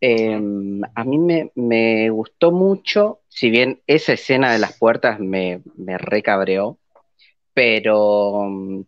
[0.00, 5.96] Em, a mí me, gustó mucho, si bien esa escena de las puertas me, me
[5.96, 6.76] recabreó,
[7.54, 8.82] pero mm,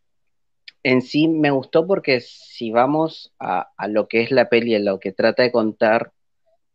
[0.86, 5.00] en sí me gustó porque si vamos a, lo que es la peli, a lo
[5.00, 6.12] que trata de contar,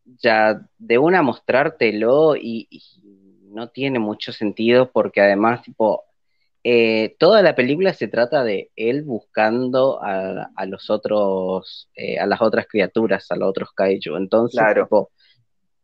[0.03, 2.67] ya de una mostrártelo y
[3.43, 6.03] no tiene mucho sentido porque además, tipo,
[6.61, 12.41] eh, toda la película se trata de él buscando a, los otros, eh, a las
[12.41, 14.17] otras criaturas, a los otros kaiju.
[14.17, 15.11] Entonces, tipo, o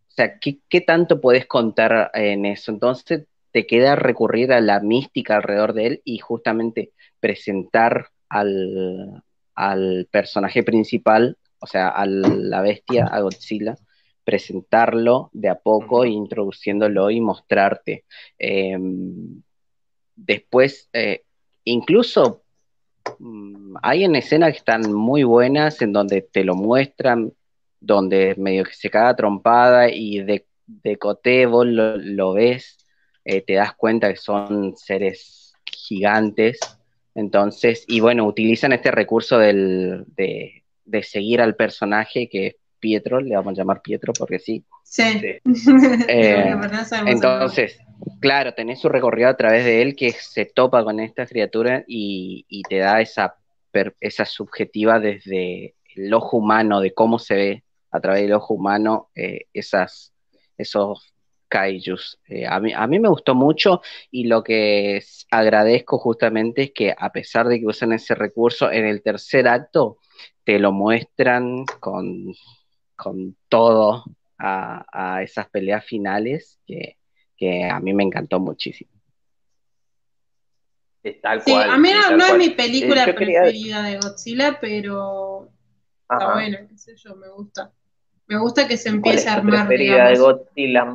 [0.09, 2.73] sea, ¿qué, tanto puedes contar en eso?
[2.73, 6.91] Entonces te queda recurrir a la mística alrededor de él y justamente
[7.21, 9.23] presentar al,
[9.55, 13.75] al personaje principal, o sea, a la bestia, a Godzilla,
[14.23, 18.03] presentarlo de a poco, introduciéndolo y mostrarte.
[18.37, 19.41] Em,
[20.15, 21.23] después, eh,
[21.63, 22.43] incluso
[23.19, 27.31] mm, hay en escenas que están muy buenas, en donde te lo muestran,
[27.79, 32.77] donde medio que se caga trompada y de, de cote vos lo, ves,
[33.23, 36.59] eh, te das cuenta que son seres gigantes.
[37.17, 43.35] Entonces, y bueno, utilizan este recurso del, de, de seguir al personaje que Pietro, le
[43.35, 44.63] vamos a llamar Pietro porque sí.
[44.83, 45.01] Sí.
[46.07, 46.55] Eh,
[47.07, 47.79] entonces,
[48.19, 52.45] claro, tenés su recorrido a través de él que se topa con esta criatura y,
[52.69, 53.35] te da esa,
[53.99, 59.09] esa subjetiva desde el ojo humano, de cómo se ve a través del ojo humano
[59.15, 60.13] eh, esas,
[60.55, 61.15] esos
[61.47, 62.19] kaijus.
[62.27, 65.01] Eh, a, mí, a, mí, me gustó mucho y lo que
[65.31, 69.97] agradezco justamente es que a pesar de que usan ese recurso, en el tercer acto
[70.43, 72.33] te lo muestran con
[72.97, 74.03] con todo
[74.39, 76.97] a, esas peleas finales que,
[77.69, 78.91] a mí me encantó muchísimo.
[81.21, 85.47] Tal cual, a mí no, es mi película preferida de Godzilla, pero
[86.01, 87.71] está buena, qué sé yo, me gusta.
[88.25, 89.67] Me gusta que se empiece a armar.
[89.67, 90.85] preferida de Godzilla?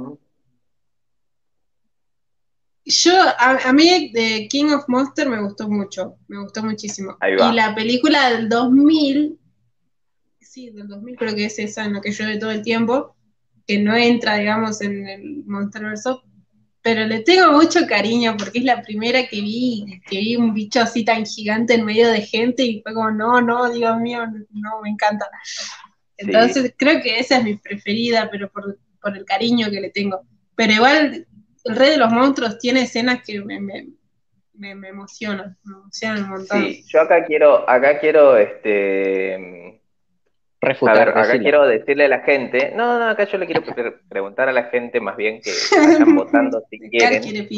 [2.84, 7.16] Yo, a, mí de King of Monsters me gustó mucho, me gustó muchísimo.
[7.22, 9.38] Y la película del 2000
[10.52, 13.16] sí, del 2000 creo que es esa en la que llueve todo el tiempo,
[13.66, 16.10] que no entra, digamos, en el Monsterverse,
[16.82, 20.80] pero le tengo mucho cariño porque es la primera que vi, que vi un bicho
[20.80, 24.82] así tan gigante en medio de gente y fue como, no, no, Dios mío, no,
[24.82, 25.26] me encanta.
[26.18, 28.76] Entonces creo que esa es mi preferida, pero por,
[29.16, 30.20] el cariño que le tengo.
[30.54, 31.26] Pero igual,
[31.64, 33.86] el Rey de los Monstruos tiene escenas que me, me,
[34.54, 36.62] me, emocionan, me emocionan un montón.
[36.62, 39.80] Sí, yo acá quiero, acá quiero, este
[40.60, 40.96] refutar.
[40.96, 43.62] A ver, acá quiero decirle a la gente, no, no, acá yo le quiero
[44.08, 47.48] preguntar a la gente más bien que vayan votando si quieren,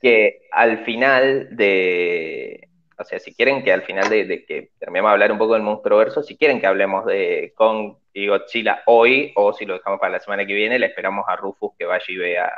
[0.00, 2.68] que al final de,
[2.98, 5.62] o sea, si quieren que al final de, que terminemos de hablar un poco del
[5.62, 9.98] monstruo verso, si quieren que hablemos de Kong y Godzilla hoy, o si lo dejamos
[9.98, 12.52] para la semana que viene, le esperamos a Rufus que vaya y vea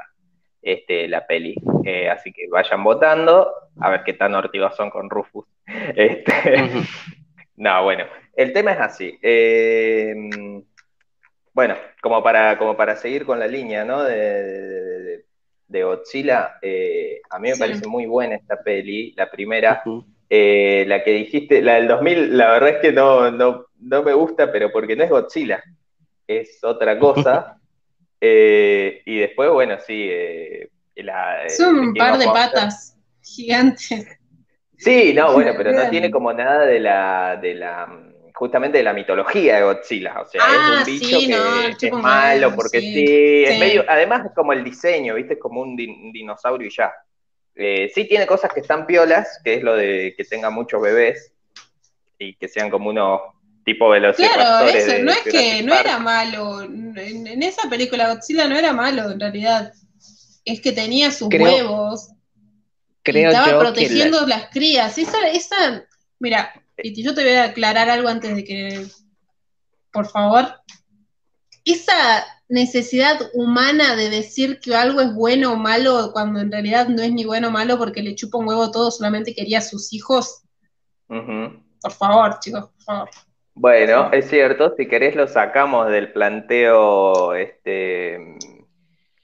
[0.62, 1.54] este, la peli.
[1.84, 5.46] Eh, así que vayan votando, a ver qué tan ortivos son con Rufus.
[5.94, 6.68] Este,
[7.56, 8.04] no, bueno,
[8.34, 9.18] el tema es así.
[9.20, 10.14] Eh,
[11.52, 14.04] bueno, como para, como para seguir con la línea ¿no?
[14.04, 15.24] de,
[15.66, 19.82] de, Godzilla, eh, a mí me parece muy buena esta peli, la primera.
[20.30, 24.12] Eh, la que dijiste, la del 2000, la verdad es que no, no, no me
[24.12, 25.64] gusta, pero porque no es Godzilla,
[26.28, 27.58] es otra cosa.
[28.20, 30.10] y después, bueno, sí.
[31.56, 34.06] Son un par de patas gigantes.
[34.78, 38.04] Sí, no, bueno, pero no tiene como nada de la, de la
[38.34, 40.20] justamente de la mitología de Godzilla.
[40.20, 41.18] O sea, es un ah, bicho
[41.78, 45.34] que es malo porque sí, es medio, además es como el diseño, ¿viste?
[45.34, 46.92] Es como un, dinosaurio y ya.
[47.56, 51.34] Eh, sí tiene cosas que están piolas, que es lo de que tenga muchos bebés
[52.16, 53.22] y que sean como unos
[53.68, 54.84] tipo velociraptores.
[54.84, 56.62] Claro, eso, no es que no era malo.
[56.62, 59.74] En, esa película Godzilla no era malo en realidad.
[60.44, 62.08] Es que tenía sus huevos.
[63.02, 64.96] Creo y estaba protegiendo las crías.
[64.96, 65.84] Esa, esa,
[66.18, 68.86] mira, y yo te voy a aclarar algo antes de que,
[69.92, 70.46] por favor.
[71.64, 77.02] Esa necesidad humana de decir que algo es bueno o malo cuando en realidad no
[77.02, 79.92] es ni bueno o malo porque le chupa un huevo todo, solamente quería a sus
[79.92, 80.44] hijos.
[81.06, 83.10] Por favor, chicos, por favor.
[83.60, 88.18] Bueno, es cierto, si querés lo sacamos del planteo, este,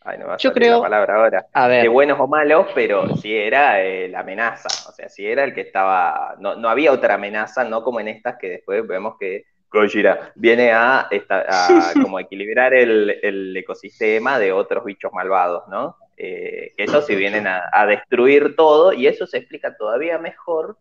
[0.06, 3.34] Ay, no va a Yo creo, la palabra ahora, de buenos o malos, pero sí
[3.34, 4.68] era eh, la amenaza.
[4.92, 8.36] sea, si era el que estaba, no, no había otra amenaza, no como en estas
[8.36, 11.08] que después vemos que Gojira viene a,
[12.02, 15.96] como equilibrar el, ecosistema de otros bichos malvados, ¿no?
[16.16, 20.76] Eh, que esos sí vienen a, destruir todo y eso se explica todavía mejor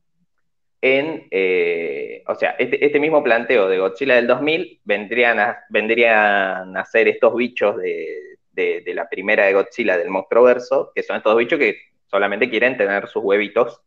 [0.85, 6.75] en, eh, o sea, este, este, mismo planteo de Godzilla del 2000 vendrían a, vendrían
[6.75, 11.15] a ser estos bichos de, de, la primera de Godzilla del monstruo verso, que son
[11.15, 13.79] estos bichos que solamente quieren tener sus huevitos.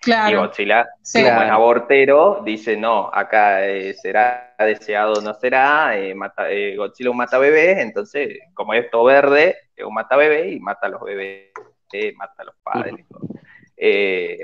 [0.00, 0.30] Claro.
[0.30, 6.16] Y Godzilla, como es abortero, dice, no, acá eh, será deseado o no será, eh,
[6.16, 10.50] mata, eh, Godzilla un mata bebés, entonces, como es todo verde, es un mata bebé
[10.50, 11.52] y mata a los bebés,
[12.16, 13.06] mata a los padres.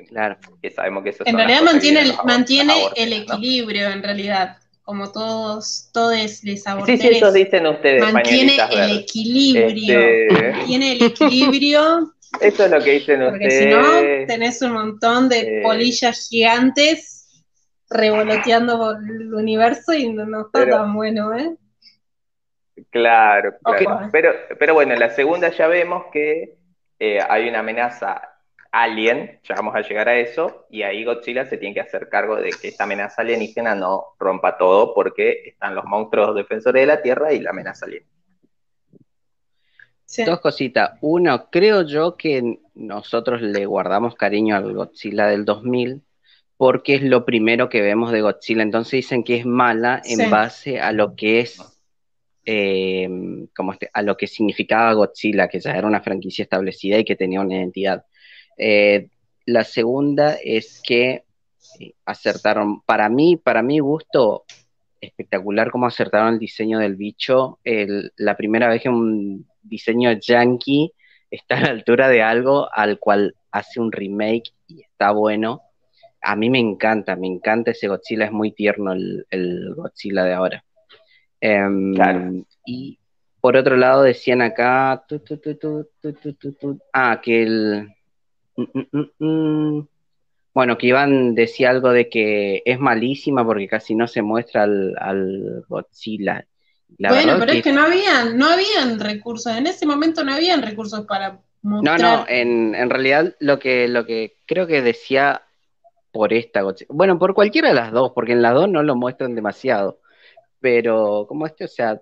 [0.08, 0.36] Claro.
[0.62, 4.56] Que sabemos que eso En realidad mantiene, el, mantiene el equilibrio, en realidad
[4.86, 6.14] como todos, todos
[6.44, 7.00] les aborteres.
[7.00, 8.12] Sí, sí, eso dicen ustedes.
[8.12, 9.98] Mantiene el equilibrio.
[9.98, 12.12] Este, mantiene el equilibrio.
[12.40, 13.30] Eso es lo que dicen ustedes.
[13.30, 17.44] Porque si no, tenés un montón de polillas gigantes
[17.88, 21.56] revoloteando por el universo y no, está tan bueno, ¿eh?
[22.90, 24.08] Claro, claro.
[24.12, 26.58] Pero, pero bueno, en la segunda ya vemos que
[26.98, 28.35] eh, hay una amenaza
[28.82, 32.36] alien, ya vamos a llegar a eso, y ahí Godzilla se tiene que hacer cargo
[32.36, 37.02] de que esta amenaza alienígena no rompa todo porque están los monstruos defensores de la
[37.02, 38.04] Tierra y la amenaza alien.
[40.24, 40.92] Dos cositas.
[41.00, 46.02] Uno, creo yo que nosotros le guardamos cariño al Godzilla del 2000
[46.56, 48.62] porque es lo primero que vemos de Godzilla.
[48.62, 51.58] Entonces dicen que es mala en base a lo que es,
[52.44, 53.08] eh,
[53.54, 57.16] como este, a lo que significaba Godzilla, que ya era una franquicia establecida y que
[57.16, 58.04] tenía una identidad.
[58.56, 59.08] Eh,
[59.46, 61.24] la segunda es que
[61.80, 64.44] eh, acertaron, para mí, para mi gusto,
[65.00, 67.58] espectacular cómo acertaron el diseño del bicho.
[67.64, 70.92] la primera vez que un diseño yankee
[71.30, 75.62] está a la altura de algo al cual hace un remake y está bueno.
[76.20, 80.64] A mí me encanta, me encanta ese Godzilla, es muy tierno el, Godzilla de ahora.
[81.40, 82.98] Em, y
[83.40, 85.04] por otro lado decían acá,
[86.92, 87.88] ah, que el,
[88.56, 89.88] Mm, mm, mm,
[90.54, 95.64] bueno, que Iván decía algo de que es malísima porque casi no se muestra al,
[95.68, 96.46] Godzilla.
[96.98, 101.04] bueno, pero es que no habían, no habían recursos, en ese momento no habían recursos
[101.06, 102.00] para mostrar.
[102.00, 105.42] No, no, en, en realidad lo que, lo que creo que decía
[106.10, 108.96] por esta Godzilla, bueno, por cualquiera de las dos, porque en las dos no lo
[108.96, 110.00] muestran demasiado,
[110.58, 112.00] pero como este, o sea,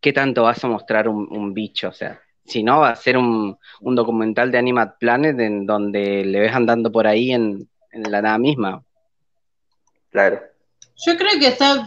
[0.00, 1.90] ¿qué tanto vas a mostrar un bicho?
[1.90, 2.20] O sea,
[2.50, 6.90] si no, va a ser un, documental de Animat Planet en donde le ves andando
[6.90, 8.82] por ahí en, la nada misma.
[10.10, 10.40] Claro.
[11.06, 11.82] Yo creo que está,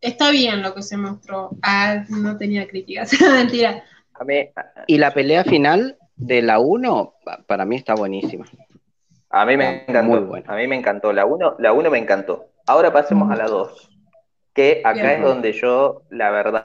[0.00, 1.50] está bien lo que se mostró.
[1.62, 3.84] Ah, no tenía críticas, mentira.
[4.86, 7.14] y la pelea final de la 1,
[7.46, 8.46] para mí está buenísima.
[9.30, 10.20] A mí me encantó.
[10.20, 11.12] Muy A mí me encantó.
[11.12, 12.50] La 1 la uno me encantó.
[12.66, 13.90] Ahora pasemos a la 2.
[14.52, 16.62] Que acá es donde yo, la verdad,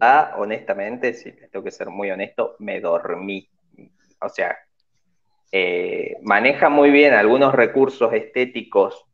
[0.00, 3.48] Ah, honestamente, si tengo que ser muy honesto, me dormí.
[4.20, 4.56] O sea,
[5.52, 9.04] eh, maneja muy bien algunos recursos estéticos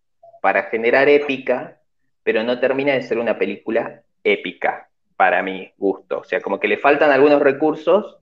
[0.43, 1.81] para generar épica,
[2.23, 6.21] pero no termina de ser una película épica para mi gusto.
[6.21, 8.19] O sea, como que le faltan algunos recursos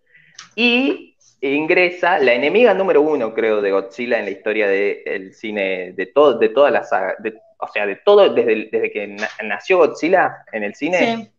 [0.55, 6.07] y ingresa la enemiga número uno, creo, de Godzilla en la historia del cine, de,
[6.07, 7.17] todo, de toda la saga,
[7.59, 11.31] o sea, de todo, desde, desde que nació Godzilla en el cine,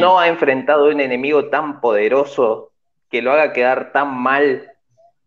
[0.00, 2.72] no ha enfrentado un enemigo tan poderoso
[3.10, 4.72] que lo haga quedar tan mal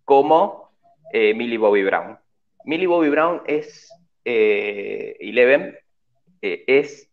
[0.05, 0.71] como
[1.13, 2.17] eh, Millie Bobby Brown.
[2.65, 3.89] Millie Bobby Brown es
[4.25, 5.75] eh, Eleven,
[6.41, 7.09] eh, es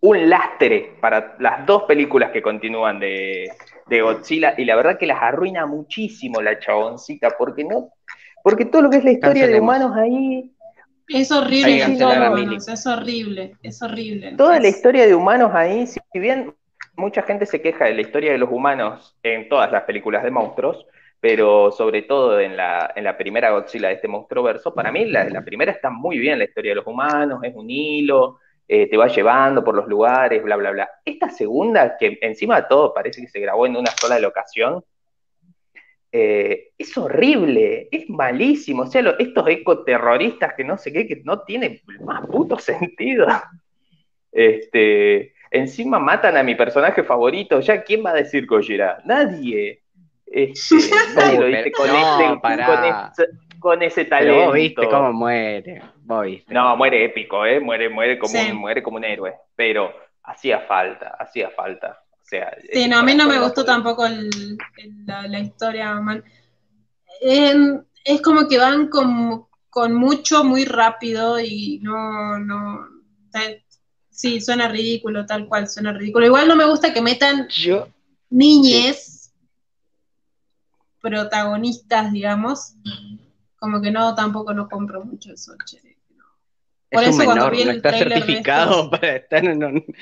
[0.00, 3.50] un lastre para las dos películas que continúan de,
[3.90, 7.92] Godzilla y la verdad que las arruina muchísimo la chaboncita porque no
[8.44, 10.54] porque todo lo que es la historia de humanos ahí
[11.08, 14.34] es horrible, es horrible, es horrible.
[14.36, 16.54] Toda la historia de humanos ahí, si bien
[17.00, 20.30] mucha gente se queja de la historia de los humanos en todas las películas de
[20.30, 20.86] monstruos,
[21.18, 25.04] pero sobre todo en la, en la primera Godzilla de este monstruo verso, para mí
[25.06, 28.38] la, la primera está muy bien, la historia de los humanos, es un hilo,
[28.72, 30.88] eh, te va llevando por los lugares, bla, bla, bla.
[31.04, 34.84] Esta segunda, que encima de todo parece que se grabó en una sola locación,
[36.12, 38.82] eh, es horrible, es malísimo.
[38.82, 43.26] O sea, estos ecoterroristas que no sé qué, que no tienen más puto sentido.
[44.32, 47.60] Este, Encima matan a mi personaje favorito.
[47.60, 49.00] Ya, ¿quién va a decir Gojira?
[49.04, 49.82] Nadie.
[50.26, 50.76] Este,
[51.16, 51.72] nadie lo dice
[53.58, 54.32] con, ese, talento.
[54.32, 55.82] Pero vos viste cómo muere.
[56.48, 57.60] No, muere épico, ¿eh?
[57.60, 59.34] Muere, muere, como un, muere como un héroe.
[59.54, 62.00] Pero hacía falta, hacía falta.
[62.12, 65.94] O sea, sí, no, a mí no me gustó tampoco la, historia.
[65.96, 66.22] Man.
[67.20, 72.86] En, es como que van con, con mucho, muy rápido y no, no,
[74.20, 76.26] sí, suena ridículo, tal cual, suena ridículo.
[76.26, 77.88] Igual no me gusta que metan Yo,
[78.28, 79.32] niñes
[81.00, 82.74] protagonistas, digamos.
[83.56, 85.80] Como que no, tampoco no compro mucho eso, che.
[86.90, 89.84] Por eso cuando vi el no está certificado para estar en un...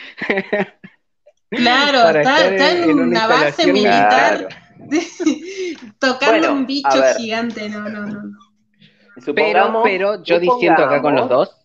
[1.50, 4.48] Claro, está, en, una, base militar
[5.98, 8.38] tocando un bicho gigante, no, no, no.
[9.34, 11.57] Pero, pero yo diciendo acá con los dos,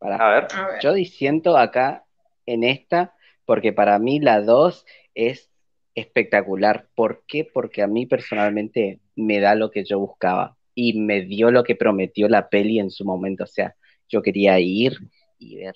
[0.00, 0.48] a ver.
[0.82, 2.04] yo diciendo acá
[2.46, 3.14] en esta,
[3.44, 5.50] porque para mí la dos es
[5.94, 6.88] espectacular.
[6.94, 7.44] ¿Por qué?
[7.44, 11.76] Porque a mí personalmente me da lo que yo buscaba y me dio lo que
[11.76, 13.44] prometió la peli en su momento.
[13.44, 13.74] O sea,
[14.08, 14.98] yo quería ir
[15.38, 15.74] y ver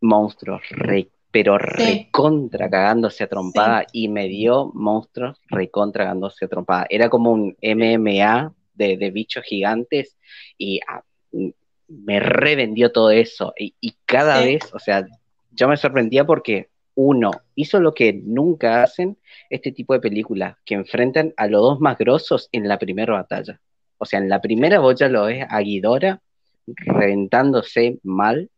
[0.00, 0.62] monstruos,
[1.30, 6.86] pero recontra cagándose a trompada y me dio monstruos recontra cagándose a trompada.
[6.88, 10.16] Era como un MMA de, bichos gigantes
[10.58, 11.02] y ah,
[11.88, 13.52] me revendió todo eso.
[13.58, 15.06] Y, cada vez, o sea,
[15.52, 19.18] yo me sorprendía porque uno hizo lo que nunca hacen
[19.50, 23.60] este tipo de películas, que enfrentan a los dos más grosos en la primera batalla.
[23.98, 26.20] O sea, en la primera boya lo es a Ghidorah
[26.66, 28.50] reventándose mal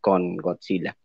[0.00, 0.96] con Godzilla.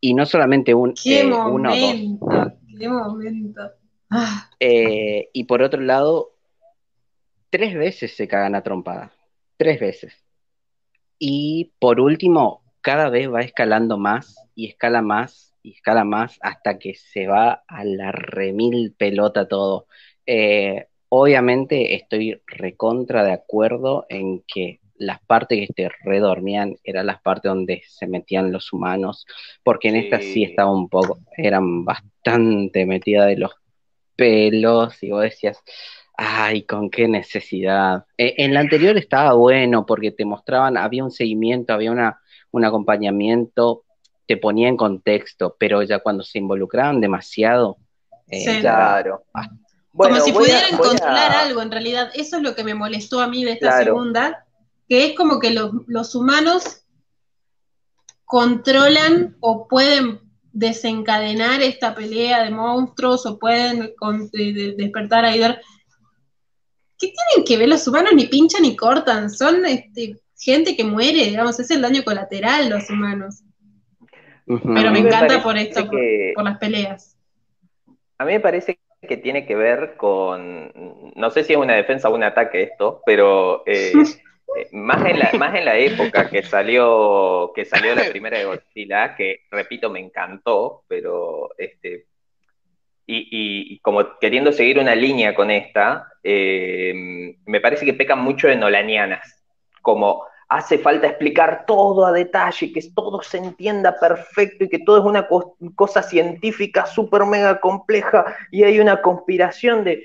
[0.00, 2.52] Y no solamente un, eh, uno o dos.
[2.78, 3.62] ¡Qué momento!
[4.10, 4.50] Ah.
[4.60, 6.32] Eh, y por otro lado,
[7.50, 9.12] tres veces se cagan a trompada.
[9.56, 10.24] Tres veces.
[11.26, 16.78] Y por último, cada vez va escalando más y escala más y escala más hasta
[16.78, 19.86] que se va a la remil pelota todo.
[20.26, 27.22] Eh, obviamente estoy recontra de acuerdo en que las partes que te redormían eran las
[27.22, 29.24] partes donde se metían los humanos,
[29.62, 33.52] porque en esta sí estaba un poco, eran bastante metidas de los
[34.14, 35.58] pelos y vos decías,
[36.16, 38.04] ay, con qué necesidad.
[38.16, 42.20] E, en la anterior estaba bueno porque te mostraban, había un seguimiento, había una,
[42.50, 43.84] un acompañamiento,
[44.26, 47.78] te ponía en contexto, pero ya cuando se involucraban demasiado,
[48.28, 49.24] eh, claro.
[49.92, 53.44] Como si pudieran controlar algo, en realidad, eso es lo que me molestó a mí
[53.44, 54.44] de esta segunda,
[54.88, 56.84] que es como que los, humanos
[58.24, 60.20] controlan o pueden
[60.52, 63.94] desencadenar esta pelea de monstruos o pueden
[64.76, 65.58] despertar a Idor.
[67.04, 68.12] ¿Qué tienen que ver los humanos?
[68.14, 72.88] Ni pinchan ni cortan, son este, gente que muere, digamos, es el daño colateral los
[72.88, 73.42] humanos.
[74.46, 77.16] Pero me, encanta por esto, por, las peleas.
[78.18, 80.72] A mí me parece que tiene que ver con,
[81.14, 83.92] no sé si es una defensa o un ataque esto, pero eh,
[84.56, 88.46] eh, más, en la, más en la época que salió, que salió la primera de
[88.46, 92.06] Godzilla, que repito, me encantó, pero este,
[93.06, 98.56] y, como queriendo seguir una línea con esta, eh, me parece que pecan mucho de
[98.56, 99.44] nolanianas,
[99.82, 104.98] como hace falta explicar todo a detalle, que todo se entienda perfecto y que todo
[104.98, 105.26] es una
[105.74, 110.04] cosa científica súper mega compleja y hay una conspiración de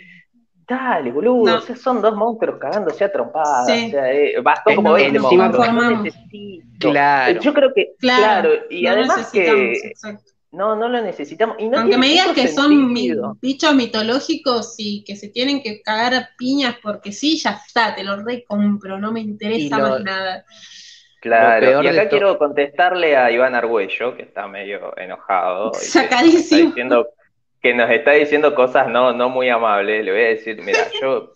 [0.69, 3.63] Dale, boludo, son dos monstruos cagándose a trompadas.
[3.63, 6.89] O sea, eh, bastó como ves, no necesito.
[6.91, 7.41] Claro.
[7.41, 9.93] Yo creo que, claro, y además que
[10.51, 11.57] no, no lo necesitamos.
[11.59, 12.93] Y Aunque me digas que son
[13.41, 18.03] bichos mitológicos y que se tienen que cagar a piñas porque sí, ya está, te
[18.03, 20.45] lo recompro, no me interesa más nada.
[21.21, 25.73] Claro, y acá quiero contestarle a Iván Argüello, que está medio enojado.
[25.73, 26.73] Sacadísimo
[27.61, 31.33] que nos está diciendo cosas no, no muy amables, le voy a decir, mira, yo,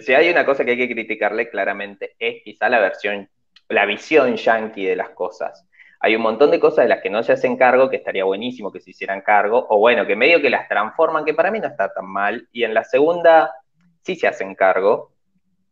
[0.00, 3.28] si hay una cosa que hay que criticarle claramente, es quizá la versión,
[3.68, 5.66] la visión yankee de las cosas.
[6.02, 8.72] Hay un montón de cosas de las que no se hacen cargo, que estaría buenísimo
[8.72, 11.68] que se hicieran cargo, o bueno, que medio que las transforman, que para mí no
[11.68, 13.54] está tan mal, y en la segunda
[14.02, 15.12] sí se hacen cargo,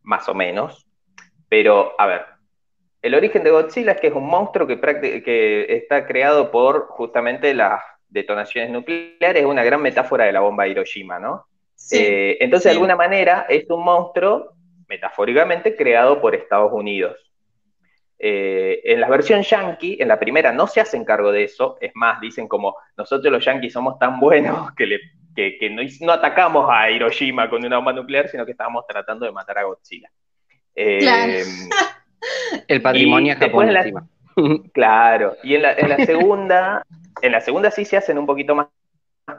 [0.01, 0.87] más o menos,
[1.49, 2.25] pero a ver,
[3.01, 7.53] el origen de Godzilla es que es un monstruo que, que está creado por justamente
[7.53, 7.81] las
[8.11, 11.45] detonaciones nucleares es una gran metáfora de la bomba de Hiroshima, ¿no?
[11.91, 14.53] Eh, entonces, de alguna manera, es un monstruo,
[14.87, 17.17] metafóricamente, creado por Estados Unidos.
[18.23, 21.91] Eh, en la versión yankee, en la primera, no se hacen cargo de eso, es
[21.95, 24.99] más, dicen como, nosotros los yankees somos tan buenos que, le,
[25.35, 29.57] que, no, atacamos a Hiroshima con una bomba nuclear, sino que estábamos tratando de matar
[29.57, 30.11] a Godzilla.
[30.75, 31.43] Eh,
[32.67, 33.91] El patrimonio japonés.
[34.73, 36.85] Claro, y en la, en la segunda,
[37.21, 38.67] en la segunda sí se hacen un poquito más,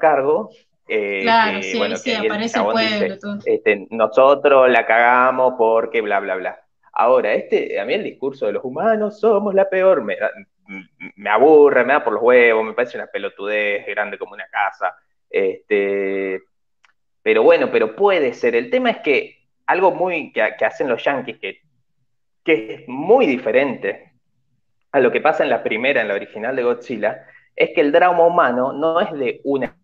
[0.01, 0.51] cargo.
[0.87, 3.39] Eh, claro, sí, sí, aparece el pueblo.
[3.47, 6.62] Este, nosotros la cagamos porque bla, bla, bla.
[6.93, 10.17] Ahora, este, a mí el discurso de los humanos somos la peor, me,
[11.29, 14.95] aburre, me da por los huevos, me parece una pelotudez grande como una casa.
[15.31, 16.43] Este,
[17.23, 18.55] pero bueno, pero puede ser.
[18.55, 21.61] El tema es que algo muy que, hacen los yankees, que,
[22.45, 24.13] que es muy diferente
[24.93, 27.25] a lo que pasa en la primera, en la original de Godzilla,
[27.57, 29.75] es que el drama humano no es de una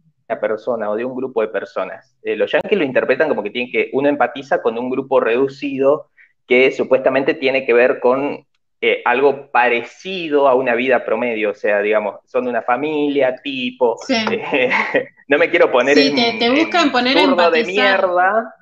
[0.40, 2.16] persona o de un grupo de personas.
[2.22, 6.10] Eh, los yankees lo interpretan como que tienen que uno empatiza con un grupo reducido
[6.48, 8.44] que supuestamente tiene que ver con
[8.80, 14.70] eh, algo parecido a una vida promedio, o sea, digamos, son una familia, tipo, eh,
[15.28, 18.54] no me quiero poner sí, en, te, buscan poner zurdo de mierda,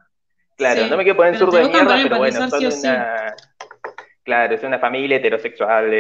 [0.56, 3.36] claro, no me quiero poner en zurdo de mierda, pero bueno, son una,
[4.24, 5.92] claro, es una familia heterosexual,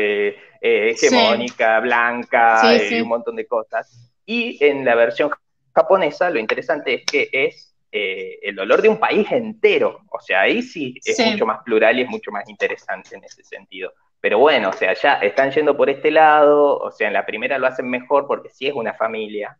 [0.60, 2.62] hegemónica, blanca,
[3.00, 5.30] un montón de cosas, y en la versión
[5.72, 10.00] japonesa, lo interesante es que es eh, el dolor de un país entero.
[10.10, 13.42] O sea, ahí sí es mucho más plural y es mucho más interesante en ese
[13.42, 13.90] sentido.
[14.20, 17.56] Pero bueno, o sea, ya están yendo por este lado, o sea, en la primera
[17.58, 19.56] lo hacen mejor porque sí es una familia,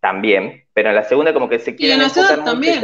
[0.00, 2.82] también, pero en la segunda como que se quieren enfocar también.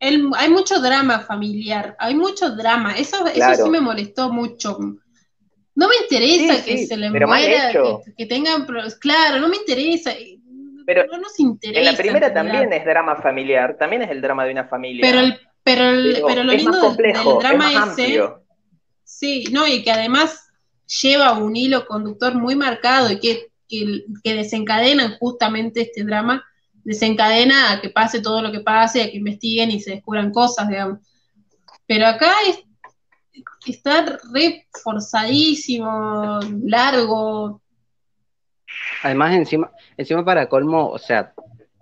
[0.00, 4.78] hay mucho drama familiar, hay mucho drama, eso, eso sí me molestó mucho.
[5.74, 8.66] No me interesa que se le muera, que, que, tengan,
[9.00, 10.12] claro, no me interesa.
[10.86, 11.04] Pero
[11.62, 15.00] En la primera también es drama familiar, también es el drama de una familia.
[15.02, 15.82] Pero, el, pero,
[16.28, 18.22] pero, lo lindo del, drama ese.
[19.02, 20.48] Sí, no, y que además
[21.02, 26.44] lleva un hilo conductor muy marcado y que, que, que desencadenan justamente este drama,
[26.84, 30.68] desencadena a que pase todo lo que pase, a que investiguen y se descubran cosas,
[30.68, 31.00] digamos.
[31.86, 32.62] Pero acá es,
[33.66, 37.60] está reforzadísimo, largo,
[39.02, 41.32] Además, encima, encima para colmo, o sea,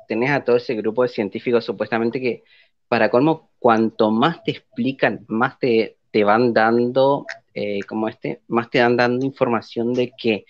[0.08, 2.44] tenés a todo ese grupo de científicos supuestamente que
[2.88, 8.70] para colmo, cuanto más te explican, más te, te van dando, eh, como este, más
[8.70, 10.44] te van dando información de que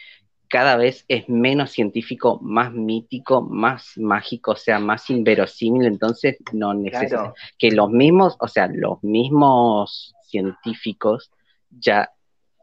[0.49, 6.75] cada vez es menos científico, más mítico, más mágico, o sea, más inverosímil, entonces no
[6.75, 11.31] necesita que los mismos, o sea, los mismos científicos
[11.71, 12.11] ya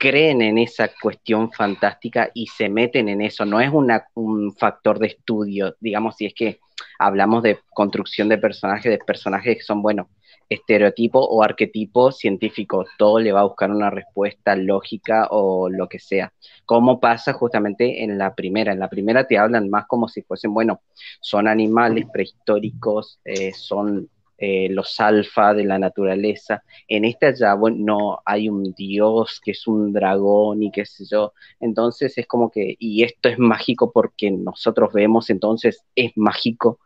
[0.01, 3.45] creen en esa cuestión fantástica y se meten en eso.
[3.45, 3.69] No es
[4.15, 6.59] un factor de estudio, digamos, si es que
[6.97, 10.09] hablamos de construcción de personajes, de personajes que son, bueno,
[10.49, 12.83] estereotipo o arquetipo científico.
[12.97, 16.33] Todo le va a buscar una respuesta lógica o lo que sea.
[16.65, 18.73] Como pasa justamente en la primera.
[18.73, 20.81] En la primera te hablan más como si fuesen, bueno,
[21.19, 24.09] son animales prehistóricos, eh, son
[24.43, 26.63] eh, los alfa de la naturaleza.
[26.87, 31.05] En esta ya, bueno, no hay un dios que es un dragón y qué sé
[31.05, 31.33] yo.
[31.59, 36.79] Entonces es como que, y esto es mágico porque nosotros vemos, entonces es mágico.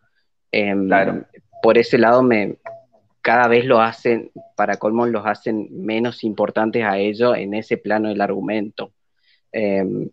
[0.52, 0.90] Em,
[1.64, 2.58] por ese lado me,
[3.22, 8.10] cada vez lo hacen, para colmo los hacen menos importantes a ellos en ese plano
[8.10, 8.92] del argumento.
[9.54, 10.10] Em,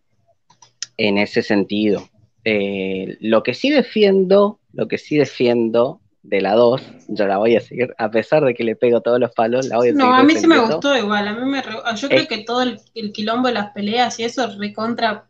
[0.96, 2.08] en ese sentido.
[2.44, 7.56] Eh, lo que sí defiendo, lo que sí defiendo de la 2, yo la voy
[7.56, 9.98] a seguir, a pesar de que le pego todos los palos, la voy a no,
[9.98, 10.10] seguir.
[10.10, 11.62] No, a mí sí me gustó igual, a mí me
[11.96, 15.28] yo creo que todo el, quilombo de las peleas y eso recontra,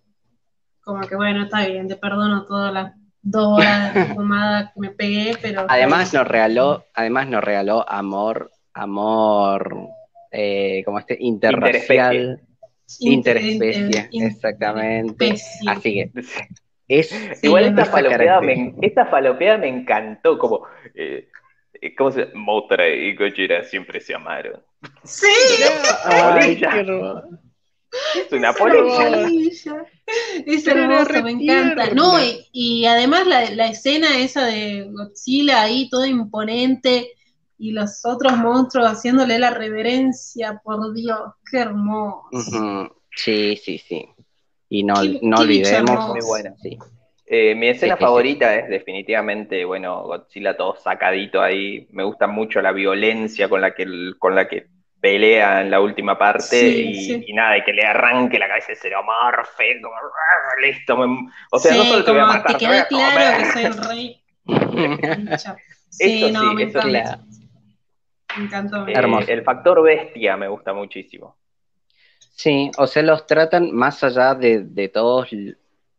[0.83, 2.93] como que bueno, está bien, te perdono todas las
[3.23, 5.65] dos horas de fumada que me pegué, pero...
[5.69, 9.89] Además nos regaló, además nos regaló amor, amor,
[10.31, 12.41] eh, como este, interracial,
[13.01, 15.37] interespecie, exactamente.
[15.67, 16.11] Así que
[17.43, 21.29] Igual esta falopeada, me, esta falopeada me encantó, como, eh,
[21.97, 24.63] ¿cómo se Motra y Gojira siempre se amaron.
[25.05, 25.27] Sí,
[28.15, 29.23] es una polilla.
[30.47, 31.95] Es hermoso, me encanta.
[31.95, 32.19] No,
[32.53, 37.13] y, además la, la, escena esa de Godzilla ahí, toda imponente,
[37.59, 41.21] y los otros monstruos haciéndole la reverencia, por Dios,
[41.51, 42.91] qué hermoso.
[43.15, 44.09] Sí, sí, sí.
[44.75, 46.09] Y no, no olvidemos.
[46.09, 46.55] Muy buena.
[46.63, 46.79] Sí.
[47.27, 51.87] Eh, mi escena favorita es definitivamente, bueno, Godzilla todo sacadito ahí.
[51.91, 53.87] Me gusta mucho la violencia con la que,
[54.19, 54.69] con la que
[54.99, 59.79] pelea en la última parte y, nada, y que le arranque la cabeza ese morfe,
[59.83, 59.95] como
[60.63, 60.97] listo.
[61.51, 64.25] o sea, no solo te voy a matar, te queda claro que soy el rey.
[65.91, 67.21] sí, eso no, me eso encanta.
[68.39, 68.89] Me encantó.
[68.89, 71.37] Eh, el factor bestia me gusta muchísimo.
[72.43, 75.29] Sí, o sea, los tratan más allá de, todos,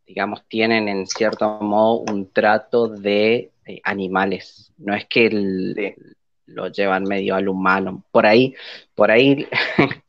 [0.06, 4.70] digamos, tienen en cierto modo un trato de eh, animales.
[4.76, 5.96] No es que
[6.44, 8.04] lo llevan medio al humano.
[8.10, 8.54] Por ahí,
[8.94, 9.48] por ahí.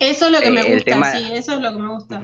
[0.00, 2.22] Eso es lo que me gusta, sí, eso es lo que me gusta.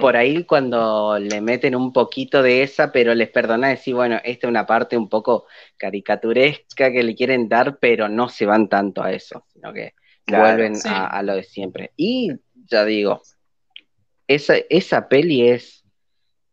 [0.00, 4.46] Por ahí cuando le meten un poquito de esa, pero les perdona decir, bueno, esta
[4.46, 5.46] es una parte un poco
[5.76, 9.94] caricaturesca que le quieren dar, pero no se van tanto a eso, sino que
[10.26, 11.92] vuelven a, lo de siempre.
[11.96, 12.32] Y
[12.66, 13.22] ya digo,
[14.26, 15.84] esa, esa peli es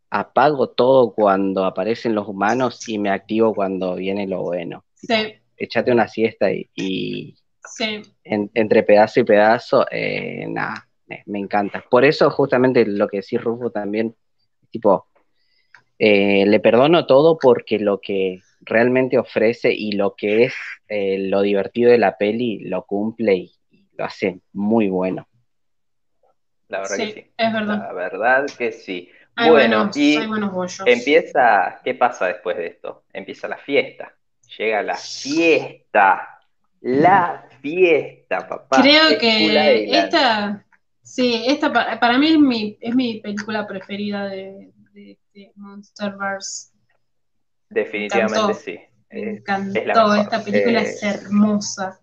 [0.10, 4.84] apago todo cuando aparecen los humanos y me activo cuando viene lo bueno.
[4.96, 5.34] Sí.
[5.58, 7.36] echate una siesta y,
[8.24, 11.84] entre pedazo y pedazo, eh, nada, me, encanta.
[11.90, 14.16] Por eso justamente lo que decís Rufo también,
[14.70, 15.08] tipo,
[15.98, 20.54] eh, le perdono todo porque lo que realmente ofrece y lo que es
[20.88, 23.52] eh, lo divertido de la peli lo cumple y,
[24.10, 25.28] lo muy bueno.
[26.68, 27.32] La verdad que sí.
[27.38, 27.78] Es verdad.
[27.78, 29.10] La verdad que sí.
[29.36, 30.18] bueno, y
[30.86, 33.04] empieza, ¿qué pasa después de esto?
[33.12, 34.14] Empieza la fiesta.
[34.58, 36.40] Llega la fiesta.
[36.82, 38.82] La fiesta, papá.
[38.82, 40.66] Creo que esta,
[41.02, 46.72] sí, esta para, mí es mi, es mi película preferida de, de, de Monsterverse.
[47.70, 48.80] Definitivamente sí.
[49.12, 52.00] Me encantó, esta película es eh, hermosa.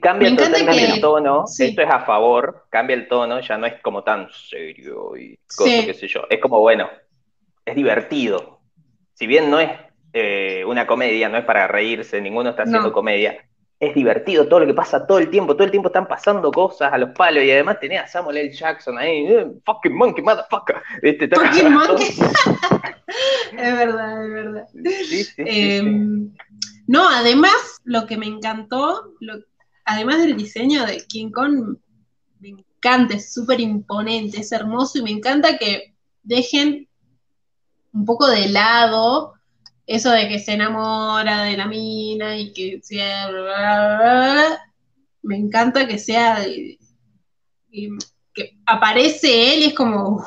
[0.00, 4.02] Cambia totalmente el tono, esto es a favor, cambia el tono, ya no es como
[4.02, 6.22] tan serio y cosas, qué sé yo.
[6.28, 6.88] Es como, bueno,
[7.64, 8.60] es divertido.
[9.14, 9.70] Si bien no es
[10.12, 13.44] eh, una comedia, no es para reírse, ninguno está haciendo comedia,
[13.80, 16.92] es divertido todo lo que pasa todo el tiempo, todo el tiempo están pasando cosas
[16.92, 18.52] a los palos y además tenés a Samuel L.
[18.52, 20.82] Jackson ahí, eh, fucking monkey, motherfucker.
[21.02, 22.06] fucking monkey.
[23.52, 24.64] es verdad, es verdad.
[25.36, 26.32] Em,
[26.86, 29.34] no, además, lo que me encantó, lo,
[29.88, 31.78] además del diseño de King Kong,
[32.40, 36.88] me encanta, es súper imponente, es hermoso y me encanta que dejen
[37.92, 39.34] un poco de lado
[39.86, 43.30] eso de que se enamora de la mina y que sea...
[45.22, 46.44] me encanta que sea...
[47.70, 50.22] que aparece él y es como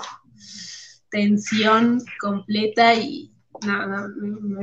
[1.11, 3.30] tensión completa y
[3.65, 4.07] no,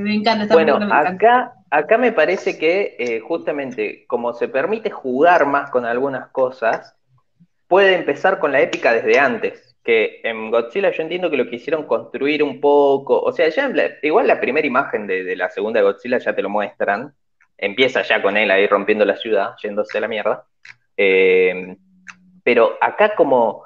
[0.01, 0.53] me, encanta.
[0.53, 6.29] bueno, acá, acá me parece que eh, justamente como se permite jugar más con algunas
[6.29, 6.97] cosas,
[7.69, 9.77] puede empezar con la épica desde antes.
[9.85, 13.21] Que en Godzilla yo entiendo que lo quisieron construir un poco.
[13.21, 13.71] O sea, ya
[14.03, 17.15] igual la primera imagen de, la segunda Godzilla ya te lo muestran.
[17.57, 20.45] Empieza ya con él ahí rompiendo la ciudad, yéndose a la mierda.
[20.97, 21.77] Eh,
[22.43, 23.65] pero acá como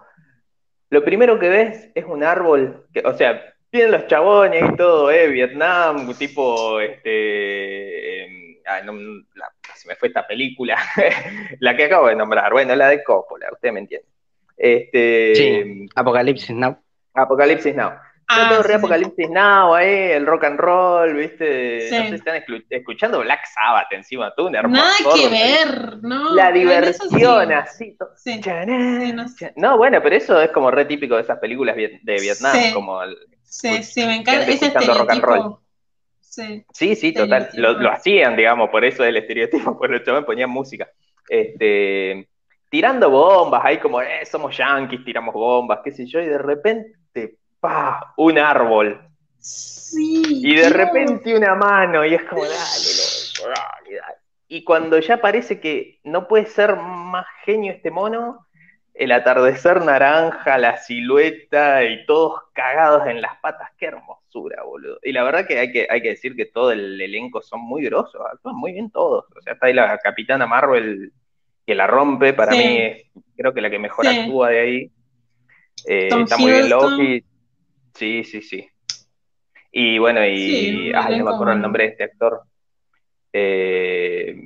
[0.91, 5.11] lo primero que ves es un árbol, que, o sea, tienen los chabones y todo,
[5.11, 5.29] ¿eh?
[5.29, 8.23] Vietnam, tipo, este...
[8.23, 8.53] Em,
[9.75, 10.79] se me fue esta película,
[11.61, 14.07] la que acabo de nombrar, bueno, la de Coppola, usted me entiende.
[14.57, 16.79] Este, sí, Apocalipsis Now.
[17.15, 17.93] Apocalipsis Now.
[18.29, 21.89] Ah, todo re Apocalipsis Now, ahí, el rock and roll, ¿viste?
[21.91, 24.83] No sé si están escuchando Black Sabbath encima, tú, un hermoso.
[24.83, 26.35] Nada que ver, ¿no?
[26.35, 27.97] La diversión, así.
[28.17, 28.41] Sí.
[29.57, 33.17] no, bueno, pero eso es como re típico de esas películas de Vietnam, como el,
[33.53, 35.61] Sí, sí, me encanta ese estereotipo.
[36.21, 37.51] Sí, sí, sí total.
[37.53, 40.89] Lo, hacían, digamos, por eso el estereotipo, por los chavales ponían música.
[41.29, 42.27] Este,
[42.71, 47.37] tirando bombas, ahí como, eh, somos yanquis, tiramos bombas, qué sé yo, y de repente,
[47.61, 48.99] pa, un árbol.
[49.39, 50.23] Sí.
[50.27, 54.19] Y de repente una mano, y es como, dale, dale, dale.
[54.49, 58.47] Y cuando ya parece que no puede ser más genio este mono,
[58.95, 64.99] el atardecer naranja, la silueta y todos cagados en las patas, qué hermosura, boludo.
[65.03, 67.85] Y la verdad que hay que, hay que decir que todo el elenco son muy
[67.85, 69.25] grosos, actúan muy bien todos.
[69.35, 71.13] O sea, está ahí la capitana Marvel
[71.67, 73.07] que la rompe, para mí es,
[73.37, 74.91] creo que la que mejor actúa de ahí.
[75.87, 77.25] Eh, está muy bien Loki.
[77.95, 78.69] Sí, sí, sí.
[79.71, 82.43] Y bueno, y no me acuerdo el nombre de este actor.
[83.33, 84.37] Eh,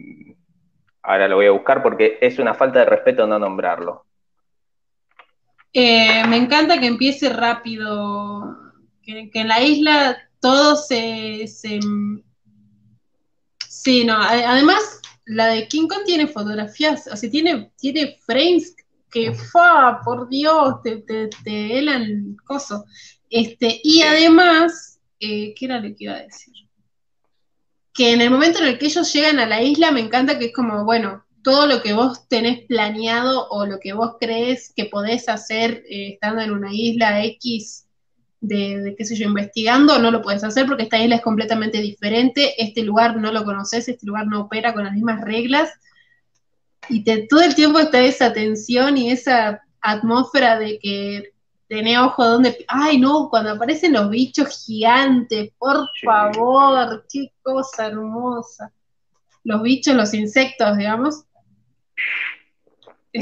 [1.03, 4.05] ahora lo voy a buscar porque es una falta de respeto no nombrarlo.
[5.79, 8.57] Eh, me encanta que empiece rápido,
[9.03, 11.45] que, en la isla todo se,
[13.69, 18.75] Sí, no, además la de King Kong tiene fotografías, o sea, tiene, tiene frames
[19.11, 22.87] que, fa, por Dios, te, te, te helan coso.
[23.29, 26.55] Este, y además, eh, ¿qué era lo que iba a decir?
[27.93, 30.47] Que en el momento en el que ellos llegan a la isla, me encanta que
[30.47, 34.87] es como, bueno, todo lo que vos tenés planeado o lo que vos crees que
[34.87, 37.87] podés hacer eh, estando en una isla X
[38.41, 42.61] de, qué sé yo, investigando, no lo puedes hacer porque esta isla es completamente diferente,
[42.61, 45.71] este lugar no lo conoces, este lugar no opera con las mismas reglas,
[46.89, 51.33] y te, todo el tiempo está esa tensión y esa atmósfera de que
[51.69, 58.73] tenés ojo donde, ay no, cuando aparecen los bichos gigantes, por favor, qué cosa hermosa.
[59.45, 61.26] Los bichos, los insectos, digamos,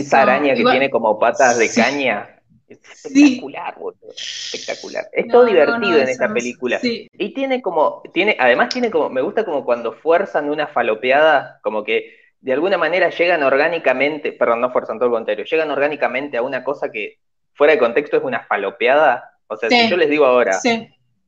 [0.00, 2.30] esa araña que tiene como patas de caña.
[2.68, 4.10] Es espectacular, boludo.
[4.10, 5.04] Espectacular.
[5.12, 6.80] Es todo divertido en esta película.
[6.82, 11.84] Y tiene como, tiene, además tiene como, me gusta como cuando fuerzan una falopeada, como
[11.84, 16.42] que de alguna manera llegan orgánicamente, perdón, no fuerzan todo lo contrario, llegan orgánicamente a
[16.42, 17.18] una cosa que
[17.54, 19.30] fuera de contexto es una falopeada.
[19.46, 20.58] O sea, si yo les digo ahora,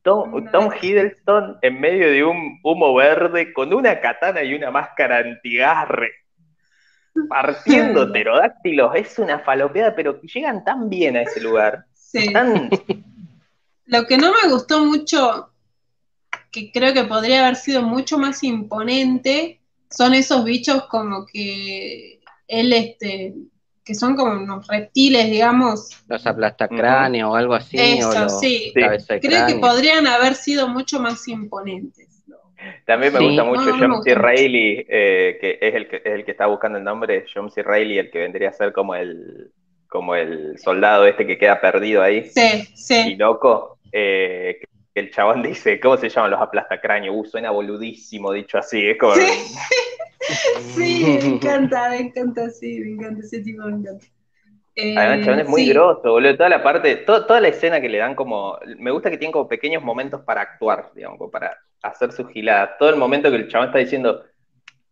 [0.02, 5.18] Tom, Tom, Hiddleston en medio de un humo verde con una katana y una máscara
[5.18, 6.10] antigarre.
[7.28, 11.86] Partiendo pterodáctilos, es una falopeada, pero llegan tan bien a ese lugar.
[11.92, 12.32] Sí.
[13.86, 15.50] Lo que no me gustó mucho,
[16.50, 19.60] que creo que podría haber sido mucho más imponente,
[19.90, 23.34] son esos bichos como que él este
[23.86, 25.90] que son como unos reptiles, digamos.
[26.08, 27.76] Los aplastacráneos o algo así.
[27.78, 28.72] Eso, sí.
[28.74, 32.15] Creo que podrían haber sido mucho más imponentes.
[32.84, 34.14] También me gusta mucho John C.
[34.14, 37.62] Reilly, eh, que, es el que es el que está buscando el nombre, John C.
[37.62, 39.50] Reilly, el que vendría a ser como el
[39.88, 42.24] como el soldado este que queda perdido ahí.
[42.24, 43.12] Sí, sí.
[43.12, 43.78] Y loco.
[43.92, 44.60] Eh,
[44.94, 47.14] el chabón dice, ¿cómo se llaman los aplastacráneos?
[47.16, 49.14] Uh, suena boludísimo dicho así, es como...
[49.14, 49.24] Sí.
[50.76, 54.06] me encanta, me encanta, sí, me encanta, ese tipo me encanta.
[54.76, 56.36] Además, el chabón es muy grosso, boludo.
[56.36, 58.58] Toda la parte, toda la escena que le dan como.
[58.78, 62.76] Me gusta que tiene como pequeños momentos para actuar, digamos, como para hacer su gilada.
[62.78, 64.24] Todo el momento que el chabón está diciendo,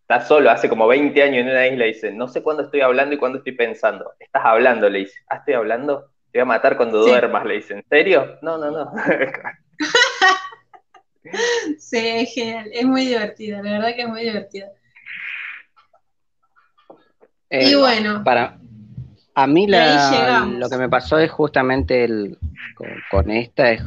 [0.01, 3.15] está solo, hace como 20 años en una isla, dice, no sé cuándo estoy hablando
[3.15, 4.13] y cuándo estoy pensando.
[4.19, 7.75] Estás hablando, le dice, ah, estoy hablando, te voy a matar cuando duermas, le dice,
[7.75, 8.39] ¿en serio?
[8.41, 8.91] No, no, no.
[11.79, 14.71] sí, es genial, es muy divertida, la verdad que es muy divertida.
[17.51, 18.23] y eh, bueno.
[18.25, 18.59] Para,
[19.35, 22.39] a mí la, lo que me pasó es justamente el,
[23.11, 23.83] con, esta, es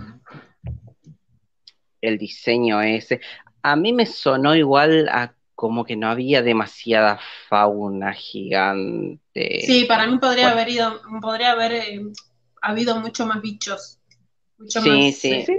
[2.01, 3.21] el diseño ese.
[3.61, 7.19] A mí me sonó igual a como que no había demasiada
[7.49, 9.61] fauna gigante.
[9.65, 12.01] Sí, para mí podría haber ido, podría haber eh,
[12.61, 13.99] habido mucho más bichos.
[14.57, 15.53] Mucho sí, más, sí, sí.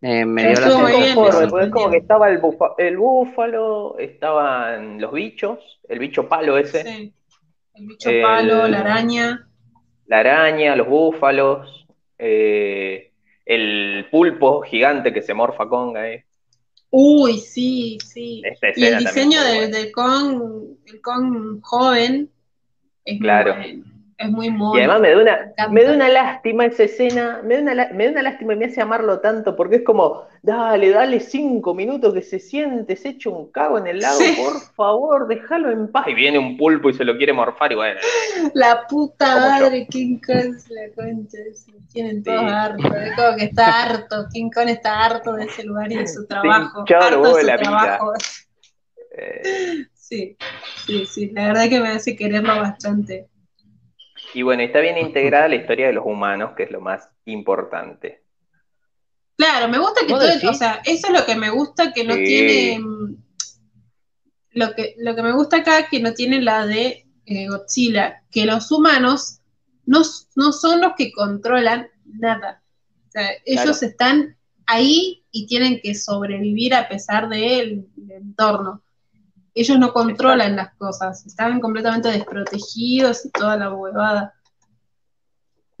[0.00, 2.40] Eh, me dio la es como que estaba el,
[2.78, 6.84] el búfalo, estaban los bichos, el bicho palo ese.
[6.84, 7.14] Sí.
[7.78, 9.48] El bicho palo, la araña.
[10.06, 11.86] La araña, los búfalos,
[12.18, 13.12] eh,
[13.44, 16.08] el pulpo gigante que se morfa conga.
[16.10, 16.24] Eh.
[16.90, 18.42] Uy, sí, sí.
[18.76, 22.30] Y el diseño del, del con, el con joven
[23.04, 23.54] es claro
[24.18, 24.76] es muy mono.
[24.76, 28.04] Y además me da una, me da una lástima esa escena, me da, una, me
[28.04, 32.12] da una lástima y me hace amarlo tanto, porque es como, dale, dale cinco minutos
[32.12, 36.08] que se siente, se echa un cago en el lago, por favor, déjalo en paz.
[36.08, 38.00] Y viene un pulpo y se lo quiere morfar y bueno.
[38.54, 41.38] La puta madre, King Kong la concha,
[41.92, 45.92] tienen todos hartos, es como que está harto, King Kong está harto de ese lugar
[45.92, 46.84] y de su trabajo.
[46.88, 48.12] harto de su trabajo.
[49.16, 49.86] Eh.
[49.94, 50.36] Sí,
[50.86, 53.28] sí, sí, la verdad que me hace quererlo bastante.
[54.34, 58.22] Y bueno, está bien integrada la historia de los humanos, que es lo más importante.
[59.36, 62.14] Claro, me gusta que todo, o sea, eso es lo que me gusta que no
[62.14, 62.80] tiene,
[64.50, 68.46] lo que, lo que me gusta acá que no tiene la de eh, Godzilla, que
[68.46, 69.40] los humanos
[69.86, 70.02] no,
[70.34, 72.62] no, son los que controlan nada.
[73.06, 74.36] O sea, ellos están
[74.66, 78.82] ahí y tienen que sobrevivir a pesar del entorno
[79.54, 84.34] ellos no controlan las cosas, están completamente desprotegidos y toda la huevada.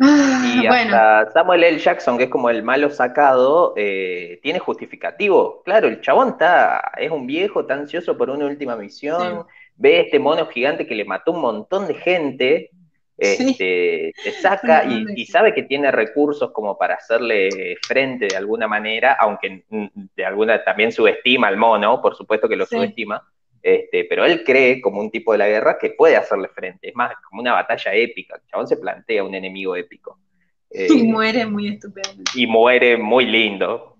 [0.00, 1.78] Ah, y hasta Samuel L.
[1.78, 5.62] Jackson, que es como el malo sacado, eh, tiene justificativo.
[5.64, 10.20] Claro, el chabón está, es un viejo, está ansioso por una última misión, ve este
[10.20, 12.70] mono gigante que le mató un montón de gente,
[13.16, 19.14] este, se saca y, sabe que tiene recursos como para hacerle frente de alguna manera,
[19.14, 23.20] aunque de alguna también subestima al mono, por supuesto que lo subestima,
[23.62, 26.88] este, pero él cree, como un tipo de la guerra, que puede hacerle frente.
[26.88, 28.36] Es más, como una batalla épica.
[28.36, 30.18] El chabón se plantea un enemigo épico.
[30.70, 32.22] y eh, muere muy estupendo.
[32.34, 33.96] Y muere muy lindo.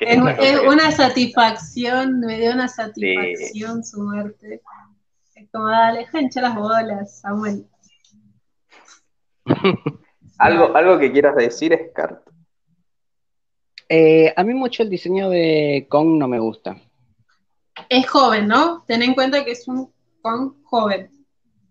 [0.00, 4.62] Es, una satisfacción, me dio una satisfacción su muerte.
[5.34, 7.66] Es como, dale, jancha las bolas, Samuel.
[10.38, 12.22] ¿Algo, ¿Algo que quieras decir, Scar?
[13.88, 16.76] Eh, a mí mucho el diseño de Kong no me gusta.
[17.88, 18.84] Es joven, ¿no?
[18.86, 21.10] Ten en cuenta que es un con joven,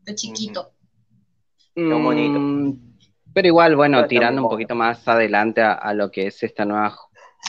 [0.04, 0.72] de chiquito.
[1.76, 2.80] Mm, bonito.
[3.34, 6.98] Pero igual, bueno, tirando un poquito más adelante a, lo que es esta nueva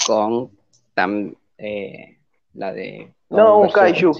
[0.07, 0.51] con
[1.59, 2.19] eh,
[2.55, 4.13] la de no, un kaiju.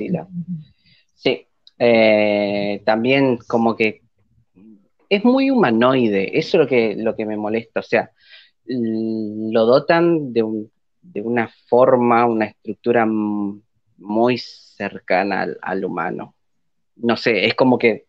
[1.15, 1.47] Sí,
[1.79, 4.03] eh, también como que
[5.09, 8.11] es muy humanoide, eso es lo que, lo que me molesta, o sea,
[8.65, 10.73] lo dotan de, un,
[11.03, 13.07] de una forma, una estructura
[13.99, 16.35] muy cercana al, humano.
[16.97, 18.07] No sé, es como que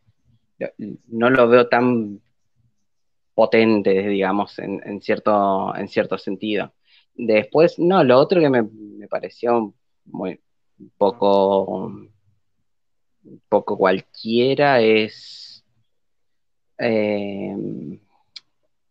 [1.08, 2.22] no lo veo tan
[3.34, 6.74] potente, digamos, en, cierto, en cierto sentido.
[7.16, 8.64] Después, no, lo otro que me,
[9.08, 9.74] pareció
[10.06, 10.40] muy
[10.98, 11.92] poco,
[13.50, 15.66] poco cualquiera es...
[16.78, 17.56] Eh,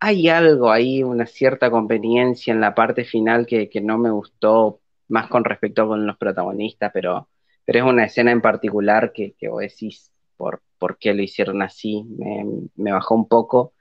[0.05, 5.29] hay algo ahí, una cierta conveniencia en la parte final que, no me gustó, más
[5.29, 7.29] con respecto con los protagonistas, pero,
[7.65, 11.62] pero es una escena en particular que, que vos decís por, por qué lo hicieron
[11.62, 12.05] así,
[12.74, 13.74] me, bajó un poco,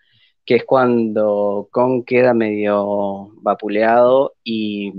[0.45, 4.93] que es cuando Kong queda medio vapuleado y,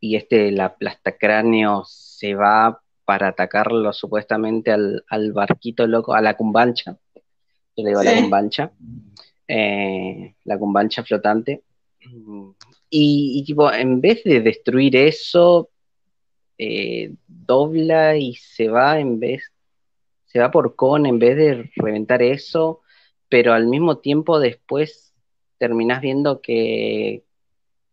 [0.00, 6.96] y este, la plastacráneo se va para atacarlo supuestamente al, barquito loco, a la cumbancha.
[7.76, 8.72] Yo le digo a la cumbancha.
[9.46, 11.62] Eh, la cumbancha flotante.
[12.94, 15.70] Y, tipo, en vez de destruir eso,
[16.58, 19.50] eh, dobla y se va en vez,
[20.26, 22.82] se va por con en vez de reventar eso,
[23.30, 25.14] pero al mismo tiempo después
[25.56, 27.22] terminás viendo que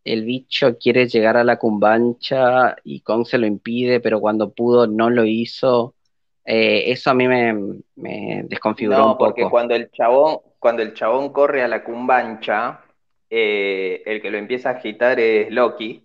[0.04, 4.86] el bicho quiere llegar a la cumbancha y Kong se lo impide, pero cuando pudo
[4.86, 5.96] no lo hizo.
[6.44, 9.26] Eh, eso a mí me, desconfiguró un poco.
[9.28, 12.82] Porque cuando el chabón, cuando el chabón corre a la cumbancha,
[13.30, 16.04] eh, el que lo empieza a agitar es Loki,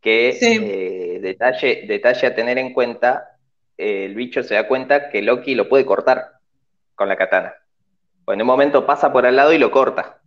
[0.00, 3.36] que eh, detalle, detalle a tener en cuenta,
[3.76, 6.32] el bicho se da cuenta que Loki lo puede cortar
[6.94, 7.54] con la katana.
[8.24, 10.20] Pues en un momento pasa por al lado y lo corta.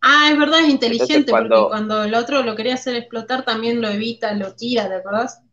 [0.00, 3.88] Ah, es verdad, es inteligente, porque cuando el otro lo quería hacer explotar también lo
[3.88, 5.43] evita, lo tira, ¿te acordás?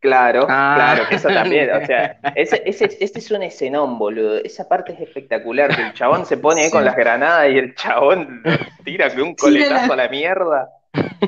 [0.00, 0.74] Claro, ah.
[0.76, 5.74] claro, eso también, o sea, ese, este es un escenón, boludo, esa parte es espectacular,
[5.74, 8.42] que el chabón se pone ahí con las granadas y el chabón
[8.84, 10.70] tira que un coletazo a la mierda,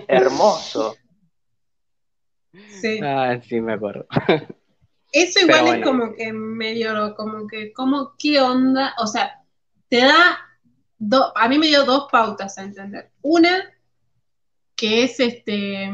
[0.07, 0.97] hermoso.
[2.81, 3.01] Sí.
[3.03, 4.07] Ah, sí, me acuerdo.
[5.13, 8.95] Eso igual es como que medio, como que, como, ¿qué onda?
[8.99, 9.43] O sea,
[9.89, 10.39] te da
[11.35, 13.11] a mí me dio dos pautas a entender.
[13.23, 13.73] Una,
[14.77, 15.91] que es este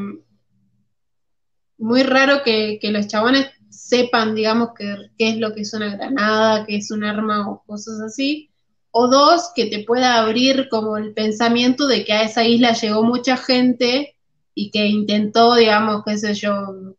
[1.77, 6.77] muy raro que, los chabones sepan, digamos, qué es lo que es una granada, qué
[6.77, 8.49] es un arma o cosas así.
[8.91, 13.03] O dos, que te pueda abrir como el pensamiento de que a esa isla llegó
[13.03, 14.15] mucha gente
[14.55, 16.95] y que intentó, digamos, qué sé yo,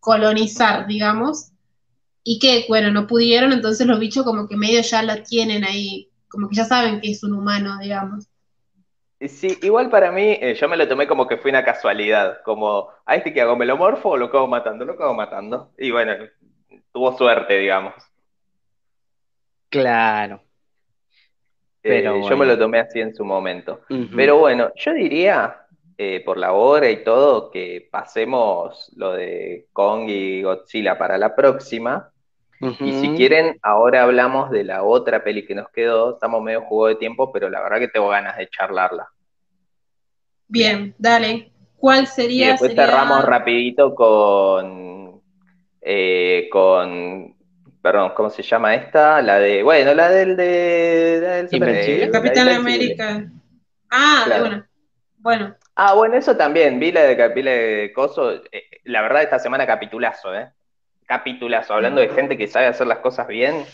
[0.00, 1.52] colonizar, digamos,
[2.24, 6.12] y que, bueno, no pudieron, entonces los bichos como que medio ya la tienen ahí
[6.32, 8.26] como que ya saben que es un humano, digamos.
[9.28, 12.88] Sí, igual para mí, eh, yo me lo tomé como que fue una casualidad, como,
[13.06, 13.56] ¿a este que hago?
[13.56, 14.84] ¿Me lo morfo o lo acabo matando?
[14.84, 15.70] Lo acabo matando.
[15.78, 16.12] Y bueno,
[16.92, 17.94] tuvo suerte, digamos.
[19.68, 20.42] Claro.
[21.82, 23.80] Eh, Pero Yo me lo tomé así en su momento.
[24.14, 25.66] Pero bueno, yo diría,
[25.98, 31.34] eh, por la hora y todo, que pasemos lo de Kong y Godzilla para la
[31.34, 32.11] próxima.
[32.62, 36.14] Y si quieren, ahora hablamos de la otra peli que nos quedó.
[36.14, 39.08] Estamos medio juego de tiempo, pero la verdad que tengo ganas de charlarla.
[40.46, 41.50] Bien, dale.
[41.76, 42.46] ¿Cuál sería?
[42.46, 45.20] Y después cerramos rapidito con,
[45.80, 47.34] eh, con,
[47.82, 49.20] perdón, ¿cómo se llama esta?
[49.22, 53.28] La de, bueno, la del de, del Capitán América.
[53.90, 54.64] Ah, bueno.
[55.18, 55.56] Bueno.
[55.74, 56.78] Ah, bueno, eso también.
[56.78, 58.34] Vi la de, vi de Coso.
[58.52, 60.52] Eh, la verdad, esta semana capitulazo, ¿eh?
[61.12, 63.64] Capitulazo, hablando de gente que sabe hacer las cosas bien,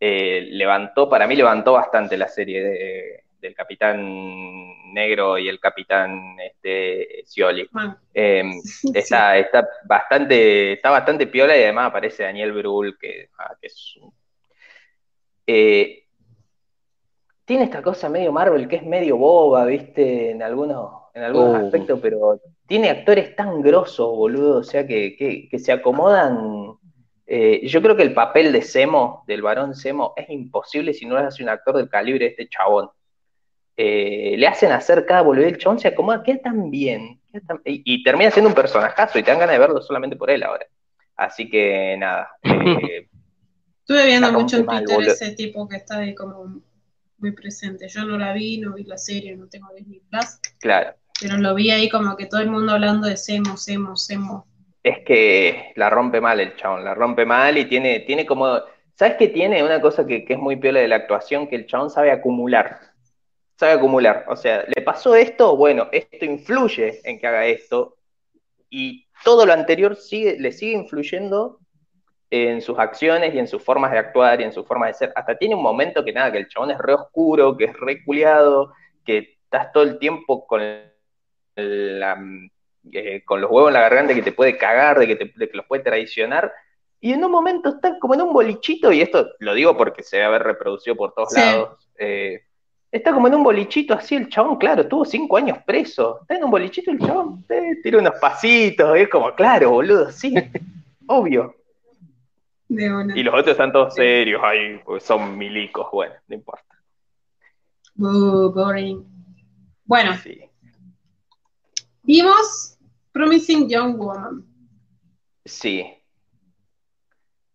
[0.00, 7.24] eh, levantó, para mí levantó bastante la serie del Capitán Negro y el Capitán este,
[7.24, 7.66] Scioli.
[8.12, 8.52] Em,
[8.94, 13.98] está, está, bastante, está bastante piola y además aparece Daniel Brühl, que, ah, es
[15.46, 16.04] eh,
[17.46, 21.64] tiene esta cosa medio Marvel que es medio boba, viste, en algunos, en algunos oh.
[21.64, 26.76] aspectos, pero tiene actores tan grosos, boludo, o sea, que, se acomodan.
[27.26, 31.18] Eh, yo creo que el papel de Semo, del varón Semo, es imposible si no
[31.18, 32.90] le hace un actor del calibre de este chabón.
[33.76, 37.20] Eh, le hacen hacer cada boludo, el chabón se acomoda, queda tan bien,
[37.64, 40.66] y, termina siendo un personajazo, y te dan ganas de verlo solamente por él ahora.
[41.16, 42.30] Así que nada.
[42.42, 43.08] Eh,
[43.80, 46.62] Estuve viendo mucho en Twitter ese tipo que está ahí como
[47.18, 47.86] muy presente.
[47.88, 50.38] Yo no la vi, no vi la serie, no tengo Disney Plus.
[50.58, 50.94] Claro.
[51.20, 54.46] Pero lo vi ahí como que todo el mundo hablando de Semo, Semo, Semo.
[54.82, 58.60] Es que la rompe mal el chabón, la rompe mal y tiene, tiene como.
[58.94, 59.64] ¿Sabes qué tiene?
[59.64, 62.78] Una cosa que, es muy piola de la actuación, que el chabón sabe acumular.
[63.56, 64.24] Sabe acumular.
[64.28, 67.96] O sea, le pasó esto, bueno, esto influye en que haga esto.
[68.68, 71.60] Y todo lo anterior sigue, le sigue influyendo
[72.30, 75.12] en sus acciones y en sus formas de actuar y en sus formas de ser.
[75.14, 78.04] Hasta tiene un momento que nada, que el chabón es re oscuro, que es re
[78.04, 78.72] culiado,
[79.04, 80.60] que estás todo el tiempo con
[81.56, 85.66] eh, con los huevos en la garganta que te puede cagar, de que, te, los
[85.66, 86.52] puede traicionar.
[87.00, 90.16] Y en un momento está como en un bolichito, y esto lo digo porque se
[90.16, 91.88] debe haber reproducido por todos lados.
[91.98, 92.42] Eh,
[92.90, 96.20] está como en un bolichito así, el chabón, claro, tuvo cinco años preso.
[96.22, 100.34] Está en un bolichito el chabón, eh, tira unos pasitos, es como, claro, boludo, sí,
[101.06, 101.54] obvio.
[102.68, 106.74] Y los otros están todos serios ahí, son milicos, bueno, no importa.
[107.94, 109.04] boring.
[109.84, 110.12] Bueno,
[112.04, 112.78] vimos
[113.12, 114.44] Promising Young Woman.
[115.44, 115.84] Sí.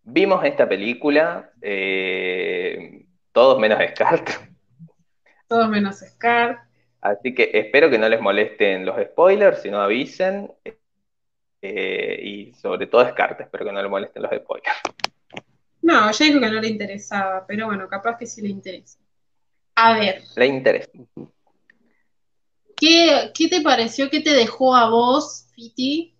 [0.02, 4.24] Vimos esta película, eh, todos menos Scar.
[5.48, 6.64] Todos menos Scar.
[7.00, 10.52] Así que espero que no les molesten los spoilers, si no avisen.
[11.62, 14.76] Eh, y sobre todo Scar, espero que no le molesten los spoilers.
[15.82, 18.98] No, ya dijo que no le interesaba, pero bueno, capaz que sí le interesa.
[19.74, 20.22] A ver.
[20.36, 20.90] Le interesa.
[22.80, 26.14] ¿Qué, te pareció, qué te dejó a vos, Fiti,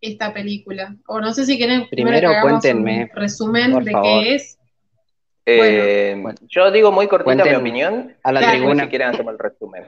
[0.00, 0.96] esta película?
[1.06, 4.58] O no sé si quieren primero, cuéntenme, un resumen de qué es.
[5.44, 8.16] Eh, yo digo muy cortita mi opinión.
[8.22, 8.84] A la tribuna.
[8.84, 9.84] Si quieren hacemos el resumen.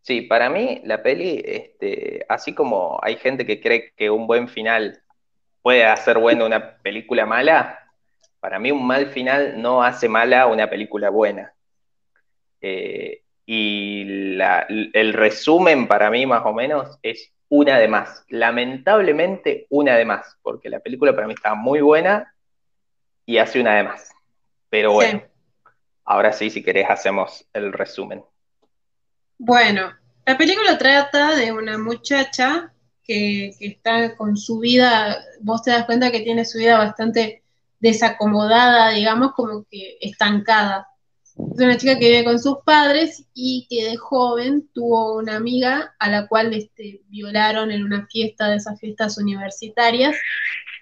[0.00, 4.48] Sí, para mí la peli, este, así como hay gente que cree que un buen
[4.48, 5.00] final
[5.62, 7.78] puede hacer buena una película mala,
[8.38, 11.54] para mí un mal final no hace mala una película buena.
[12.60, 18.24] Eh, y el resumen para mí más o menos es una de más.
[18.28, 22.34] Lamentablemente una de más, porque la película para mí está muy buena
[23.26, 24.10] y hace una de más.
[24.70, 25.22] Pero bueno,
[26.04, 28.24] ahora sí, si querés, hacemos el resumen.
[29.38, 29.92] Bueno,
[30.26, 32.72] la película trata de una muchacha
[33.02, 37.42] que, está con su vida, vos te das cuenta que tiene su vida bastante
[37.78, 40.88] desacomodada, digamos, como que estancada.
[41.36, 45.94] Es una chica que vive con sus padres y que de joven tuvo una amiga
[45.98, 50.16] a la cual este, violaron en una fiesta de esas fiestas universitarias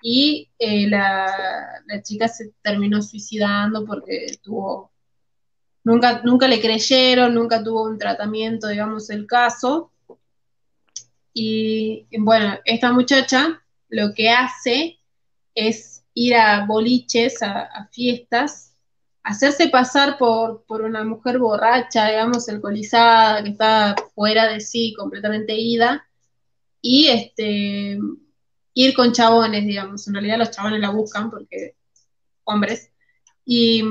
[0.03, 4.93] y eh, la, la, chica se terminó suicidando porque tuvo
[5.85, 9.91] Nunca, nunca le creyeron, nunca tuvo un tratamiento, digamos, el caso.
[11.35, 14.99] Y bueno, esta muchacha lo que hace
[15.55, 18.72] es ir a boliches, a, fiestas,
[19.24, 25.55] hacerse pasar por, por, una mujer borracha, digamos, alcoholizada, que está fuera de sí, completamente
[25.55, 26.07] ida,
[26.81, 27.99] y este,
[28.74, 30.07] ir con chabones, digamos.
[30.09, 31.77] En realidad los chabones la buscan porque
[32.44, 32.90] hombres.
[33.44, 33.82] Y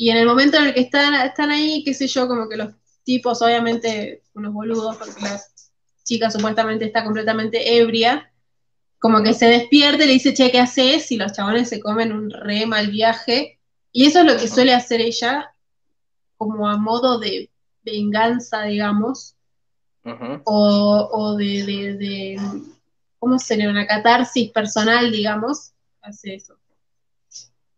[0.00, 2.56] y en el momento en el que están, están ahí, qué sé yo, como que
[2.56, 2.72] los
[3.02, 5.40] tipos, obviamente, unos boludos, porque la
[6.04, 8.32] chica supuestamente está completamente ebria,
[9.00, 11.10] como que se despierte, le dice, che, ¿qué haces?
[11.10, 13.57] Y los chabones se comen un re mal viaje.
[13.92, 15.54] Y eso es lo que suele hacer ella,
[16.36, 17.50] como a modo de
[17.82, 19.34] venganza, digamos,
[20.44, 22.40] o, o de, de, de,
[23.18, 23.68] ¿cómo sería?
[23.68, 26.58] Una catarsis personal, digamos, hace eso.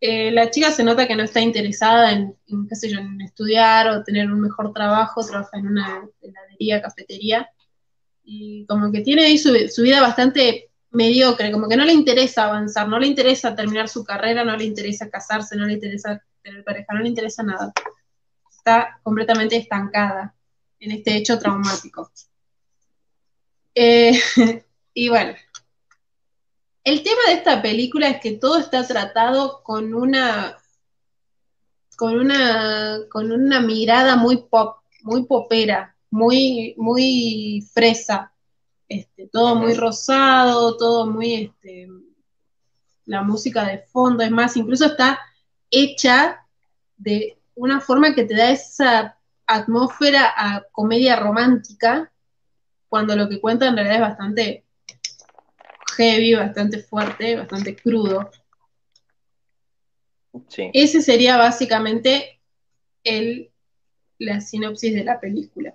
[0.00, 2.34] Eh, la chica se nota que no está interesada en,
[2.68, 7.50] qué sé yo, en estudiar o tener un mejor trabajo, trabaja en una heladería, cafetería,
[8.24, 12.88] y como que tiene ahí su, vida bastante mediocre, como que no le interesa avanzar,
[12.88, 16.92] no le interesa terminar su carrera, no le interesa casarse, no le interesa tener pareja,
[16.94, 17.72] no le interesa nada.
[18.50, 20.34] Está completamente estancada
[20.80, 22.10] en este hecho traumático.
[23.74, 24.18] Eh,
[24.94, 25.34] y bueno,
[26.84, 30.56] el tema de esta película es que todo está tratado con una
[31.96, 38.32] con una con una mirada muy pop, muy popera, muy muy fresa.
[38.90, 41.88] Este, todo muy rosado, todo muy este
[43.06, 45.18] la música de fondo, es más, incluso está
[45.68, 46.46] hecha
[46.96, 52.12] de una forma que te da esa atmósfera a comedia romántica,
[52.88, 54.64] cuando lo que cuenta en realidad es bastante
[55.96, 58.30] heavy, bastante fuerte, bastante crudo.
[60.72, 62.40] Ese sería básicamente
[63.02, 63.50] el,
[64.18, 65.74] la sinopsis de la película.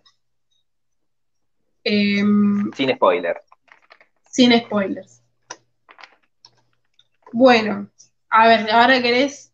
[1.87, 3.41] Em, sin spoilers.
[4.31, 5.21] Sin spoilers.
[7.31, 7.91] Bueno,
[8.29, 9.53] a ver, ahora querés,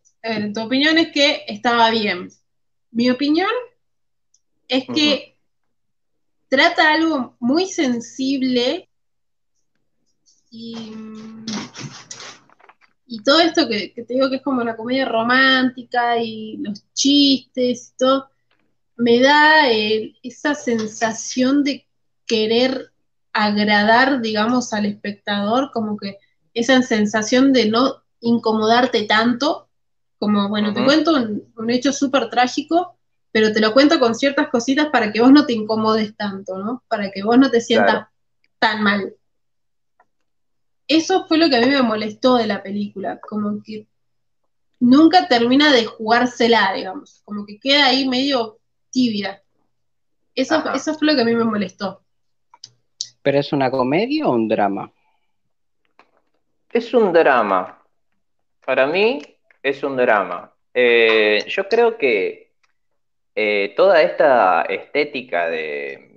[0.54, 2.30] tu opinión es que estaba bien.
[2.92, 3.50] Mi opinión
[4.70, 5.38] es que
[6.48, 8.88] trata algo muy sensible
[10.50, 10.94] y,
[13.26, 17.98] todo esto que, te digo que es como una comedia romántica y los chistes y
[17.98, 18.30] todo,
[18.96, 21.86] me da esa sensación de
[22.32, 22.92] querer
[23.34, 26.18] agradar, digamos, al espectador, como que
[26.54, 29.68] esa sensación de no incomodarte tanto,
[30.18, 32.98] como, bueno, te cuento un, hecho súper trágico,
[33.32, 36.84] pero te lo cuento con ciertas cositas para que vos no te incomodes tanto, ¿no?
[36.88, 38.08] Para que vos no te sientas
[38.60, 39.16] tan mal
[40.98, 43.88] eso fue lo que a mí me molestó de la película, como que
[44.80, 48.60] nunca termina de jugársela, digamos, como que queda ahí medio
[48.90, 49.42] tibia.
[50.36, 52.01] Eso, eso fue lo que a mí me molestó.
[53.22, 54.92] ¿Pero es una comedia o un drama?
[56.72, 57.84] Es un drama.
[58.66, 59.22] Para mí
[59.62, 60.52] es un drama.
[60.74, 62.52] Eh, yo creo que
[63.36, 66.08] eh, toda esta estética de,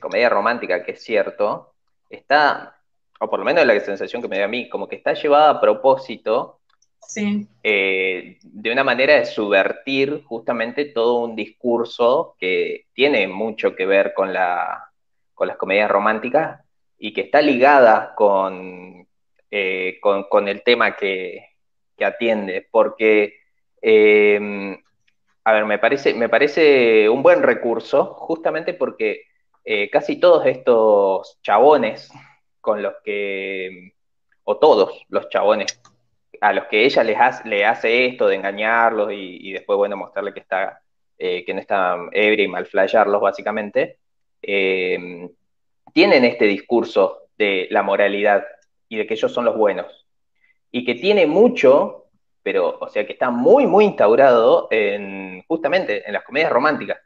[0.00, 1.74] comedia romántica, que es cierto,
[2.08, 2.76] está,
[3.20, 5.50] o por lo menos la sensación que me da a mí, como que está llevada
[5.50, 6.60] a propósito
[7.62, 14.12] eh, de una manera de subvertir justamente todo un discurso que tiene mucho que ver
[14.14, 14.87] con, la,
[15.38, 16.60] con las comedias románticas
[16.98, 19.06] y que está ligada con,
[19.50, 21.46] eh, con, el tema que,
[22.00, 23.38] atiende, porque,
[23.80, 24.78] eh,
[25.44, 29.22] a ver, me parece, me parece un buen recurso, justamente porque
[29.92, 32.10] casi todos estos chabones
[32.60, 33.92] con los que,
[34.44, 35.80] o todos los chabones
[36.40, 40.32] a los que ella les hace, le hace esto de engañarlos y, después, bueno, mostrarle
[40.32, 40.80] que está,
[41.18, 43.98] eh, que no está ebria y malflayarlos, básicamente,
[44.42, 45.28] eh,
[45.92, 48.44] tienen este discurso de la moralidad
[48.88, 50.06] y de que ellos son los buenos.
[50.70, 52.06] Y que tiene mucho,
[52.42, 56.98] pero, o sea, que está muy, muy instaurado en, justamente en las comedias románticas.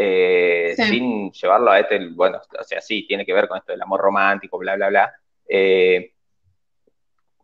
[0.00, 3.82] Eh, sin llevarlo a este, bueno, o sea, sí, tiene que ver con esto del
[3.82, 5.12] amor romántico, bla, bla, bla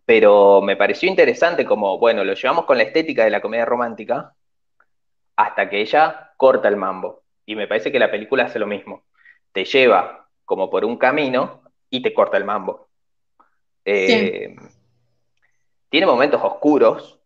[0.05, 4.35] pero me pareció interesante como, bueno, lo llevamos con la estética de la comedia romántica
[5.37, 7.23] hasta que ella corta el mambo.
[7.47, 9.05] Y me parece que la película hace lo mismo.
[9.55, 12.89] Te lleva como por un camino y te corta el mambo.
[13.85, 14.57] Eh,
[15.89, 17.21] tiene momentos oscuros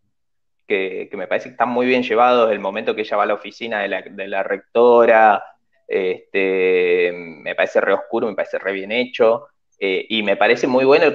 [0.66, 2.52] que, me parece que están muy bien llevados.
[2.52, 5.42] El momento que ella va a la oficina de la, rectora,
[5.86, 9.48] este, me parece re oscuro, me parece re bien hecho.
[9.80, 11.14] Eh, y me parece muy bueno el,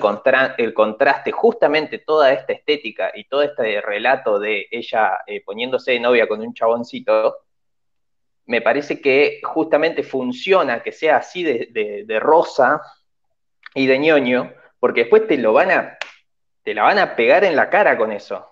[0.57, 5.99] el, contraste, justamente toda esta estética y todo este relato de ella eh, poniéndose de
[5.99, 7.35] novia con un chaboncito,
[8.45, 12.81] me parece que justamente funciona que sea así de, rosa
[13.73, 15.97] y de ñoño, porque después te lo van a,
[16.63, 18.49] te la van a pegar en la cara con eso.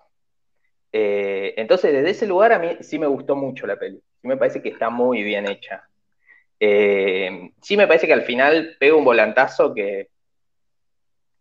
[0.94, 4.02] Eh, entonces, desde ese lugar a mí sí me gustó mucho la peli.
[4.24, 5.88] Me parece que está muy bien hecha.
[6.60, 10.10] Eh, sí me parece que al final pego un volantazo que,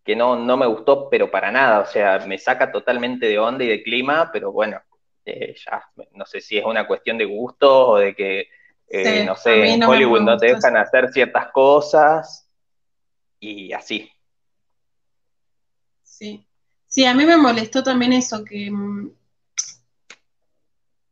[0.03, 1.81] que no, no me gustó, pero para nada.
[1.81, 4.81] O sea, me saca totalmente de onda y de clima, pero bueno,
[5.31, 5.83] eh, ya
[6.13, 8.47] no sé si es una cuestión de gusto o de que,
[8.87, 12.47] eh, no sé, en Hollywood no te dejan hacer ciertas cosas
[13.39, 14.09] y así.
[16.03, 16.45] Sí.
[16.87, 19.11] Sí, a mí me molestó también eso, que mm,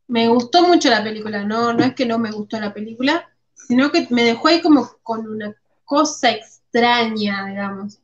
[0.08, 3.92] me gustó mucho la película, no, no es que no me gustó la película, sino
[3.92, 5.56] que me dejó ahí como con una
[5.86, 8.00] cosa extraña, digamos.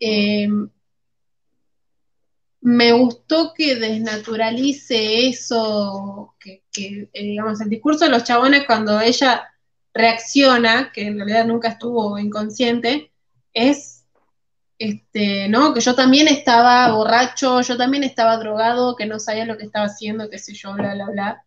[0.00, 0.68] Em,
[2.68, 9.48] me gustó que desnaturalice eso, que, eh, digamos, el discurso de los chabones cuando ella
[9.94, 13.10] reacciona, que en realidad nunca estuvo inconsciente,
[13.54, 14.04] es,
[14.78, 15.72] este, ¿no?
[15.72, 19.86] Que yo también estaba borracho, yo también estaba drogado, que no sabía lo que estaba
[19.86, 21.44] haciendo, qué sé yo, bla, bla, bla.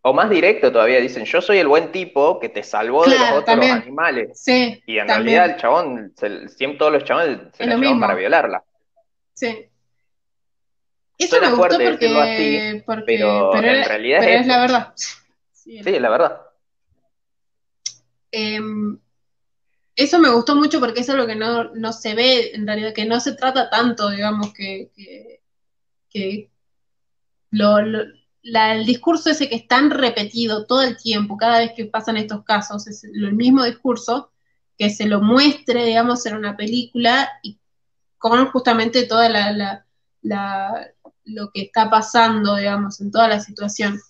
[0.00, 3.30] O más directo todavía, dicen, yo soy el buen tipo que te salvó de los
[3.30, 4.42] otros animales.
[4.42, 6.12] Sí, y en realidad el chabón,
[6.48, 8.64] siempre todos los chabones se la llevan para violarla.
[9.34, 9.68] Sí.
[11.24, 14.94] Eso me gustó porque, pero, en realidad es, la verdad.
[15.52, 16.40] Sí, es la verdad.
[18.30, 18.98] Em,
[19.94, 23.04] eso me gustó mucho porque eso es lo que no, se ve, en realidad, que
[23.04, 24.90] no se trata tanto, digamos, que,
[26.10, 26.50] que,
[27.50, 32.16] lo el discurso ese que es tan repetido todo el tiempo, cada vez que pasan
[32.16, 34.32] estos casos, es el mismo discurso,
[34.76, 37.58] que se lo muestre, digamos, en una película y
[38.18, 39.84] con justamente toda la,
[41.24, 44.00] lo que está pasando, digamos, en toda la situación.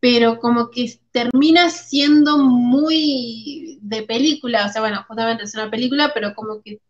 [0.00, 6.12] Pero como que termina siendo muy de película, o sea, bueno, justamente es una película,
[6.12, 6.80] pero como que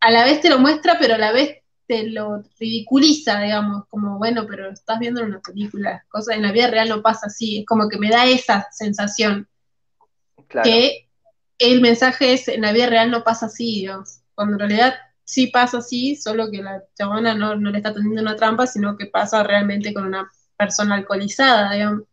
[0.00, 4.18] a la vez te lo muestra, pero a la vez te lo ridiculiza, digamos, como,
[4.18, 7.66] bueno, pero estás viendo una película, cosas en la vida real no pasa así, es
[7.66, 9.48] como que me da esa sensación.
[10.62, 11.08] Que
[11.58, 14.94] el mensaje es, en la vida real no pasa así, digamos, cuando en realidad
[15.24, 18.96] sí pasa así, solo que la chabona no, no le está teniendo una trampa, sino
[18.96, 22.04] que pasa realmente con una persona alcoholizada, digamos.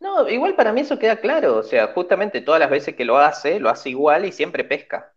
[0.00, 3.18] No, igual para mí eso queda claro, o sea, justamente todas las veces que lo
[3.18, 5.12] hace, lo hace igual y siempre pesca.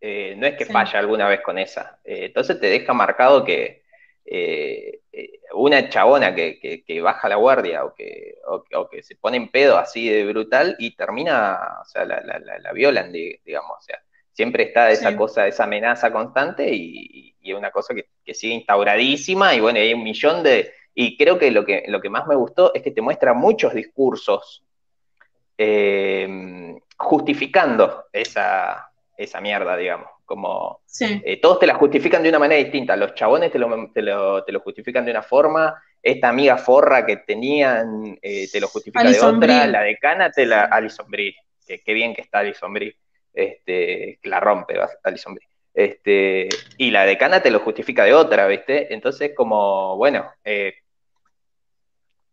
[0.00, 2.00] Eh, no es que falla alguna vez con esa.
[2.04, 3.84] Eh, entonces te deja marcado que
[4.24, 5.00] eh,
[5.54, 8.34] una chabona que, baja la guardia o que,
[8.90, 13.78] que se pone en pedo así de brutal y termina, o sea, la, violan, digamos.
[13.78, 14.02] O sea,
[14.32, 19.60] siempre está esa cosa, esa amenaza constante y, y una cosa que, sigue instauradísima y
[19.60, 20.72] bueno, hay un millón de...
[20.94, 23.74] Y creo que lo, que lo que más me gustó es que te muestra muchos
[23.74, 24.62] discursos
[26.96, 30.08] justificando esa, esa mierda, digamos.
[30.24, 32.96] Como eh, todos te la justifican de una manera distinta.
[32.96, 38.18] Los chabones te lo, te lo, justifican de una forma, esta amiga forra que tenían
[38.22, 41.36] eh, te lo justifica de otra, la decana te la Alison Brie,
[41.66, 42.96] que qué bien que está Alison Brie,
[43.32, 45.48] este, la rompe Alison Brie.
[45.74, 48.92] Este, y la decana te lo justifica de otra, ¿viste?
[48.92, 50.74] Entonces, como, bueno, eh,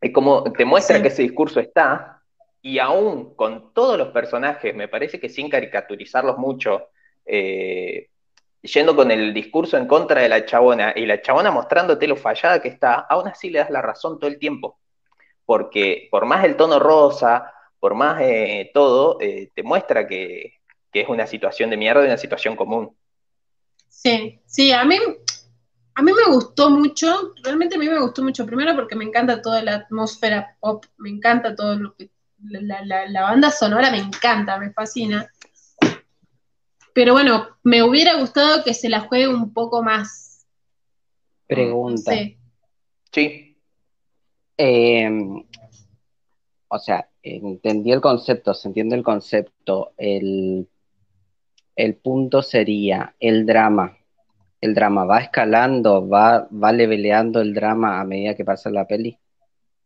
[0.02, 2.22] es como te muestra que ese discurso está,
[2.62, 6.90] y aún con todos los personajes, me parece que sin caricaturizarlos mucho,
[7.26, 8.10] eh,
[8.62, 12.62] yendo con el discurso en contra de la chabona y la chabona mostrándote lo fallada
[12.62, 14.80] que está, aún así le das la razón todo el tiempo.
[15.46, 20.59] Porque por más el tono rosa, por más eh, todo, te muestra que,
[20.94, 22.96] es una situación de mierda y una situación común.
[23.88, 24.98] Sí, sí, a mí,
[25.96, 29.42] a mí me gustó mucho, realmente a mí me gustó mucho, primero porque me encanta
[29.42, 32.10] toda la atmósfera pop, me encanta todo lo que,
[32.42, 35.30] la, la banda sonora me encanta, me fascina.
[36.94, 40.46] Pero bueno, me hubiera gustado que se la juegue un poco más.
[41.48, 42.12] Pregunta.
[43.12, 43.58] Sí.
[44.58, 45.44] Em,
[46.68, 49.94] o sea, entendí el concepto, se entiende el concepto.
[49.98, 50.68] El,
[51.84, 53.98] el punto sería el drama.
[54.62, 59.18] El drama va escalando, va, va leveleando el drama a medida que pasa la peli.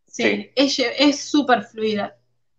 [0.07, 2.15] Sí, es súper fluida,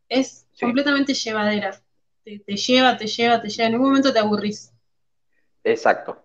[0.09, 1.81] es completamente llevadera
[2.25, 4.73] te, lleva, te lleva, te lleva, en ningún momento te aburrís.
[5.63, 6.17] Exacto.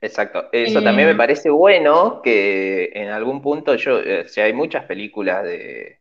[0.00, 0.48] Exacto.
[0.50, 4.52] Eso también me eh, parece bueno que en algún punto yo, eh, o sea, hay
[4.52, 6.00] muchas películas de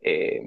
[0.00, 0.42] eh,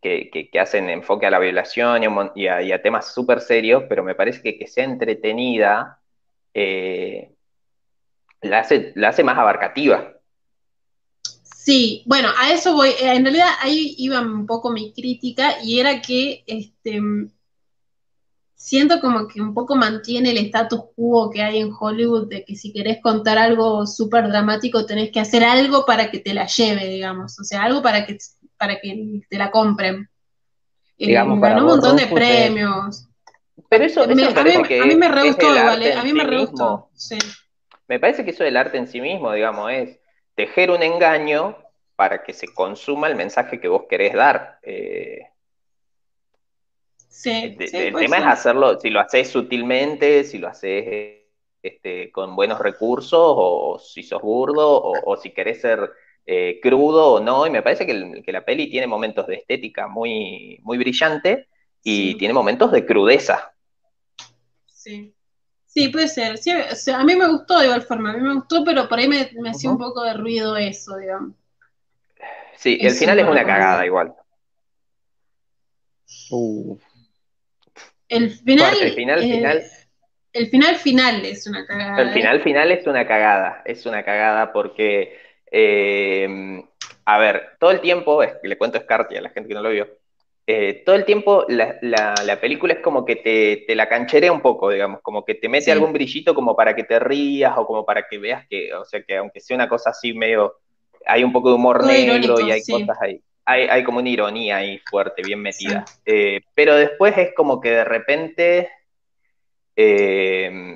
[0.00, 2.02] que, hacen enfoque a la violación
[2.34, 6.00] y, a, temas súper serios, pero me parece que que sea entretenida
[8.44, 10.12] la, hace, la hace más abarcativa.
[11.64, 12.90] Sí, bueno, a eso voy.
[12.90, 17.00] Eh, en realidad ahí iba un poco mi crítica y era que este,
[18.54, 22.54] siento como que un poco mantiene el status quo que hay en Hollywood de que
[22.54, 26.86] si querés contar algo súper dramático tenés que hacer algo para que te la lleve,
[26.86, 27.38] digamos.
[27.38, 28.18] O sea, algo para que,
[28.66, 30.08] para que te la compren.
[30.96, 33.08] Eh, digamos, ganó un montón de premios.
[33.68, 36.88] Pero eso, a, mí, me re gustó igual, a mí me re gustó.
[37.86, 39.98] Me parece que eso del arte en sí mismo, digamos, es
[40.34, 41.56] tejer un engaño
[41.94, 44.58] para que se consuma el mensaje que vos querés dar.
[44.62, 45.20] Eh,
[47.08, 51.20] sí, el, tema es hacerlo, si lo haces sutilmente, si lo haces
[51.62, 55.90] este, con buenos recursos, o, si sos burdo, o, si querés ser
[56.26, 57.46] eh, crudo o no.
[57.46, 61.48] Y me parece que, la peli tiene momentos de estética muy, muy brillante
[61.82, 63.52] y tiene momentos de crudeza.
[64.66, 65.14] Sí.
[65.66, 66.36] Sí, puede ser.
[66.94, 69.28] a mí me gustó de igual forma, a mí me gustó, pero por ahí me,
[69.50, 71.34] hacía un poco de ruido eso, digamos.
[72.56, 74.14] Sí, el final es una cagada igual.
[78.08, 79.64] El final, el final, eh, final,
[80.32, 82.02] el final final es una cagada.
[82.02, 85.18] El final final es una cagada, es una cagada porque,
[85.50, 86.62] eh,
[87.04, 89.70] a ver, todo el tiempo, le cuento a Scarty a la gente que no lo
[89.70, 89.88] vio,
[90.46, 94.42] eh, todo el tiempo la, la, película es como que te, te, la cancherea un
[94.42, 97.86] poco, digamos, como que te mete algún brillito como para que te rías o como
[97.86, 100.56] para que veas que, o sea, que aunque sea una cosa así medio,
[101.06, 103.22] hay un poco de humor negro y hay cosas ahí.
[103.46, 105.84] Hay, hay, como una ironía ahí fuerte, bien metida.
[106.04, 108.70] Eh, pero después es como que de repente,
[109.76, 110.74] eh,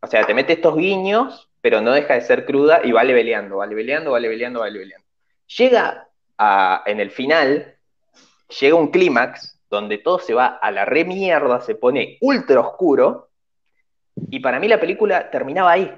[0.00, 3.58] o sea, te mete estos guiños, pero no deja de ser cruda y va leveleando,
[3.58, 5.06] va leveleando, va leveleando, va leveleando.
[5.58, 6.08] Llega
[6.38, 7.76] a, en el final,
[8.60, 13.30] llega un clímax donde todo se va a la re mierda, se pone ultra oscuro,
[14.28, 15.92] y para mí la película terminaba ahí.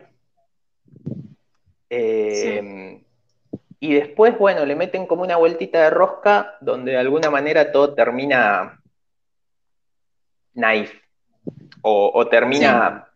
[1.91, 3.03] Eh,
[3.81, 7.95] y después, bueno, le meten como una vueltita de rosca donde de alguna manera todo
[7.95, 8.81] termina
[10.55, 10.93] naif.
[11.85, 13.09] O, termina,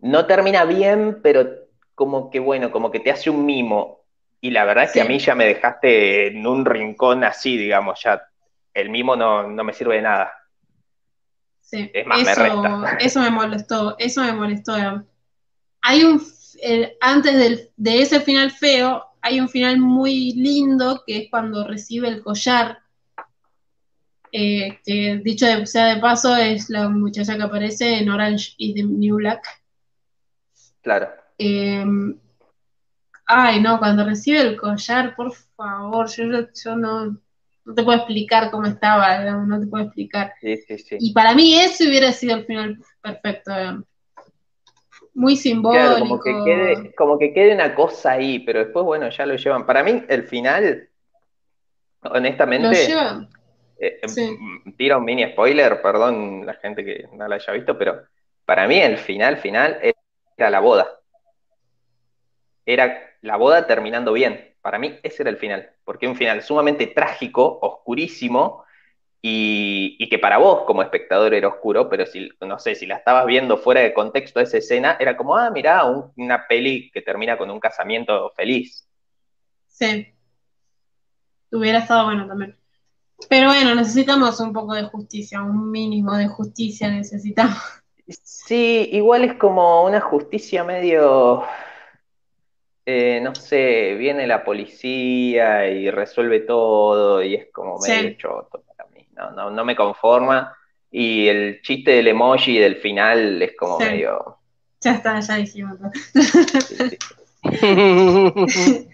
[0.00, 1.63] no termina bien, pero
[1.94, 4.00] como que, bueno, como que te hace un mimo.
[4.40, 8.02] Y la verdad es que a mí ya me dejaste en un rincón así, digamos,
[8.02, 8.22] ya
[8.74, 10.32] el mimo no, me sirve de nada.
[11.60, 14.74] Sí, eso, me Eso me molestó, eso me molestó.
[15.80, 16.20] Hay un,
[17.00, 22.22] antes de ese final feo, hay un final muy lindo que es cuando recibe el
[22.22, 22.80] collar,
[24.30, 28.82] eh, que dicho sea de paso es la muchacha que aparece en Orange y the
[28.82, 29.42] New Black.
[30.82, 31.23] Claro.
[31.38, 32.18] Em,
[33.26, 36.24] ay, no, cuando recibe el collar, por favor, yo,
[36.54, 37.18] yo no,
[37.64, 40.34] no te puedo explicar cómo estaba, no te puedo explicar.
[40.42, 43.52] Y para mí ese hubiera sido el final perfecto.
[45.14, 45.98] Muy simbólico.
[46.00, 49.64] como, que quede, como que quede una cosa ahí, pero después, bueno, ya lo llevan.
[49.64, 50.88] Para mí, el final,
[52.02, 52.68] honestamente.
[52.68, 53.28] Lo llevan.
[53.78, 54.00] Eh,
[54.76, 58.02] tira un mini spoiler, perdón la gente que no lo haya visto, pero
[58.44, 59.78] para mí el final final
[60.36, 61.00] era la boda.
[62.66, 64.54] Era la boda terminando bien.
[64.62, 68.64] Para mí ese era el final, porque un final sumamente trágico, oscurísimo,
[69.26, 73.24] y, que para vos como espectador era oscuro, pero si, no sé, si la estabas
[73.24, 75.84] viendo fuera de contexto esa escena, era como, ah, mirá,
[76.16, 78.86] una peli que termina con un casamiento feliz.
[79.66, 80.12] Sí.
[81.50, 82.58] Hubiera estado bueno también.
[83.30, 87.56] Pero bueno, necesitamos un poco de justicia, un mínimo de justicia necesitamos.
[88.22, 91.44] Sí, igual es como una justicia medio,
[92.86, 98.64] eh, no sé, viene la policía y resuelve todo y es como medio choto
[99.16, 100.56] no, no, no me conforma.
[100.90, 104.38] Y el chiste del emoji del final es como medio.
[104.80, 105.78] Ya está, ya dijimos.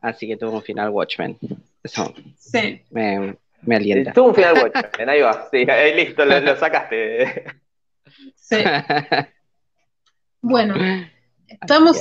[0.00, 1.38] Así que tuvo un final Watchmen.
[1.82, 2.82] Eso sí.
[2.90, 4.12] me, me alienta.
[4.12, 5.48] Tuvo un final Watchmen, ahí va.
[5.50, 7.44] Sí, ahí listo, lo, sacaste.
[8.34, 8.56] Sí.
[10.42, 10.74] Bueno,
[11.48, 11.98] estamos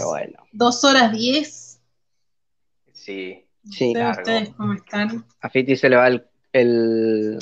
[0.51, 1.81] dos horas diez.
[2.93, 3.41] Sí.
[3.71, 3.93] Sí.
[3.97, 5.25] ustedes cómo están.
[5.41, 7.37] A Fiti se le va el el,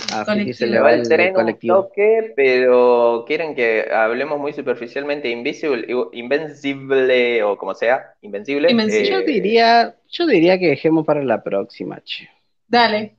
[0.56, 7.44] se le va el tren un toque, pero quieren que hablemos muy superficialmente Invisible, Invencible
[7.44, 8.72] o como sea, Invencible.
[8.72, 12.28] Eh, yo diría, yo diría que dejemos para la próxima, che.
[12.68, 13.16] Dale.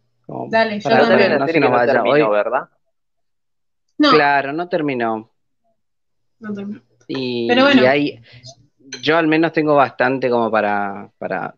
[0.48, 1.92] dale, yo no, se nos vaya.
[1.92, 2.68] Terminó, ¿verdad?
[3.98, 4.10] No.
[4.10, 5.30] Claro, no terminó.
[6.40, 6.82] No terminó.
[7.06, 7.82] Y, pero bueno.
[9.02, 11.54] Yo al menos tengo bastante como para, para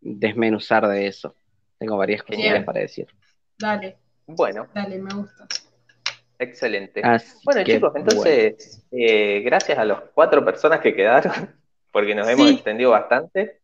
[0.00, 1.34] desmenuzar de eso.
[1.78, 3.06] Tengo varias cosas para decir.
[3.58, 3.96] Dale.
[4.26, 4.68] Bueno.
[4.74, 5.46] Dale, me gusta.
[6.38, 7.02] Excelente.
[7.44, 11.32] bueno, chicos, entonces, eh, gracias a las cuatro personas que quedaron,
[11.92, 13.60] porque nos hemos extendido bastante.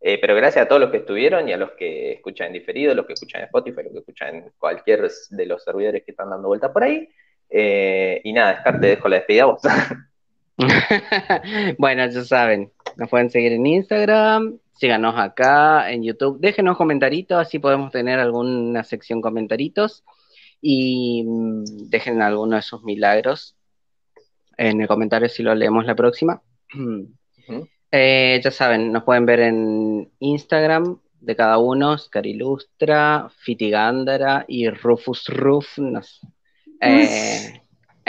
[0.00, 2.94] Eh, pero gracias a todos los que estuvieron y a los que escuchan en diferido,
[2.94, 6.30] los que escuchan en Spotify, los que escuchan en cualquier de los servidores que están
[6.30, 7.08] dando vuelta por ahí.
[7.50, 9.62] Eh, y nada, Scar, te dejo la despedida vos.
[11.78, 17.58] bueno, ya saben, nos pueden seguir en Instagram, síganos acá en YouTube, déjenos comentaritos, así
[17.58, 20.04] podemos tener alguna sección comentaritos
[20.60, 23.56] y mm, dejen alguno de sus milagros
[24.56, 26.42] en el comentario si lo leemos la próxima.
[27.90, 35.28] Eh, ya saben, nos pueden ver en Instagram de cada uno, Scarilustra, Fitigandara y Rufus
[35.28, 35.78] Ruf.
[36.82, 37.62] Eh,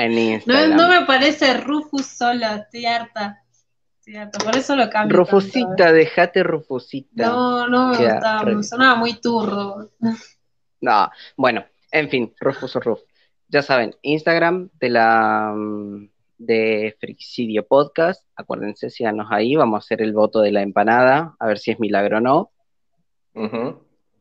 [0.03, 0.71] en Instagram.
[0.71, 3.43] No, no me parece Rufus solo, estoy harta
[4.43, 5.17] por eso lo cambio.
[5.17, 7.27] Rufusita, dejate Rufusita.
[7.27, 9.91] No, no me gustaba, me sonaba muy turro.
[10.81, 13.01] No, bueno, en fin, Rufus Ruf.
[13.49, 15.53] Ya saben, Instagram de la
[16.37, 18.25] de Frixidio Podcast.
[18.35, 21.79] Acuérdense, síganos ahí, vamos a hacer el voto de la empanada, a ver si es
[21.79, 22.51] milagro o no.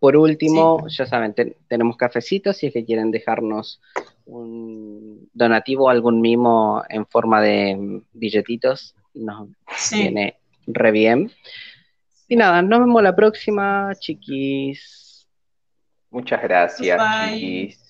[0.01, 1.35] Por último, ya saben,
[1.69, 3.81] tenemos cafecitos, si es que quieren dejarnos
[4.29, 9.49] un donativo, algún mimo en forma de billetitos, nos
[9.91, 10.37] viene
[10.67, 11.33] re bien.
[12.29, 15.27] Y nada, nos vemos la próxima, chiquis.
[16.11, 17.01] Muchas gracias,
[17.31, 17.88] chiquis.